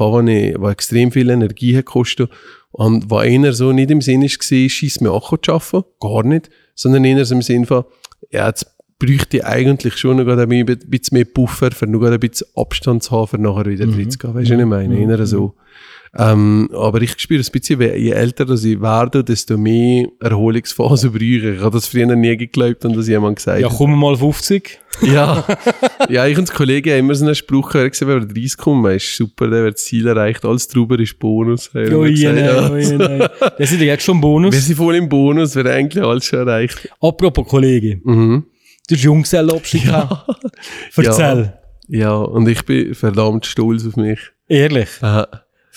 wo 0.59 0.69
extrem 0.71 1.13
viel 1.13 1.29
Energie 1.31 1.77
hat 1.77 1.87
gekostet 1.87 2.31
und 2.71 3.11
wo 3.11 3.17
einer 3.19 3.53
so 3.53 3.71
nicht 3.73 3.91
im 3.91 4.01
Sinn 4.01 4.23
war, 4.23 4.29
scheiss 4.69 5.01
mir 5.03 5.11
an 5.13 5.21
zu 5.21 5.53
arbeiten, 5.53 5.85
gar 6.01 6.23
nicht, 6.25 6.49
sondern 6.75 7.05
eher 7.05 7.23
so 7.27 7.35
im 7.35 7.43
Sinn 7.43 7.67
von, 7.67 7.85
ja, 8.31 8.47
jetzt 8.47 8.72
bräuchte 9.07 9.39
ich 9.39 9.45
eigentlich 9.45 9.97
schon 9.97 10.17
noch 10.25 10.27
ein 10.39 10.49
bisschen 10.67 11.15
mehr 11.17 11.25
Puffer, 11.25 11.71
für 11.73 11.87
noch 11.87 12.03
ein 12.03 12.21
bisschen 12.21 12.47
Abstand 12.57 13.03
zu 13.03 13.11
haben, 13.13 13.27
für 13.29 13.39
nachher 13.39 13.67
wieder 13.67 13.87
Mhm. 13.87 13.95
drin 13.95 14.11
zu 14.11 14.19
gehen. 14.19 14.35
Weißt 14.35 14.51
du, 14.51 14.55
was 14.55 14.61
ich 14.61 14.67
meine? 14.67 14.99
Eher 14.99 15.27
so. 15.27 15.55
Ähm, 16.15 16.69
aber 16.75 17.01
ich 17.01 17.19
spüre 17.19 17.41
ein 17.43 17.47
bisschen, 17.51 17.81
je 17.81 18.11
älter 18.11 18.45
dass 18.45 18.65
ich 18.65 18.79
werde, 18.83 19.25
desto 19.25 19.57
mehr 19.57 20.09
Erholungsphase 20.21 21.09
brauche 21.09 21.25
ich. 21.25 21.43
Ich 21.43 21.61
habe 21.61 21.71
das 21.71 21.87
früher 21.87 22.05
nie 22.15 22.37
geglaubt, 22.37 22.85
und 22.85 22.95
das 22.95 23.09
jemand 23.09 23.37
gesagt 23.37 23.63
Ja, 23.63 23.71
wir 23.71 23.97
mal 23.97 24.15
50. 24.15 24.79
Ja, 25.01 25.43
ja, 26.11 26.27
ich 26.27 26.37
und 26.37 26.53
Kollege 26.53 26.93
haben 26.93 26.99
immer 27.07 27.15
so 27.15 27.25
einen 27.25 27.35
Spruch 27.35 27.71
gehört, 27.73 27.99
wenn 28.03 28.09
wir 28.09 28.27
30 28.27 28.59
kommen, 28.59 28.95
ist 28.95 29.17
super, 29.17 29.49
der 29.49 29.65
wird 29.65 29.77
das 29.77 29.85
Ziel 29.85 30.07
erreicht, 30.07 30.45
alles 30.45 30.69
drüber 30.69 30.99
ist 31.01 31.19
Bonus. 31.19 31.71
Haben 31.73 31.87
wir 31.91 31.99
Ui, 31.99 32.11
gesagt, 32.13 32.35
nein, 32.37 32.45
ja. 32.45 32.71
ui, 32.71 32.97
nein. 32.99 33.29
Das 33.57 33.73
ist 33.73 33.81
ja 33.81 33.87
jetzt 33.87 34.05
schon 34.05 34.17
ein 34.19 34.21
Wir 34.21 34.23
Bonus. 34.29 34.67
sind 34.67 34.77
voll 34.77 34.97
im 34.97 35.09
Bonus, 35.09 35.55
wird 35.57 35.67
eigentlich 35.69 36.05
alles 36.05 36.27
schon 36.27 36.41
erreicht. 36.41 36.91
Apropos 37.01 37.49
Kollege, 37.49 38.03
Mhm. 38.05 38.45
Du 38.89 38.95
hast 38.95 39.03
Junggesellenabschied 39.03 39.85
gehabt. 39.85 40.27
Erzähl. 40.97 41.59
Ja, 41.89 42.15
und 42.17 42.49
ich 42.49 42.65
bin 42.65 42.95
verdammt 42.95 43.47
stolz 43.47 43.87
auf 43.87 43.97
mich. 43.97 44.19
Ehrlich, 44.49 44.89
Äh, 45.03 45.25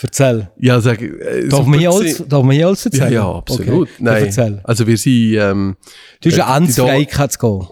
erzähl. 0.01 0.49
ja, 0.57 0.79
sag, 0.81 1.01
äh, 1.01 1.47
Darf 1.47 1.65
man 1.65 1.79
hier 1.79 1.89
alles, 1.91 2.23
darf 2.27 2.43
man 2.43 2.55
hier 2.55 2.67
alles 2.67 2.83
Ja, 2.85 2.91
erzählen? 2.91 3.13
ja, 3.13 3.31
absolut. 3.31 3.89
Okay. 3.89 3.91
Nein. 3.99 4.25
Erzähl. 4.25 4.59
Also 4.63 4.85
wir 4.87 4.97
sind, 4.97 5.33
ähm, 5.35 5.75
Du 6.21 6.29
hast 6.29 6.37
ja 6.37 6.59
Da- 6.59 6.65
Freiheit 6.85 7.31
zu 7.31 7.39
gehen. 7.39 7.67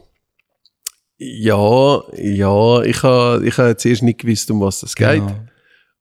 ja, 1.18 2.02
ja, 2.18 2.82
ich 2.82 3.04
habe 3.04 3.46
ich 3.48 3.58
ha 3.58 3.78
zuerst 3.78 4.04
nicht 4.04 4.20
gewusst, 4.20 4.50
um 4.52 4.62
was 4.62 4.84
es 4.84 4.96
geht. 4.96 5.08
Genau. 5.08 5.36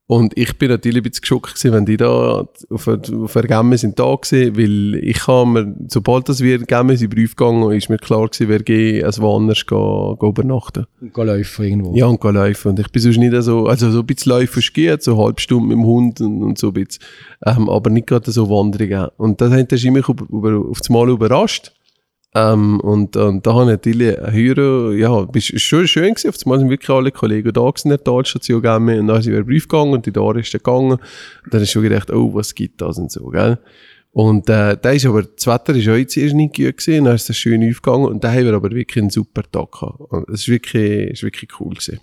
Und 0.08 0.36
ich 0.36 0.58
bin 0.58 0.68
natürlich 0.68 0.98
ein 0.98 1.02
bisschen 1.04 1.22
geschockt 1.22 1.54
gewesen, 1.54 1.72
wenn 1.72 1.86
die 1.86 1.96
da 1.96 2.46
auf 2.70 2.88
auf 2.88 3.32
der 3.32 3.42
Gemme 3.44 3.78
sind 3.78 3.98
da 3.98 4.14
gewesen, 4.14 4.56
weil 4.56 4.96
ich 4.96 5.26
habe 5.26 5.48
mir, 5.48 5.74
sobald 5.88 6.28
das 6.28 6.40
wir 6.40 6.58
Gemme 6.58 6.96
sind 6.96 7.14
Brief 7.14 7.36
gegangen, 7.36 7.70
ist 7.72 7.88
mir 7.88 7.98
klar 7.98 8.26
gewesen, 8.28 8.48
wer 8.48 8.62
geht, 8.62 9.04
als 9.04 9.20
woanders 9.20 9.64
gehen, 9.64 10.16
gehen 10.18 10.28
übernachten. 10.28 10.86
Und 11.00 11.14
gehen 11.14 11.26
laufen 11.26 11.64
irgendwo. 11.64 11.94
Ja, 11.94 12.06
und 12.06 12.20
gehen 12.20 12.34
laufen. 12.34 12.68
Und 12.68 12.80
ich 12.80 12.88
bin 12.90 13.00
sonst 13.00 13.18
nicht 13.18 13.42
so, 13.42 13.66
also 13.66 13.90
so 13.90 14.00
ein 14.00 14.06
bisschen 14.06 14.32
laufen 14.32 14.58
ist 14.58 14.74
geht, 14.74 15.02
so 15.02 15.14
eine 15.14 15.22
halbe 15.22 15.40
Stunde 15.40 15.68
mit 15.68 15.78
dem 15.78 15.86
Hund 15.86 16.20
und, 16.20 16.42
und 16.42 16.58
so 16.58 16.68
ein 16.68 16.74
bisschen. 16.74 17.02
Ähm, 17.46 17.70
aber 17.70 17.88
nicht 17.88 18.08
gerade 18.08 18.30
so 18.30 18.50
Wanderungen. 18.50 19.08
Und 19.16 19.40
das 19.40 19.52
hat 19.52 19.70
mich 19.70 20.08
über, 20.08 20.26
über, 20.28 20.68
auf 20.68 20.78
das 20.78 20.90
Mal 20.90 21.08
überrascht. 21.08 21.72
Ähm, 22.34 22.80
und, 22.80 23.14
und 23.16 23.46
da 23.46 23.52
habe 23.52 23.64
ich 23.64 23.68
natürlich 23.68 24.16
hören, 24.16 24.98
ja, 24.98 25.20
bist 25.22 25.50
ist 25.50 25.62
schon 25.62 25.86
schön 25.86 26.14
gewesen. 26.14 26.30
Auf 26.30 26.36
das 26.36 26.46
Mal 26.46 26.58
sind 26.58 26.70
wirklich 26.70 26.90
alle 26.90 27.12
Kollegen 27.12 27.52
da 27.52 27.60
gewesen 27.60 27.88
in 27.88 27.90
der 27.90 28.04
Talstation 28.04 28.62
gegangen. 28.62 29.00
Und 29.00 29.06
dann 29.08 29.22
sind 29.22 29.32
wir 29.32 29.38
einen 29.38 29.46
Brief 29.46 29.68
gegangen 29.68 29.92
und 29.92 30.06
die 30.06 30.12
da 30.12 30.32
ist 30.32 30.54
dann 30.54 30.58
gegangen. 30.58 30.92
Und 30.92 31.54
dann 31.54 31.62
ist 31.62 31.70
schon 31.70 31.82
gedacht, 31.82 32.10
oh, 32.10 32.32
was 32.32 32.54
gibt 32.54 32.80
das 32.80 32.98
und 32.98 33.10
so, 33.10 33.26
gell? 33.26 33.58
Und, 34.12 34.48
äh, 34.48 34.76
da 34.80 34.90
ist 34.90 35.06
aber, 35.06 35.22
das 35.22 35.46
Wetter 35.46 35.74
ist 35.74 35.88
auch 35.88 35.96
jetzt 35.96 36.16
nicht 36.16 36.54
gut 36.54 36.76
gewesen. 36.76 37.04
Dann 37.04 37.14
ist 37.14 37.28
das 37.28 37.36
schön 37.36 37.68
aufgegangen. 37.68 38.06
Und 38.06 38.24
da 38.24 38.32
haben 38.32 38.44
wir 38.44 38.54
aber 38.54 38.70
wirklich 38.70 39.02
einen 39.02 39.10
super 39.10 39.42
Tag 39.42 39.72
gehabt. 39.72 40.00
Und 40.00 40.28
es 40.30 40.42
ist 40.42 40.48
wirklich, 40.48 41.10
ist 41.10 41.22
wirklich 41.22 41.50
cool 41.60 41.70
gewesen. 41.70 42.00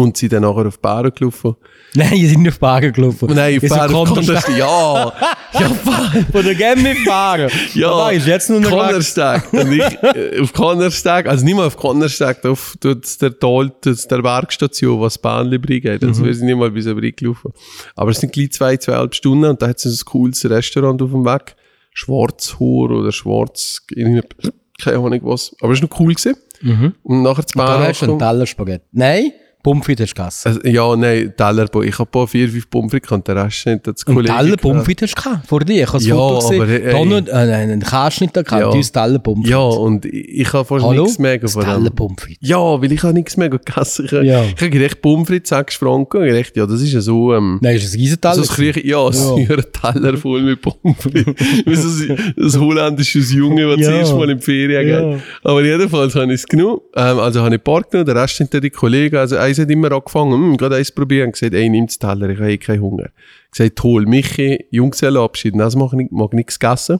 Und 0.00 0.16
sind 0.16 0.32
dann 0.32 0.42
nachher 0.42 0.66
auf 0.66 0.76
die 0.76 0.82
Bären 0.82 1.12
gelaufen. 1.14 1.56
Nein, 1.94 2.12
ihr 2.14 2.28
seid 2.28 2.38
nicht 2.38 2.48
auf 2.48 2.56
die 2.56 2.62
Wagen 2.62 2.92
gelaufen. 2.92 3.28
Nein, 3.34 3.56
auf 3.56 3.60
Bären 3.62 3.94
auf 3.94 4.08
Konterstag- 4.08 4.44
Konterstag. 4.44 4.56
Ja! 4.58 5.12
ja, 5.60 5.68
Bären. 6.12 6.26
Von 6.32 6.44
der 6.44 6.54
Gemme 6.54 6.94
fahren. 7.04 7.50
Ja. 7.74 7.90
Aber 7.90 8.12
ist 8.12 8.26
jetzt 8.26 8.48
nur 8.50 8.60
noch. 8.60 8.70
Und 8.70 9.72
ich, 9.72 9.82
äh, 10.02 10.40
auf 10.40 10.52
Konnerstag, 10.52 11.26
also 11.28 11.44
nicht 11.44 11.54
mal 11.56 11.66
auf 11.66 11.76
Konnerstag, 11.76 12.42
da 12.42 12.50
auf 12.50 12.76
der 12.82 13.00
Tal, 13.38 13.72
der 13.84 14.22
Bergstation, 14.22 15.00
was 15.00 15.18
Bahnli 15.18 15.58
bringt. 15.58 16.02
Also 16.02 16.24
wir 16.24 16.34
sind 16.34 16.46
nicht 16.46 16.56
mal 16.58 16.70
bis 16.70 16.86
über 16.86 17.00
gelaufen. 17.00 17.52
Aber 17.96 18.10
es 18.10 18.18
sind 18.20 18.32
gleich 18.32 18.52
zwei, 18.52 18.76
zweieinhalb 18.76 19.14
Stunden 19.14 19.44
und 19.46 19.60
da 19.60 19.68
hat 19.68 19.84
es 19.84 19.84
ein 20.00 20.04
cooles 20.04 20.48
Restaurant 20.48 21.02
auf 21.02 21.10
dem 21.10 21.24
Weg. 21.24 21.56
Schwarzhor 21.92 22.90
oder 22.92 23.12
Schwarz, 23.12 23.82
keine 23.94 24.22
Ahnung 24.98 25.20
was. 25.24 25.54
Aber 25.60 25.72
es 25.72 25.82
war 25.82 25.88
noch 25.90 26.00
cool 26.00 26.14
gewesen. 26.14 26.36
Und 27.02 27.22
nachher 27.22 27.46
zu 27.46 27.58
Da 27.58 27.64
Bern 27.66 27.82
hast 27.88 28.02
du 28.02 28.06
einen. 28.06 28.18
Teller 28.18 28.46
Spaghetti. 28.46 28.84
Nein, 28.92 29.32
Pommes 29.62 29.84
frites 29.84 30.10
hast 30.10 30.16
du 30.16 30.22
gegessen. 30.22 30.48
Also, 30.48 30.60
ja, 30.68 30.96
nein, 30.96 31.32
Teller, 31.36 31.64
ich 31.84 31.98
habe 31.98 32.08
ein 32.08 32.10
paar, 32.12 32.26
vier, 32.26 32.48
fünf 32.48 32.70
Pommes 32.70 32.90
frites 32.90 33.08
gehabt, 33.08 33.28
der 33.28 33.36
Rest 33.36 33.66
nicht. 33.66 33.86
Das 33.86 34.06
Ein 34.06 34.14
Kollege 34.14 34.34
Teller. 34.34 34.56
Pommes 34.56 34.84
frites 34.84 35.12
hast 35.24 35.46
vor 35.48 35.60
dir. 35.60 35.82
Ich 35.82 35.86
habe 35.88 35.98
das 35.98 36.06
Ja, 36.06 36.14
Foto 36.16 36.48
gesehen. 36.48 36.62
aber, 36.62 36.70
ey. 36.72 37.04
Noch, 37.06 37.16
äh, 37.18 37.22
nein, 37.46 37.70
einen 37.70 37.80
Käseschnitt 37.82 38.36
da 38.36 38.42
gehabt, 38.42 38.62
Ja. 38.62 38.74
hast 38.78 38.92
Teller 38.92 39.18
Pommes 39.18 39.48
Ja, 39.48 39.58
und 39.58 40.04
ich, 40.06 40.52
habe 40.52 40.64
fast 40.64 40.84
Hallo? 40.84 41.02
nichts 41.02 41.18
mehr 41.18 41.38
Das 41.38 41.52
von 41.52 41.64
Teller. 41.64 41.90
Pommes 41.90 42.16
frites. 42.22 42.48
Ja, 42.48 42.58
weil 42.58 42.92
ich 42.92 43.02
habe 43.02 43.14
nichts 43.14 43.36
mehr 43.36 43.48
gegessen. 43.50 44.04
Ich, 44.06 44.12
Ja. 44.12 44.44
ich 44.44 44.56
habe 44.60 44.70
gedacht, 44.70 45.00
Pommes 45.02 45.28
frites, 45.28 45.48
6 45.50 45.76
Franken. 45.76 46.24
Ich 46.24 46.34
dachte, 46.46 46.60
ja, 46.60 46.66
das 46.66 46.80
ist 46.80 46.92
ja 46.92 47.00
so, 47.00 47.34
ähm, 47.34 47.58
Nein, 47.60 47.76
ist 47.76 47.92
ein 47.94 48.00
Riesenteller. 48.00 48.44
so 48.44 48.62
ein 48.62 48.72
ja, 48.84 49.12
so 49.12 49.38
Ja. 49.38 49.56
ein 49.56 49.64
Teller 49.94 50.16
voll 50.16 50.42
mit 50.42 50.60
Pommes 50.62 50.96
frites. 50.98 51.34
So 51.80 52.12
ein- 52.12 52.34
das 52.36 52.58
holländisches 52.58 53.32
Junge, 53.32 53.66
das 53.76 53.80
Ja. 53.80 53.92
zuerst 53.92 54.14
mal 54.14 54.30
in 54.30 54.38
die 54.38 54.44
Ferien 54.44 54.88
Ja. 54.88 55.00
geht. 55.12 55.22
Aber 55.44 55.64
jedenfalls 55.64 56.14
habe 56.14 56.26
ich 56.32 56.40
es 56.40 56.46
genommen. 56.46 56.80
Ähm, 56.96 57.18
also 57.18 57.40
habe 57.42 57.54
ich 57.54 57.60
ein 57.60 57.64
paar 57.64 57.82
genommen, 57.82 58.06
der 58.06 58.16
Rest 58.16 58.36
sind 58.36 58.52
die 58.52 58.70
Kollegen. 58.70 59.16
Also 59.16 59.36
eins 59.50 59.58
hat 59.58 59.70
immer 59.70 59.92
angefangen, 59.92 60.32
hm, 60.32 60.56
gerade 60.56 60.76
eins 60.76 60.90
probieren. 60.90 61.32
gesagt, 61.32 61.54
ey, 61.54 61.68
nimm 61.68 61.86
den 61.86 61.98
Teller, 61.98 62.28
ich 62.28 62.38
habe 62.38 62.52
eh 62.52 62.58
keinen 62.58 62.80
Hunger. 62.80 63.10
Gesagt, 63.50 63.76
toll, 63.76 64.06
Michi, 64.06 64.66
Junggesellenabschied, 64.70 65.54
das 65.58 65.76
mag 65.76 65.92
ich 65.92 66.10
mag 66.10 66.32
nichts 66.32 66.58
gegessen. 66.58 66.98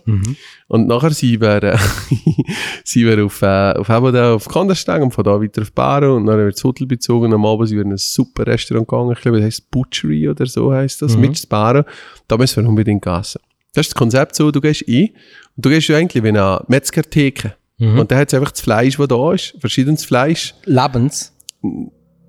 Und 0.68 0.86
nachher 0.88 1.10
sind 1.10 1.40
wir, 1.40 1.62
äh, 1.62 1.78
sind 2.84 3.06
wir 3.06 3.24
auf, 3.24 3.40
äh, 3.42 3.72
auf, 3.72 3.88
eben 3.88 4.12
da 4.12 4.34
auf 4.34 4.48
Kandersteg 4.48 5.00
und 5.00 5.12
von 5.12 5.24
da 5.24 5.40
weiter 5.40 5.62
auf 5.62 5.72
Baro 5.72 6.16
und 6.16 6.26
dann 6.26 6.34
haben 6.34 6.44
wir 6.44 6.50
das 6.50 6.62
Hotel 6.64 6.86
bezogen 6.86 7.26
und 7.26 7.34
am 7.34 7.46
Abend 7.46 7.68
sind 7.68 7.78
wir 7.78 7.84
in 7.84 7.92
ein 7.92 7.98
super 7.98 8.46
Restaurant 8.46 8.88
gegangen, 8.88 9.12
ich 9.12 9.20
glaube, 9.20 9.38
das 9.38 9.46
heisst 9.46 9.70
Butchery 9.70 10.28
oder 10.28 10.46
so 10.46 10.72
heisst 10.72 11.02
das, 11.02 11.16
mit 11.16 11.48
Baro. 11.48 11.84
Da 12.28 12.36
müssen 12.36 12.62
wir 12.62 12.68
unbedingt 12.68 13.06
essen. 13.06 13.40
Das 13.72 13.86
ist 13.86 13.92
das 13.92 13.94
Konzept 13.94 14.34
so, 14.34 14.50
du 14.50 14.60
gehst 14.60 14.84
ein 14.88 15.10
und 15.56 15.64
du 15.64 15.70
gehst 15.70 15.88
ja 15.88 15.96
eigentlich 15.96 16.22
wie 16.22 16.28
eine 16.28 16.62
Metzgertheke. 16.66 17.54
Und 17.80 18.10
da 18.10 18.16
hat 18.16 18.28
es 18.28 18.34
einfach 18.34 18.50
das 18.50 18.60
Fleisch, 18.60 18.98
das 18.98 19.08
da 19.08 19.32
ist, 19.32 19.54
verschiedenes 19.58 20.04
Fleisch. 20.04 20.54
Lebens. 20.66 21.32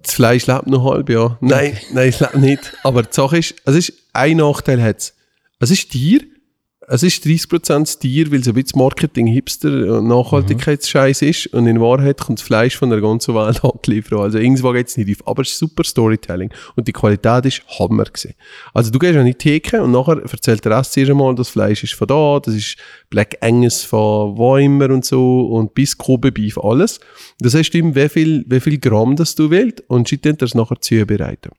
Das 0.03 0.13
Fleisch 0.13 0.47
lebt 0.47 0.67
noch 0.67 0.91
halb, 0.91 1.09
ja. 1.09 1.37
Nein, 1.41 1.77
nein, 1.93 2.09
es 2.09 2.19
lebt 2.19 2.35
nicht. 2.35 2.73
Aber 2.83 3.03
die 3.03 3.09
Sache 3.11 3.37
ist, 3.37 3.55
es 3.65 3.75
ist, 3.75 3.93
ein 4.13 4.37
Nachteil 4.37 4.81
hat's. 4.81 5.15
Es 5.59 5.71
ist 5.71 5.91
Tier. 5.91 6.21
Es 6.87 7.03
ist 7.03 7.23
30% 7.23 7.99
Tier, 7.99 8.31
weil 8.31 8.39
es 8.39 8.47
ein 8.47 8.55
bisschen 8.55 8.79
Marketing, 8.79 9.27
Hipster 9.27 9.99
und 9.99 10.07
Nachhaltigkeitsscheiß 10.07 11.21
ist. 11.21 11.47
Und 11.53 11.67
in 11.67 11.79
Wahrheit 11.79 12.19
kommt 12.19 12.39
das 12.39 12.47
Fleisch 12.47 12.75
von 12.75 12.89
der 12.89 13.01
ganzen 13.01 13.35
Welt 13.35 13.63
angeliefert. 13.63 14.19
Also 14.19 14.39
irgendwo 14.39 14.71
geht's 14.71 14.97
nicht 14.97 15.11
auf. 15.11 15.27
Aber 15.27 15.43
es 15.43 15.51
ist 15.51 15.59
super 15.59 15.83
Storytelling. 15.83 16.51
Und 16.75 16.87
die 16.87 16.91
Qualität 16.91 17.45
ist 17.45 17.61
Hammer 17.79 18.05
gewesen. 18.05 18.33
Also 18.73 18.89
du 18.89 18.97
gehst 18.97 19.15
an 19.15 19.27
die 19.27 19.35
Theke 19.35 19.83
und 19.83 19.91
nachher 19.91 20.23
erzählt 20.23 20.65
der 20.65 20.79
Rest 20.79 20.93
zuerst 20.93 21.11
einmal, 21.11 21.35
das 21.35 21.49
Fleisch 21.49 21.83
ist 21.83 21.93
von 21.93 22.07
da, 22.07 22.39
das 22.43 22.55
ist 22.55 22.77
Black 23.11 23.37
Angus 23.41 23.83
von 23.83 24.35
wo 24.35 24.55
und 24.55 25.05
so 25.05 25.41
und 25.47 25.75
bis 25.75 25.95
Kobe 25.95 26.31
Beef, 26.31 26.57
alles. 26.57 26.99
Das 27.39 27.53
heißt 27.53 27.75
ihm, 27.75 27.95
wie 27.95 28.09
viel, 28.09 28.43
wie 28.47 28.59
viel 28.59 28.79
Gramm 28.79 29.15
das 29.15 29.35
du 29.35 29.51
willst 29.51 29.83
und 29.87 30.07
sie 30.07 30.19
dann 30.19 30.37
das 30.37 30.55
nachher 30.55 30.81
zubereiten. 30.81 31.51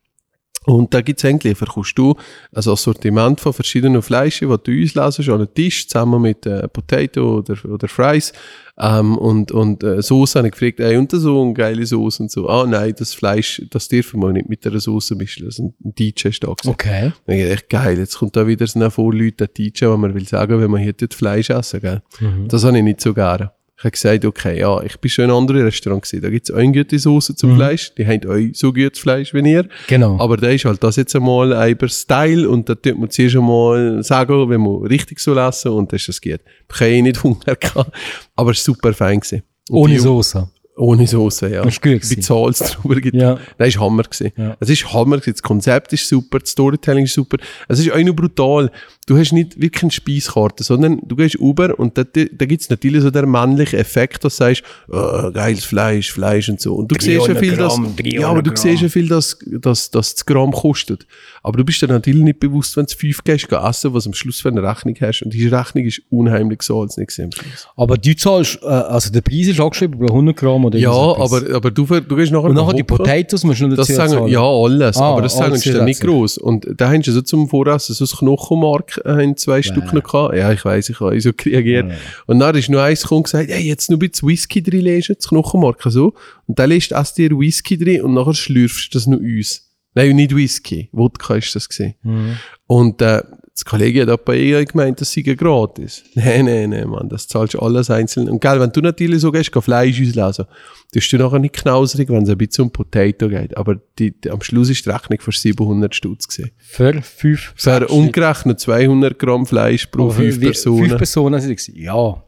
Und 0.65 0.93
da 0.93 1.01
gibt's 1.01 1.25
eigentlich, 1.25 1.57
verkaufst 1.57 1.97
du 1.97 2.15
ein 2.53 2.57
Assortiment 2.57 3.41
von 3.41 3.53
verschiedenen 3.53 4.01
Fleischen, 4.01 4.49
die 4.49 4.57
du 4.63 4.81
uns 4.81 4.95
lesest, 4.95 5.29
an 5.29 5.39
den 5.39 5.53
Tisch, 5.53 5.87
zusammen 5.87 6.21
mit 6.21 6.45
äh, 6.45 6.67
Potato 6.67 7.39
oder, 7.39 7.55
oder 7.65 7.87
Fries. 7.87 8.33
Ähm, 8.79 9.17
und 9.17 9.51
und 9.51 9.83
äh, 9.83 10.01
Soße 10.01 10.39
habe 10.39 10.47
ich 10.47 10.53
gefragt, 10.53 10.79
ey, 10.79 10.97
und 10.97 11.11
so 11.11 11.43
eine 11.43 11.53
geile 11.53 11.85
Soße 11.85 12.23
und 12.23 12.31
so. 12.31 12.49
Ah, 12.49 12.65
nein, 12.65 12.93
das 12.97 13.13
Fleisch, 13.13 13.61
das 13.69 13.87
dürfen 13.87 14.19
wir 14.21 14.31
nicht 14.31 14.49
mit 14.49 14.65
der 14.65 14.79
Soße 14.79 15.15
mischen. 15.15 15.45
Das 15.45 15.59
ist 15.59 15.59
ein 15.59 15.75
DJ 15.81 16.29
ist 16.29 16.43
da 16.43 16.47
gewesen. 16.47 16.69
Okay. 16.69 17.11
Dann 17.25 17.37
ich 17.37 17.43
echt 17.43 17.69
geil, 17.69 17.99
jetzt 17.99 18.17
kommt 18.17 18.35
da 18.35 18.47
wieder 18.47 18.65
so 18.65 18.79
ein 18.79 18.89
Vorleute, 18.89 19.47
der 19.47 19.47
DJ, 19.47 19.85
wo 19.87 19.97
man 19.97 20.15
will 20.15 20.27
sagen, 20.27 20.59
wenn 20.59 20.71
man 20.71 20.81
hier 20.81 20.97
tut 20.97 21.13
Fleisch 21.13 21.51
essen, 21.51 21.81
gell. 21.81 22.01
Das 22.47 22.63
habe 22.63 22.77
ich 22.77 22.83
nicht 22.83 23.01
so 23.01 23.13
gerne. 23.13 23.51
Ich 23.83 23.85
habe 23.85 23.91
gesagt, 23.91 24.23
okay, 24.25 24.59
ja, 24.59 24.81
ich 24.81 24.97
bin 24.97 25.09
schon 25.11 25.25
in 25.25 25.31
einem 25.31 25.39
anderen 25.39 25.63
Restaurant 25.63 26.03
gewesen. 26.03 26.21
Da 26.21 26.29
gibt's 26.29 26.49
auch 26.49 26.55
eine 26.55 26.71
gute 26.71 26.97
Soße 26.97 27.35
zum 27.35 27.55
Fleisch. 27.57 27.93
Die 27.95 28.07
haben 28.07 28.21
auch 28.29 28.55
so 28.55 28.71
gutes 28.71 28.97
Fleisch 28.97 29.33
wie 29.33 29.51
ihr. 29.51 29.67
Genau. 29.87 30.17
Aber 30.19 30.37
da 30.37 30.47
ist 30.47 30.63
halt 30.63 30.81
das 30.81 30.95
jetzt 30.95 31.13
einmal 31.17 31.69
über 31.69 31.89
Style 31.89 32.47
und 32.49 32.69
da 32.69 32.75
tut 32.75 32.97
man 32.97 33.09
zuerst 33.09 33.35
einmal 33.35 34.01
sagen, 34.01 34.49
wenn 34.49 34.61
man 34.61 34.83
richtig 34.83 35.19
so 35.19 35.33
lassen 35.33 35.67
und 35.73 35.91
dann 35.91 35.97
ist 35.97 36.07
das 36.07 36.21
gut. 36.21 36.39
Ich 36.73 36.79
habe 36.79 36.91
eh 36.91 37.01
nicht 37.01 37.21
Hunger 37.23 37.57
gehabt, 37.59 37.91
aber 38.37 38.51
es 38.51 38.65
war 38.65 38.73
super 38.73 38.93
fein 38.93 39.19
gewesen. 39.19 39.43
Und 39.69 39.79
Ohne 39.79 39.99
Soße. 39.99 40.49
Ohne 40.75 41.05
Soße, 41.05 41.49
ja. 41.49 41.63
Das 41.63 41.75
ist 41.75 41.81
gut 41.83 42.03
Salz 42.23 42.71
drüber 42.71 42.99
gibt. 42.99 43.15
Ja. 43.15 43.37
Nein, 43.59 43.69
ist 43.69 43.79
Hammer 43.79 44.03
gewesen. 44.03 44.31
Ja. 44.35 44.57
Es 44.59 44.69
ist 44.69 44.91
Hammer 44.91 45.17
gewesen. 45.17 45.33
Das 45.33 45.43
Konzept 45.43 45.93
ist 45.93 46.07
super, 46.07 46.39
das 46.39 46.49
Storytelling 46.49 47.03
ist 47.05 47.13
super. 47.13 47.37
Es 47.67 47.79
ist 47.79 47.91
auch 47.91 47.99
noch 47.99 48.15
brutal. 48.15 48.71
Du 49.05 49.17
hast 49.17 49.33
nicht 49.33 49.59
wirklich 49.61 49.83
eine 49.83 49.91
Speiskarte, 49.91 50.63
sondern 50.63 50.99
du 51.03 51.15
gehst 51.15 51.35
über 51.35 51.77
und 51.77 51.97
da, 51.97 52.03
da 52.03 52.45
gibt 52.45 52.61
es 52.61 52.69
natürlich 52.69 53.01
so 53.01 53.11
den 53.11 53.29
männlichen 53.29 53.77
Effekt, 53.77 54.23
dass 54.23 54.37
du 54.37 54.45
sagst, 54.45 54.63
oh, 54.87 55.29
geiles 55.31 55.65
Fleisch, 55.65 56.11
Fleisch 56.11 56.49
und 56.49 56.59
so. 56.59 56.75
Und 56.75 56.89
du 56.89 56.95
siehst 56.99 57.27
ja 57.27 57.33
300 57.33 57.39
viel, 57.39 57.57
dass, 57.57 57.73
Gramm, 57.75 57.95
300 57.95 58.13
ja, 58.13 58.27
aber 58.29 58.41
du 58.41 58.51
Gramm. 58.51 58.57
siehst 58.57 58.81
ja 58.81 58.89
viel, 58.89 59.07
dass, 59.09 59.37
dass, 59.45 59.91
dass 59.91 60.15
das 60.15 60.25
Gramm 60.25 60.53
kostet. 60.53 61.05
Aber 61.43 61.57
du 61.57 61.65
bist 61.65 61.81
dir 61.81 61.87
natürlich 61.87 62.23
nicht 62.23 62.39
bewusst, 62.39 62.77
wenn 62.77 62.85
du 62.85 62.95
fünf 62.95 63.23
gehst, 63.23 63.49
geh 63.49 63.55
essen, 63.57 63.93
was 63.93 64.07
am 64.07 64.13
Schluss 64.13 64.39
für 64.39 64.49
eine 64.49 64.63
Rechnung 64.63 64.95
hast. 65.01 65.21
Und 65.21 65.33
diese 65.33 65.51
Rechnung 65.51 65.85
ist 65.85 66.01
unheimlich 66.09 66.59
gewesen 66.59 67.03
am 67.03 67.31
Schluss. 67.31 67.67
Aber 67.75 67.97
du 67.97 68.15
zahlst, 68.15 68.59
äh, 68.63 68.67
also 68.67 69.11
der 69.11 69.21
Preis 69.21 69.47
ist 69.47 69.59
angeschrieben 69.59 69.99
über 69.99 70.07
100 70.11 70.37
Gramm 70.37 70.62
oder 70.65 70.77
Ja, 70.79 70.91
aber, 70.91 71.41
aber 71.55 71.71
du, 71.71 71.85
du 71.85 72.15
gehst 72.15 72.31
nachher 72.31 72.45
Und 72.49 72.55
nachher 72.55 72.73
die. 72.73 72.83
Potatoes 72.83 73.43
musst 73.43 73.61
du 73.61 73.67
noch 73.67 73.75
Das 73.75 73.87
dazu 73.87 73.97
sagen, 73.97 74.11
zahlen. 74.11 74.27
ja, 74.31 74.41
alles. 74.41 74.97
Ah, 74.97 75.11
aber 75.11 75.21
das 75.23 75.33
sagen 75.33 75.51
alles 75.51 75.61
sie 75.61 75.71
dann 75.73 75.85
nicht 75.85 75.97
zusätzlich. 75.97 76.15
gross. 76.19 76.37
Und 76.37 76.67
da 76.77 76.89
haben 76.89 77.01
sie 77.03 77.11
so 77.11 77.21
zum 77.21 77.47
Voressen 77.49 77.93
so 77.95 78.05
ein 78.05 78.17
Knochenmark, 78.17 79.01
äh, 79.05 79.09
haben 79.09 79.37
zwei 79.37 79.61
Stück 79.61 79.93
noch 79.93 80.03
gehabt. 80.03 80.35
Ja, 80.35 80.51
ich 80.51 80.63
weiss, 80.65 80.89
ich 80.89 80.99
habe 80.99 81.19
so 81.21 81.31
reagiert. 81.45 81.91
Und 82.27 82.39
dann 82.39 82.55
ist 82.55 82.69
noch 82.69 82.79
eins 82.81 83.01
gekommen 83.03 83.19
und 83.19 83.23
gesagt, 83.23 83.49
hey, 83.49 83.63
jetzt 83.63 83.89
noch 83.89 83.97
ein 83.97 84.09
bisschen 84.09 84.27
Whisky 84.29 84.61
drin 84.63 84.81
lesen, 84.81 85.15
das 85.17 85.27
Knochenmark 85.27 85.81
so. 85.87 86.13
Und 86.47 86.59
dann 86.59 86.69
lässt 86.69 86.91
erst 86.91 87.17
dir 87.17 87.31
Whisky 87.31 87.77
drin 87.77 88.01
und 88.01 88.13
nachher 88.13 88.33
schlürfst 88.33 88.93
du 88.93 88.97
das 88.97 89.07
noch 89.07 89.19
uns. 89.19 89.69
Nein, 89.95 90.15
nicht 90.15 90.35
Whisky. 90.35 90.89
Wodka 90.91 91.35
ist 91.35 91.55
das 91.55 91.69
gesehen. 91.69 91.93
Mhm. 92.01 92.37
Und, 92.67 93.01
äh, 93.01 93.21
das 93.55 93.65
Kollege 93.65 94.01
hat 94.01 94.09
aber 94.09 94.35
eher 94.35 94.65
gemeint, 94.65 94.99
das 94.99 95.13
sei 95.13 95.21
gratis. 95.21 96.03
Nein, 96.15 96.45
nein, 96.45 96.71
nein, 96.71 96.87
Mann, 96.89 97.07
das 97.07 97.27
zahlst 97.27 97.53
du 97.53 97.59
alles 97.59 97.91
einzeln. 97.91 98.27
Und 98.27 98.41
gell, 98.41 98.59
wenn 98.59 98.71
du 98.71 98.81
natürlich 98.81 99.21
so 99.21 99.31
gehst, 99.31 99.51
geh 99.51 99.61
Fleisch 99.61 100.01
auslesen, 100.01 100.45
tust 100.91 101.13
du 101.13 101.17
nachher 101.17 101.37
nicht 101.37 101.53
knauserig, 101.53 102.09
wenn 102.09 102.23
es 102.23 102.29
ein 102.29 102.37
bisschen 102.37 102.63
um 102.65 102.71
Potato 102.71 103.29
geht. 103.29 103.55
Aber 103.55 103.79
die, 103.99 104.19
die, 104.19 104.31
am 104.31 104.41
Schluss 104.41 104.71
ist 104.71 104.83
die 104.85 104.89
Rechnung 104.89 105.19
für 105.21 105.31
700 105.31 105.93
Stutz. 105.93 106.35
Für 106.57 106.93
fünf. 106.93 107.53
Für 107.55 107.79
sechs 107.79 107.91
umgerechnet 107.91 108.59
200 108.59 109.19
Gramm 109.19 109.45
Fleisch 109.45 109.85
pro 109.85 110.05
Leute. 110.05 110.15
fünf 110.15 110.41
Wie- 110.41 110.45
Personen. 110.45 110.85
Fünf 110.87 110.97
Personen 110.97 111.39
sind 111.39 111.59
es. 111.59 111.67
Ja, 111.75 112.23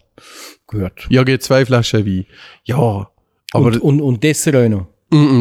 gut. 0.68 1.08
Ja, 1.10 1.24
geht 1.24 1.42
zwei 1.42 1.66
Flaschen 1.66 2.06
Wein. 2.06 2.26
Ja, 2.66 3.10
aber 3.52 3.66
und, 3.66 3.78
und, 3.82 4.02
und 4.02 4.24
Dessert 4.24 4.56
auch 4.56 4.70
noch. 4.70 4.88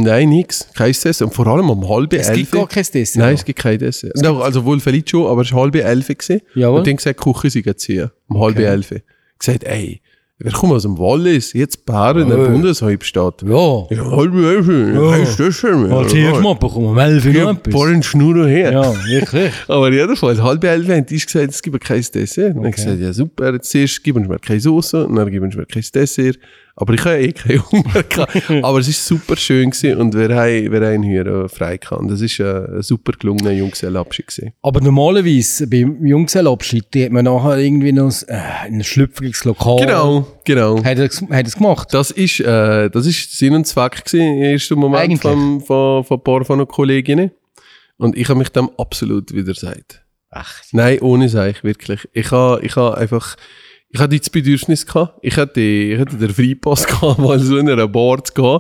Nein, 0.03 0.29
nix. 0.29 0.67
Kein 0.75 0.93
Dessert. 0.93 1.23
Und 1.23 1.35
vor 1.35 1.47
allem 1.47 1.69
um 1.71 1.89
halb 1.89 2.13
Es 2.13 2.29
elf. 2.29 2.39
gibt 2.39 2.53
gar 2.53 2.69
kein 2.69 2.85
Dessert. 2.93 3.21
Nein, 3.23 3.35
es 3.35 3.45
gibt 3.45 3.59
kein 3.59 3.79
Dessert. 3.79 4.17
No, 4.23 4.41
also 4.41 4.65
wohl 4.65 4.81
vielleicht 4.81 5.11
schon, 5.11 5.27
aber 5.27 5.43
es 5.43 5.53
war 5.53 5.63
halb 5.63 5.75
elf. 5.77 6.09
Jawohl. 6.55 6.79
Und 6.79 6.87
dann 6.87 6.97
gesagt, 6.97 7.21
Küche 7.21 7.61
jetzt 7.65 7.85
hier. 7.85 8.13
Um 8.29 8.41
halb 8.41 8.57
Okay. 8.57 8.65
elf. 8.65 8.93
Gesagt, 9.39 9.65
ey, 9.65 10.01
wir 10.39 10.51
kommen 10.51 10.73
aus 10.73 10.83
dem 10.83 10.99
Wallis, 10.99 11.53
jetzt 11.53 11.87
Bären, 11.87 12.29
der 12.29 12.39
Ja. 12.39 12.49
Bundeshauptstadt. 12.49 13.43
Ja. 13.43 13.87
Ja, 13.91 14.11
halb 14.11 14.35
elf. 14.35 14.67
Ja. 14.69 15.11
Heißt 15.13 15.39
das 15.41 15.55
schon? 15.55 15.89
Mal 15.89 16.55
bekommen 16.55 16.97
wir 16.97 17.03
elf 17.05 17.25
Ja, 17.27 17.45
noch 17.45 17.59
etwas. 17.59 17.73
paar 17.73 18.03
Schnur 18.03 18.47
her. 18.49 18.73
Ja, 18.73 19.07
wirklich. 19.07 19.53
Aber 19.69 19.93
jedenfalls, 19.93 20.43
halb 20.43 20.65
elf 20.65 20.89
haben 20.89 21.07
die 21.07 21.19
gesagt, 21.19 21.51
es 21.51 21.63
gibt 21.63 21.83
kein 21.85 22.05
Dessert. 22.15 22.57
Und 22.57 22.63
ich 22.65 22.73
Okay. 22.75 22.83
gesagt, 22.85 23.01
ja 23.01 23.13
super, 23.13 23.53
jetzt 23.55 23.71
zuerst 23.71 24.03
geben 24.03 24.25
sie 24.25 24.29
mir 24.29 24.39
keine 24.41 24.61
Soße 24.61 25.07
und 25.07 25.15
dann 25.15 25.31
geben 25.31 25.51
sie 25.51 25.57
mir 25.59 25.67
kein 25.67 25.85
Dessert. 25.95 26.39
Aber 26.77 26.93
ich 26.95 27.05
habe 27.05 27.19
eh 27.19 27.33
keinen 27.33 27.63
Hunger 27.71 28.03
gehabt. 28.03 28.51
Aber 28.51 28.79
es 28.79 28.89
ist 28.89 29.07
super 29.07 29.37
schön 29.37 29.71
gewesen 29.71 29.99
und 29.99 30.15
wir 30.15 30.35
haben, 30.35 30.73
wir 30.73 30.81
haben 30.81 31.03
hier 31.03 31.27
äh, 31.27 31.49
frei 31.49 31.77
gehabt. 31.77 32.01
Und 32.01 32.11
Das 32.11 32.21
ist 32.21 32.41
äh, 32.41 32.45
ein 32.45 32.83
super 32.83 33.13
gelungener 33.13 33.53
Junggesellabschied 33.53 34.27
gewesen. 34.27 34.53
Aber 34.63 34.81
normalerweise 34.81 35.67
beim 35.69 36.05
Junggesellabschied 36.05 36.87
die 36.93 37.05
hat 37.05 37.13
man 37.13 37.27
nachher 37.27 37.59
irgendwie 37.59 37.93
noch 37.93 38.13
äh, 38.27 38.41
ein 38.65 38.83
schlüpfriges 38.83 39.45
Lokal. 39.45 39.87
Genau, 39.87 40.27
genau. 40.45 40.83
Hat 40.83 40.99
er, 40.99 41.09
hat 41.09 41.47
es 41.47 41.55
gemacht? 41.55 41.89
Das 41.93 42.11
ist, 42.11 42.41
äh, 42.41 42.91
das 42.91 43.07
ist 43.07 43.37
Sinn 43.37 43.55
und 43.55 43.67
Zweck 43.67 44.05
gewesen, 44.05 44.37
im 44.37 44.43
ersten 44.43 44.75
Moment 44.75 45.03
Eigentlich. 45.03 45.21
von, 45.21 45.61
von, 45.61 46.05
von 46.05 46.19
ein 46.19 46.23
paar 46.25 46.45
von 46.45 46.59
den 46.59 46.69
Kolleginnen. 46.69 47.31
Und 47.97 48.17
ich 48.17 48.29
habe 48.29 48.39
mich 48.39 48.49
dem 48.49 48.71
absolut 48.77 49.33
widersagt. 49.33 50.05
Ach, 50.31 50.63
Nein, 50.73 50.99
ohne 51.01 51.29
Seich, 51.29 51.63
wirklich. 51.63 52.09
Ich 52.13 52.33
habe 52.33 52.61
ich 52.65 52.75
ha 52.75 52.95
einfach, 52.95 53.37
ich 53.95 54.01
hatte 54.01 54.19
das 54.19 54.29
Bedürfnis 54.29 54.85
gehabt. 54.85 55.21
Ich 55.23 55.37
hatte, 55.37 55.61
ich 55.61 56.01
hatte 56.01 56.17
den 56.17 56.31
Freipass 56.31 56.85
gehabt, 56.89 57.21
mal 57.21 57.39
so 57.39 57.57
in 57.59 57.71
einer 57.71 57.87
Bar 57.87 58.25
zu 58.25 58.35
gehen. 58.35 58.59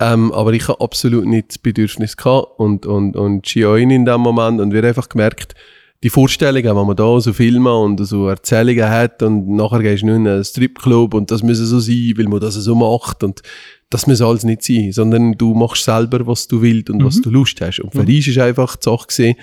Ähm, 0.00 0.32
aber 0.32 0.54
ich 0.54 0.66
habe 0.68 0.80
absolut 0.80 1.26
nicht 1.26 1.50
das 1.50 1.58
Bedürfnis 1.58 2.16
gehabt. 2.16 2.58
Und, 2.58 2.86
und, 2.86 3.14
und 3.14 3.42
Chioin 3.42 3.90
in 3.90 4.06
dem 4.06 4.22
Moment. 4.22 4.58
Und 4.58 4.72
wir 4.72 4.78
haben 4.78 4.88
einfach 4.88 5.10
gemerkt, 5.10 5.54
die 6.02 6.08
Vorstellungen, 6.08 6.74
wenn 6.74 6.86
man 6.86 6.96
da 6.96 7.20
so 7.20 7.34
Filme 7.34 7.76
und 7.76 8.02
so 8.06 8.28
Erzählungen 8.28 8.88
hat 8.88 9.22
und 9.22 9.50
nachher 9.50 9.80
gehst 9.80 10.00
du 10.00 10.06
nur 10.06 10.16
in 10.16 10.26
einen 10.26 10.42
Stripclub 10.42 11.12
und 11.12 11.30
das 11.30 11.42
müsse 11.42 11.66
so 11.66 11.78
sein, 11.78 12.14
weil 12.16 12.28
man 12.28 12.40
das 12.40 12.54
so 12.54 12.74
macht 12.74 13.22
und 13.22 13.42
das 13.90 14.06
muss 14.06 14.22
alles 14.22 14.44
nicht 14.44 14.62
sein, 14.62 14.92
sondern 14.92 15.32
du 15.36 15.52
machst 15.52 15.84
selber, 15.84 16.26
was 16.26 16.48
du 16.48 16.62
willst 16.62 16.88
und 16.88 17.04
was 17.04 17.20
du 17.20 17.28
Lust 17.28 17.60
hast. 17.60 17.80
Und 17.80 17.92
für 17.92 18.06
dich 18.06 18.26
ist 18.28 18.38
einfach 18.38 18.76
die 18.76 18.84
Sache 18.84 19.08
gesehen, 19.08 19.36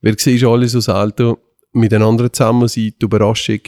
wir 0.00 0.14
siehst 0.16 0.44
alles 0.44 0.74
aus 0.74 0.88
Alto 0.88 1.36
miteinander 1.72 2.32
zusammen 2.32 2.68
sein, 2.68 2.94
die 2.98 3.04
Überraschung, 3.04 3.60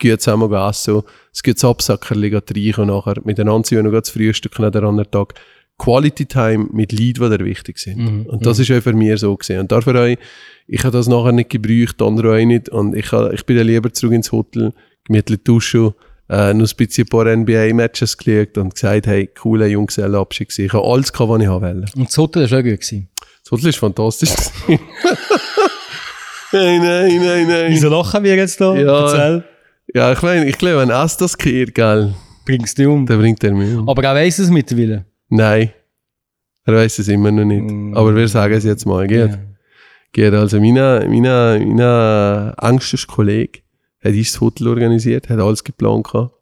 gut 0.00 0.20
zusammen 0.20 0.52
essen, 0.52 1.02
es 1.32 1.42
gibt 1.42 1.62
Absackerli, 1.62 2.34
rein 2.34 2.74
und 2.76 2.86
nachher 2.88 3.20
miteinander 3.24 3.66
sein, 3.66 3.84
noch 3.84 3.92
das 3.92 4.10
Frühstück 4.10 4.58
an 4.60 4.72
der 4.72 4.82
anderen 4.82 5.10
Tag. 5.10 5.34
Quality 5.78 6.26
Time 6.26 6.66
mit 6.72 6.90
Leuten, 6.90 7.30
die 7.30 7.38
dir 7.38 7.44
wichtig 7.44 7.78
sind. 7.78 8.26
Und 8.26 8.44
das 8.44 8.58
ist 8.58 8.70
auch 8.72 8.82
für 8.82 8.92
mich 8.92 9.20
so 9.20 9.36
gesehen. 9.36 9.60
Und 9.60 9.70
dafür 9.70 9.94
habe 9.94 10.10
ich, 10.10 10.18
ich 10.66 10.82
habe 10.82 10.96
das 10.96 11.06
nachher 11.06 11.30
nicht 11.30 11.50
gebraucht, 11.50 12.00
die 12.00 12.04
anderen 12.04 12.30
auch 12.32 12.44
nicht. 12.44 12.68
Und 12.68 12.96
ich, 12.96 13.12
habe, 13.12 13.32
ich 13.32 13.46
bin 13.46 13.56
dann 13.56 13.68
lieber 13.68 13.92
zurück 13.92 14.12
ins 14.12 14.32
Hotel, 14.32 14.72
gemütlich 15.04 15.40
duschen, 15.44 15.94
äh, 16.28 16.52
noch 16.52 16.68
ein 16.68 16.76
bisschen 16.76 17.04
ein 17.04 17.08
paar 17.08 17.24
NBA-Matches 17.24 18.16
geschaut 18.16 18.58
und 18.58 18.74
gesagt, 18.74 19.06
hey, 19.06 19.28
cooler 19.28 19.66
Junggesellenabschied 19.66 20.48
gewesen. 20.48 20.66
Ich 20.66 20.72
habe 20.72 20.84
alles 20.84 21.12
gehabt, 21.12 21.30
was 21.30 21.40
ich 21.40 21.46
haben 21.48 21.62
wollte. 21.62 21.92
Und 21.96 22.08
das 22.08 22.18
Hotel 22.18 22.50
war 22.50 22.58
auch 22.58 22.62
gut. 22.62 22.80
Gewesen. 22.80 23.08
Das 23.44 23.52
Hotel 23.52 23.68
ist 23.68 23.78
fantastisch. 23.78 24.30
nein, 24.68 24.80
nein, 26.52 27.22
nein, 27.22 27.46
nein. 27.46 27.66
Wieso 27.68 27.88
lachen 27.88 28.24
wir 28.24 28.34
jetzt 28.34 28.60
da? 28.60 28.76
Ja. 28.76 29.04
Erzähl. 29.04 29.44
Ja, 29.94 30.12
ich 30.12 30.22
meine, 30.22 30.46
ich 30.48 30.58
glaube, 30.58 30.78
wenn 30.78 30.90
es 30.90 31.16
das 31.16 31.36
kehrt, 31.38 31.74
gell, 31.74 32.14
Bringst 32.44 32.78
du 32.78 32.90
um. 32.90 33.06
dann 33.06 33.18
bringt 33.18 33.42
er 33.44 33.52
mich 33.54 33.74
um. 33.76 33.88
Aber 33.88 34.02
er 34.04 34.14
weiss 34.14 34.38
es 34.38 34.50
mittlerweile. 34.50 35.04
Nein. 35.28 35.70
Er 36.64 36.74
weiß 36.74 36.98
es 36.98 37.08
immer 37.08 37.30
noch 37.30 37.44
nicht. 37.44 37.62
Mm. 37.70 37.94
Aber 37.96 38.14
wir 38.14 38.28
sagen 38.28 38.54
es 38.54 38.64
jetzt 38.64 38.84
mal, 38.86 39.06
geht. 39.06 39.30
Ja. 39.30 39.38
Geht. 40.12 40.32
Also, 40.34 40.60
mein, 40.60 40.74
mein, 40.74 41.22
mein 41.22 42.54
engster 42.60 42.98
Kollege 43.06 43.60
hat 44.02 44.14
das 44.14 44.40
Hotel 44.40 44.68
organisiert, 44.68 45.28
hat 45.28 45.38
alles 45.40 45.64
geplant 45.64 46.04
gehabt. 46.04 46.32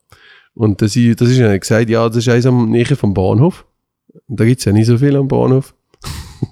Und 0.54 0.80
das, 0.82 0.96
ist- 0.96 1.20
das 1.20 1.28
ist 1.30 1.38
ja 1.38 1.56
gesagt, 1.56 1.88
ja, 1.90 2.06
das 2.08 2.18
ist 2.18 2.28
eins 2.28 2.46
am 2.46 2.70
Nähe 2.70 2.84
vom 2.96 3.14
Bahnhof. 3.14 3.64
Da 4.28 4.44
gibt's 4.44 4.64
ja 4.64 4.72
nicht 4.72 4.86
so 4.86 4.98
viel 4.98 5.14
am 5.16 5.28
Bahnhof. 5.28 5.74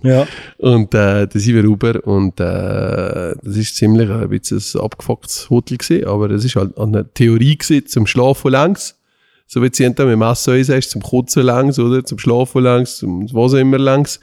Ja. 0.02 0.26
Und 0.58 0.94
äh, 0.94 1.26
da 1.26 1.38
sind 1.38 1.54
wir 1.54 1.62
rüber 1.64 2.06
und 2.06 2.40
äh, 2.40 3.34
das 3.42 3.56
ist 3.56 3.76
ziemlich 3.76 4.08
ein 4.10 4.28
bisschen 4.28 4.58
ein 4.58 4.84
abgefucktes 4.84 5.50
Hotel 5.50 5.78
gewesen, 5.78 6.06
aber 6.06 6.30
es 6.30 6.44
ist 6.44 6.56
halt 6.56 6.76
an 6.78 6.92
der 6.92 7.12
Theorie 7.12 7.56
gewesen, 7.56 7.86
zum 7.86 8.06
Schlafen 8.06 8.52
längs. 8.52 8.98
So 9.46 9.62
wie 9.62 9.68
sie 9.72 9.86
mit 9.86 9.98
dem 9.98 10.18
Messer 10.18 10.62
sagst, 10.64 10.90
zum 10.90 11.02
Kotzen 11.02 11.42
längs, 11.44 11.78
oder? 11.78 12.04
Zum 12.04 12.18
Schlafen 12.18 12.62
längs, 12.62 12.98
zum 12.98 13.28
was 13.32 13.52
auch 13.54 13.58
immer 13.58 13.78
längs. 13.78 14.20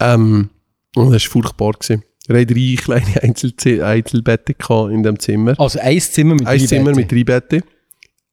Ähm, 0.00 0.50
und 0.96 1.12
das 1.12 1.24
war 1.24 1.30
furchtbar 1.42 1.72
gewesen. 1.72 2.02
Wir 2.26 2.40
hatten 2.40 2.54
drei 2.54 2.74
kleine 2.76 3.22
Einzelze 3.22 3.86
Einzelbetten 3.86 4.54
in 4.92 5.02
dem 5.02 5.18
Zimmer. 5.18 5.54
Also 5.58 5.78
ein 5.80 6.00
Zimmer 6.00 6.34
mit 6.34 6.46
Ein 6.46 6.58
drei 6.58 6.66
Zimmer 6.66 6.92
Betten. 6.92 7.00
mit 7.00 7.12
drei 7.12 7.24
Betten. 7.24 7.62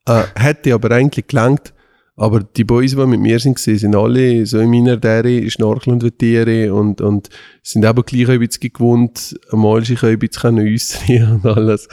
Äh, 0.07 0.23
hätte 0.35 0.73
aber 0.73 0.91
eigentlich 0.91 1.27
gelangt. 1.27 1.73
Aber 2.17 2.39
die 2.39 2.63
Boys, 2.63 2.95
die 2.95 3.05
mit 3.05 3.19
mir 3.19 3.39
sind, 3.39 3.59
sind 3.59 3.93
alle 3.93 4.45
so 4.45 4.59
in 4.59 4.69
meiner 4.69 4.95
Dere, 4.95 5.49
schnorcheln 5.49 6.01
und 6.01 6.17
Tiere 6.17 6.73
und, 6.73 7.01
und 7.01 7.27
sind 7.61 7.83
eben 7.83 8.03
gleich 8.03 8.29
ein 8.29 8.39
bisschen 8.39 8.71
gewohnt, 8.71 9.37
einmal 9.51 9.83
sich 9.83 10.01
ein 10.01 10.17
bisschen 10.17 10.57
äußern 10.57 11.33
und 11.33 11.45
alles. 11.45 11.89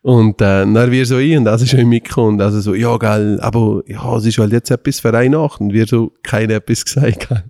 Und 0.00 0.40
äh, 0.40 0.64
dann 0.64 0.90
wir 0.90 1.04
so 1.04 1.16
ein 1.16 1.38
und 1.38 1.44
das 1.44 1.60
ist 1.60 1.72
schon 1.72 1.86
mitgekommen 1.90 2.34
und 2.34 2.40
also 2.40 2.60
so, 2.62 2.74
ja, 2.74 2.96
gell, 2.96 3.38
aber 3.42 3.82
ja, 3.86 4.16
es 4.16 4.24
ist 4.24 4.38
halt 4.38 4.52
jetzt 4.52 4.70
etwas 4.70 5.00
für 5.00 5.12
eine 5.12 5.36
Nacht 5.36 5.60
und 5.60 5.74
wir 5.74 5.86
so 5.86 6.10
keine 6.22 6.54
etwas 6.54 6.82
gesagt. 6.82 7.28
Gell. 7.28 7.44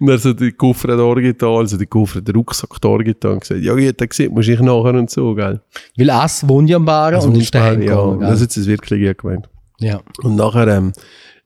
Und 0.00 0.06
dann 0.08 0.18
so 0.18 0.34
die 0.34 0.52
Koffer 0.52 0.88
da 0.98 1.14
getan, 1.14 1.48
also 1.48 1.78
die 1.78 1.86
Koffer, 1.86 2.20
den 2.20 2.34
Rucksack 2.34 2.78
da 2.78 2.94
getan 2.98 3.32
und 3.32 3.40
gesagt, 3.40 3.62
ja, 3.62 3.74
geht, 3.74 3.98
das 3.98 4.28
muss 4.28 4.48
ich 4.48 4.60
nachher 4.60 4.98
und 4.98 5.08
so, 5.08 5.34
gell. 5.34 5.62
Weil 5.96 6.10
es 6.26 6.46
wohnt 6.46 6.68
ja 6.68 6.76
am 6.76 6.84
Baren 6.84 7.22
und 7.22 7.38
ist 7.38 7.54
daheim 7.54 7.80
ja, 7.80 7.88
gegangen. 7.88 8.20
das 8.20 8.28
gell? 8.28 8.34
ist 8.34 8.40
jetzt 8.42 8.56
das 8.58 8.66
wirklich 8.66 9.08
gut 9.08 9.18
gemeint. 9.18 9.48
Ja. 9.80 10.00
Und 10.22 10.36
nachher 10.36 10.68
ähm, 10.68 10.92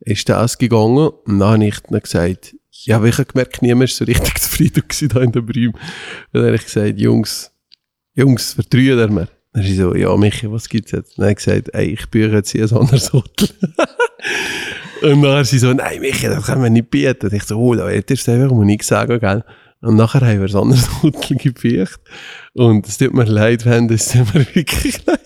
ist 0.00 0.28
das 0.28 0.58
gegangen 0.58 1.08
und 1.08 1.38
dann 1.38 1.54
habe 1.54 1.66
ich 1.66 1.80
dann 1.80 2.00
gesagt, 2.00 2.54
ja, 2.84 2.96
aber 2.96 3.06
ich 3.06 3.18
habe 3.18 3.32
gemerkt, 3.32 3.62
niemand 3.62 3.90
ist 3.90 3.96
so 3.96 4.04
richtig 4.04 4.38
zufrieden 4.38 4.84
da 5.08 5.20
in 5.20 5.32
Brühm. 5.32 5.72
Und 5.72 5.80
dann 6.32 6.46
habe 6.46 6.56
ich 6.56 6.64
gesagt, 6.64 6.98
Jungs, 6.98 7.50
Jungs, 8.14 8.54
vertrühen 8.54 8.98
ihr 8.98 9.08
mir? 9.08 9.28
Dann 9.52 9.64
ist 9.64 9.76
so, 9.76 9.94
ja, 9.94 10.16
Michi, 10.16 10.50
was 10.50 10.68
gibt's 10.68 10.92
jetzt? 10.92 11.18
Dann 11.18 11.24
habe 11.24 11.32
ich 11.32 11.38
gesagt, 11.38 11.70
ey, 11.72 11.86
ich 11.86 12.08
büche 12.08 12.34
jetzt 12.34 12.50
hier 12.50 12.64
ein 12.64 12.76
anderes 12.76 13.12
Hotel. 13.12 13.48
und 15.02 15.22
dann 15.22 15.44
sie 15.44 15.58
so, 15.58 15.72
nein, 15.72 16.00
Michi, 16.00 16.26
das 16.26 16.46
können 16.46 16.62
wir 16.62 16.70
nicht 16.70 16.90
bieten. 16.90 17.26
Und 17.26 17.32
ich 17.32 17.44
so, 17.44 17.58
oh, 17.58 17.74
da 17.74 17.88
hättest 17.88 18.28
du 18.28 18.32
einfach 18.32 18.54
mal 18.54 18.64
nichts 18.64 18.88
sagen, 18.88 19.18
gell? 19.18 19.44
Und 19.80 19.96
nachher 19.96 20.20
haben 20.20 20.40
wir 20.40 20.48
ein 20.48 20.62
anderes 20.62 20.88
Hotel 21.02 21.36
gebücht. 21.36 22.00
Und 22.58 22.88
es 22.88 22.98
tut 22.98 23.14
mir 23.14 23.24
leid, 23.24 23.64
wenn 23.64 23.86
das 23.86 24.08
tut 24.12 24.34
mir 24.34 24.44
wirklich 24.52 25.06
leid. 25.06 25.18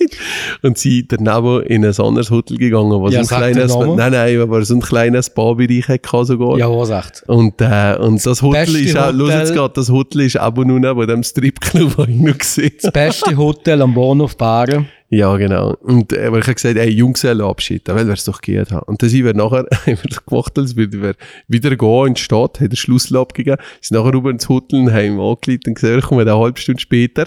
Und 0.60 0.76
sie 0.76 1.08
daneben 1.08 1.62
in 1.62 1.82
ein 1.82 1.98
anderes 1.98 2.30
Hotel 2.30 2.58
gegangen, 2.58 3.02
was 3.02 3.14
Ja, 3.14 3.20
ein 3.20 3.26
kleines, 3.26 3.74
nein, 3.74 4.12
nein, 4.12 4.38
aber 4.38 4.62
so 4.64 4.74
ein 4.74 4.80
kleines 4.80 5.30
Barbereich 5.30 5.88
hatte 5.88 6.24
sogar. 6.26 6.58
Ja, 6.58 6.68
was 6.68 6.90
echt. 6.90 7.22
Und, 7.26 7.60
äh, 7.62 7.96
und 7.98 8.24
das 8.24 8.42
Hotel 8.42 8.76
ist 8.76 8.98
auch, 8.98 9.12
los 9.12 9.30
jetzt 9.30 9.54
gerade, 9.54 9.72
das 9.74 9.88
Hotel 9.88 10.22
ist 10.22 10.36
aber 10.36 10.66
nur 10.66 10.78
neben 10.78 11.06
dem 11.06 11.22
Stripclub, 11.22 11.96
den 11.96 12.16
ich 12.16 12.20
noch 12.20 12.38
gesehen 12.38 12.72
Das 12.82 12.92
beste 12.92 13.34
Hotel 13.34 13.80
am 13.80 13.94
Bahnhof 13.94 14.36
Baren. 14.36 14.86
Ja, 15.14 15.36
genau. 15.36 15.74
Und, 15.82 16.14
äh, 16.14 16.24
aber 16.24 16.38
ich 16.38 16.46
habe 16.46 16.54
gesagt, 16.54 16.78
ey, 16.78 16.88
Junggesellenabschied, 16.88 17.86
da 17.86 17.94
will 17.94 18.06
wir 18.06 18.14
es 18.14 18.24
doch 18.24 18.40
gehen 18.40 18.64
haben. 18.70 18.86
Und 18.86 19.02
dann 19.02 19.10
sind 19.10 19.26
wir 19.26 19.34
nachher, 19.34 19.66
haben 19.70 19.98
wir 20.02 20.08
das 20.08 20.24
gemacht, 20.24 20.58
als 20.58 20.74
würden 20.74 21.02
wir 21.02 21.14
wieder 21.48 21.76
gehen 21.76 22.06
in 22.06 22.14
die 22.14 22.20
Stadt, 22.22 22.60
haben 22.60 22.70
den 22.70 22.76
Schlüssel 22.76 23.18
abgegeben, 23.18 23.58
sind 23.82 23.98
nachher 23.98 24.14
rüber 24.14 24.30
ins 24.30 24.48
Hotel 24.48 24.80
und 24.80 24.90
haben 24.90 25.20
angeleitet 25.20 25.68
und 25.68 25.74
gesagt, 25.74 25.94
wir 25.94 26.00
kommen 26.00 26.26
eine 26.26 26.38
halbe 26.38 26.58
Stunde 26.58 26.80
später, 26.80 27.21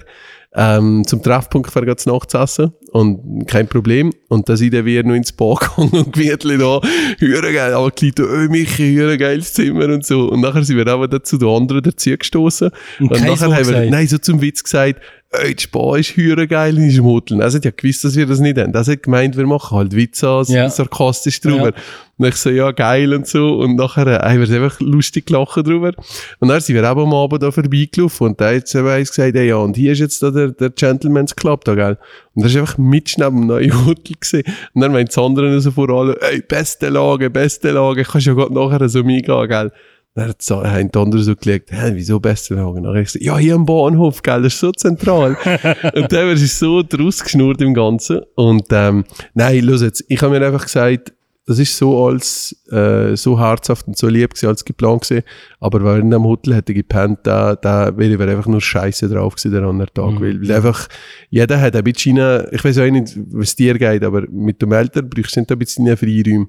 ähm, 0.56 1.04
zum 1.06 1.22
Treffpunkt 1.22 1.72
für 1.72 1.96
zu 1.96 2.38
essen. 2.38 2.72
Und 2.92 3.46
kein 3.46 3.68
Problem. 3.68 4.14
Und 4.30 4.48
dann 4.48 4.56
sind 4.56 4.72
wir 4.72 4.86
wieder 4.86 5.04
noch 5.04 5.16
ins 5.16 5.34
Bad 5.34 5.60
gegangen 5.76 5.92
und 5.92 6.14
Gewietli 6.14 6.58
da, 6.58 6.80
hören 7.20 7.54
geil, 7.54 7.74
angeleitet, 7.74 8.20
oh, 8.20 8.50
Michi, 8.50 8.96
hören 8.96 9.18
geiles 9.18 9.54
Zimmer 9.54 9.86
und 9.86 10.06
so. 10.06 10.30
Und 10.30 10.42
nachher 10.42 10.64
sind 10.64 10.78
wir 10.78 10.88
aber 10.88 11.08
dann 11.08 11.24
zu 11.24 11.38
den 11.38 11.50
anderen 11.50 11.84
dazu 11.84 12.16
gestoßen. 12.18 12.72
Und 13.00 13.10
kein 13.10 13.24
nachher 13.24 13.38
so 13.38 13.46
haben 13.46 13.52
wir, 13.52 13.60
gesagt? 13.60 13.90
nein, 13.90 14.08
so 14.08 14.18
zum 14.18 14.42
Witz 14.42 14.64
gesagt, 14.64 15.02
ey, 15.32 15.54
die 15.54 15.64
Spa 15.64 15.98
ist 15.98 16.16
höher 16.16 16.48
geil 16.48 16.78
in 16.78 16.86
diesem 16.86 17.06
Hotel. 17.06 17.42
Er 17.42 17.52
hat 17.52 17.66
ja 17.66 17.72
gewusst, 17.76 18.04
dass 18.04 18.16
wir 18.16 18.26
das 18.26 18.40
nicht 18.40 18.58
haben. 18.58 18.74
Er 18.74 18.86
hat 18.86 19.04
gemeint, 19.04 19.36
wir 19.36 19.46
machen 19.46 19.76
halt 19.78 19.96
Witze 19.96 20.30
als 20.30 20.50
Ja. 20.50 20.70
sarkastisch 20.70 21.42
drüber. 21.42 21.72
Ja. 21.72 21.74
Und 22.18 22.28
ich 22.28 22.36
so, 22.36 22.50
ja, 22.50 22.72
geil 22.72 23.14
und 23.14 23.28
so. 23.28 23.58
Und 23.58 23.76
nachher 23.76 24.08
äh, 24.08 24.20
haben 24.30 24.48
wir 24.50 24.64
einfach 24.64 24.80
lustig 24.80 25.26
gelacht 25.26 25.58
drüber. 25.58 25.92
Und 26.40 26.48
dann 26.48 26.62
sind 26.62 26.76
wir 26.76 26.90
eben 26.90 27.00
am 27.02 27.14
Abend 27.14 27.44
da 27.44 27.52
vorbeigelaufen 27.52 28.28
und 28.28 28.40
da 28.40 28.54
hat 28.54 28.74
eben 28.74 28.88
eins 28.88 29.10
gesagt, 29.10 29.36
ey, 29.36 29.48
ja, 29.50 29.58
und 29.58 29.76
hier 29.76 29.92
ist 29.92 30.00
jetzt 30.00 30.24
da 30.24 30.32
der, 30.32 30.52
der 30.52 30.70
Gentleman's 30.70 31.36
Club 31.36 31.66
da, 31.66 31.76
gell? 31.76 31.98
Und 32.34 32.44
er 32.44 32.48
ist 32.48 32.56
einfach 32.56 32.78
mit 32.78 33.14
neben 33.18 33.42
dem 33.42 33.48
neuen 33.48 33.74
Hotel 33.86 34.16
gesehen. 34.18 34.44
Und 34.74 34.82
dann 34.82 34.94
meint 34.94 35.10
das 35.10 35.18
andere 35.18 35.60
so 35.60 35.72
vor 35.72 35.90
allem, 35.90 36.16
ey, 36.22 36.42
beste 36.42 36.88
Lage, 36.88 37.30
beste 37.30 37.72
Lage, 37.72 38.04
kannst 38.04 38.28
ja 38.28 38.34
gerade 38.34 38.54
nachher 38.54 38.88
so 38.88 39.04
mitgehen, 39.04 39.48
gell? 39.50 39.72
Dann 40.16 40.30
hat 40.30 40.42
so- 40.42 40.64
haben 40.64 40.90
die 40.92 40.98
anderen 40.98 41.24
so 41.26 41.36
gelegt, 41.36 41.72
hä, 41.72 41.92
wieso 41.94 42.20
beste 42.22 42.56
Lage? 42.56 42.82
Dann 42.82 42.88
hab 42.88 42.96
ich 42.96 43.06
gesagt, 43.08 43.26
ja, 43.26 43.38
hier 43.38 43.56
am 43.56 43.66
Bahnhof, 43.66 44.22
gell, 44.24 44.42
das 44.42 44.54
ist 44.54 44.60
so 44.62 44.72
zentral. 44.72 45.36
und 45.94 46.12
dann 46.12 46.28
war 46.28 46.34
es 46.34 46.58
so 46.58 46.82
draus 46.82 47.22
geschnurrt 47.22 47.62
im 47.62 47.74
Ganzen. 47.74 48.22
Und, 48.36 48.66
ähm, 48.72 49.04
nein, 49.34 49.64
los 49.66 49.82
jetzt, 49.82 50.06
ich 50.08 50.22
habe 50.22 50.40
mir 50.40 50.46
einfach 50.46 50.64
gesagt, 50.64 51.12
das 51.48 51.60
ist 51.60 51.78
so 51.78 52.08
als, 52.08 52.56
äh, 52.72 53.16
so 53.16 53.40
herzhaft 53.40 53.88
und 53.88 53.98
so 53.98 54.08
lieb 54.08 54.34
gewesen, 54.34 54.48
als 54.48 54.66
geplant 54.66 55.02
gewesen. 55.04 55.24
Aber 55.60 55.80
wenn 55.82 55.88
er 55.88 56.00
in 56.00 56.14
einem 56.14 56.24
Hotel 56.24 56.56
hätte 56.56 56.74
gepennt, 56.74 57.20
da, 57.24 57.56
da 57.56 57.96
wäre 57.96 58.14
ich 58.16 58.20
einfach 58.20 58.48
nur 58.48 58.62
scheiße 58.62 59.10
drauf 59.10 59.36
gewesen, 59.36 59.52
der 59.52 59.64
andere 59.64 59.94
Tag. 59.94 60.20
Weil, 60.22 60.42
weil 60.42 60.52
einfach, 60.56 60.88
jeder 61.30 61.60
hat 61.62 61.76
ein 61.76 61.84
bisschen, 61.84 62.18
ich 62.52 62.64
weiß 62.64 62.80
auch 62.80 62.90
nicht, 62.90 63.16
was 63.32 63.56
dir 63.56 63.78
geht, 63.78 64.04
aber 64.04 64.24
mit 64.32 64.62
dem 64.62 64.72
Eltern 64.72 65.08
brauchst 65.10 65.36
du 65.36 65.42
ein 65.42 65.60
bisschen 65.60 65.98
Freiräume. 65.98 66.48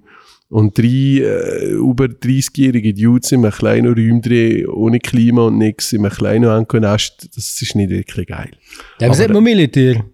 Und 0.48 0.78
drei 0.78 0.84
äh, 0.84 1.70
über 1.72 2.04
30-jährige 2.04 2.94
Dudes 2.94 3.32
in 3.32 3.44
einem 3.44 3.52
kleinen 3.52 3.92
Räum 3.94 4.22
drin, 4.22 4.66
ohne 4.68 5.00
Klima 5.00 5.46
und 5.46 5.58
nichts, 5.58 5.92
in 5.92 6.04
einem 6.04 6.14
kleinen 6.14 6.48
Ankonest, 6.48 7.28
das 7.34 7.60
ist 7.60 7.74
nicht 7.74 7.90
wirklich 7.90 8.28
geil. 8.28 8.50
Aber- 9.00 9.16
hat 9.16 9.30
man 9.32 9.42
Militär? 9.42 10.04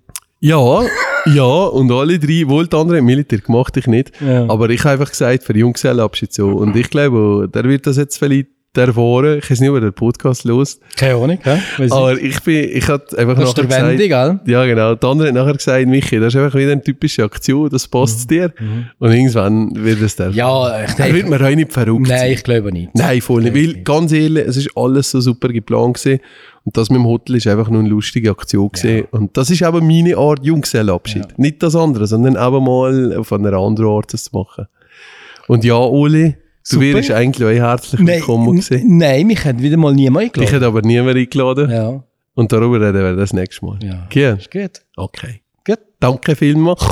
Ja, 0.40 0.82
ja, 1.26 1.44
und 1.44 1.92
alle 1.92 2.18
drei, 2.18 2.48
wohl 2.48 2.66
die 2.66 2.76
anderen 2.76 3.04
Militär 3.04 3.38
gemacht, 3.38 3.76
ich 3.76 3.86
nicht. 3.86 4.10
Ja. 4.20 4.48
Aber 4.48 4.70
ich 4.70 4.80
habe 4.80 4.92
einfach 4.94 5.10
gesagt, 5.10 5.44
für 5.44 5.56
Junggesellenabschied 5.56 6.32
so. 6.32 6.48
Und 6.48 6.74
ich 6.74 6.90
glaube, 6.90 7.48
der 7.52 7.64
wird 7.64 7.86
das 7.86 7.96
jetzt 7.96 8.16
vielleicht 8.18 8.48
erfahren. 8.80 9.38
Ich 9.42 9.50
weiß 9.50 9.60
nicht, 9.60 9.68
ob 9.68 9.76
er 9.76 9.80
den 9.82 9.92
Podcast 9.92 10.44
los. 10.44 10.80
Keine 10.96 11.14
Ahnung, 11.14 11.38
hä? 11.42 11.58
Weiss. 11.76 11.92
Aber 11.92 12.18
ich 12.18 12.40
bin, 12.42 12.68
ich 12.72 12.88
hatte 12.88 13.18
einfach 13.18 13.38
Das 13.38 13.54
nachher 13.56 13.94
der 13.94 13.96
gesagt, 14.08 14.44
gell? 14.46 14.52
ja 14.54 14.64
genau, 14.64 14.94
der 14.94 15.08
andere 15.10 15.28
hat 15.28 15.34
nachher 15.34 15.52
gesagt, 15.54 15.86
Michi, 15.86 16.18
das 16.18 16.34
ist 16.34 16.40
einfach 16.40 16.58
wieder 16.58 16.72
eine 16.72 16.82
typische 16.82 17.22
Aktion, 17.24 17.68
das 17.68 17.86
passt 17.86 18.30
dir. 18.30 18.52
Und 18.98 19.12
irgendwann 19.12 19.70
wird 19.74 20.00
es 20.00 20.16
der. 20.16 20.30
Mhm. 20.30 20.34
Ja, 20.34 20.84
ich 20.84 20.98
er 20.98 21.14
wird 21.14 21.28
mir 21.28 21.40
auch 21.40 21.54
nicht 21.54 21.72
verrückt 21.72 22.08
Nein, 22.08 22.18
sein. 22.18 22.32
ich 22.32 22.42
glaube 22.44 22.72
nicht. 22.72 22.94
Nein, 22.94 23.20
voll 23.20 23.42
nicht. 23.42 23.54
Weil, 23.54 23.82
ganz 23.82 24.12
ehrlich, 24.12 24.46
es 24.46 24.56
ist 24.56 24.70
alles 24.74 25.10
so 25.10 25.20
super 25.20 25.48
geplant 25.48 25.98
gewesen. 25.98 26.20
Und 26.64 26.76
das 26.76 26.90
mit 26.90 26.98
dem 26.98 27.06
Hotel 27.06 27.36
ist 27.36 27.46
einfach 27.48 27.68
nur 27.68 27.80
eine 27.80 27.88
lustige 27.88 28.30
Aktion 28.30 28.70
gewesen. 28.70 29.06
Und 29.10 29.36
das 29.36 29.50
ist 29.50 29.62
aber 29.64 29.80
meine 29.80 30.16
Art 30.16 30.44
Junggesellenabschied. 30.44 31.36
Nicht 31.38 31.62
das 31.62 31.74
andere, 31.74 32.06
sondern 32.06 32.36
aber 32.36 32.60
mal 32.60 33.16
auf 33.18 33.32
einer 33.32 33.52
anderen 33.52 33.90
Art 33.90 34.12
das 34.12 34.24
zu 34.24 34.36
machen. 34.36 34.66
Und 35.48 35.64
ja, 35.64 35.74
Oli, 35.76 36.36
du 36.70 36.76
Super. 36.76 36.94
wärst 36.94 37.10
eigentlich 37.10 37.44
auch 37.46 37.50
herzlich 37.68 38.06
willkommen 38.06 38.56
gewesen. 38.60 38.98
nein, 38.98 39.26
mich 39.26 39.44
hat 39.44 39.60
wieder 39.60 39.76
mal 39.76 39.92
niemand 39.94 40.26
Ich 40.26 40.30
eingeladen. 40.32 40.52
hätte 40.54 40.66
aber 40.66 40.82
niemand 40.82 41.16
eingeladen. 41.16 41.70
Ja, 41.70 42.02
Und 42.34 42.52
darüber 42.52 42.80
reden 42.80 43.02
wir 43.02 43.16
das 43.16 43.32
nächste 43.32 43.64
Mal. 43.66 43.78
ja. 43.82 44.06
Gern? 44.08 44.38
Ist 44.38 44.50
gut. 44.50 44.80
Okay. 44.96 45.42
Gut. 45.64 45.78
Danke 46.00 46.36
vielmals. 46.36 46.80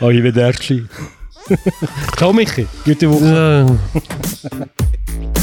Oh, 0.00 0.10
ich 0.10 0.22
bin 0.22 0.34
der 0.34 0.52
Ciao, 2.16 2.32
Michi. 2.32 2.66
Gute 2.84 3.10
Woche. 3.10 3.66
Ja. 4.44 4.66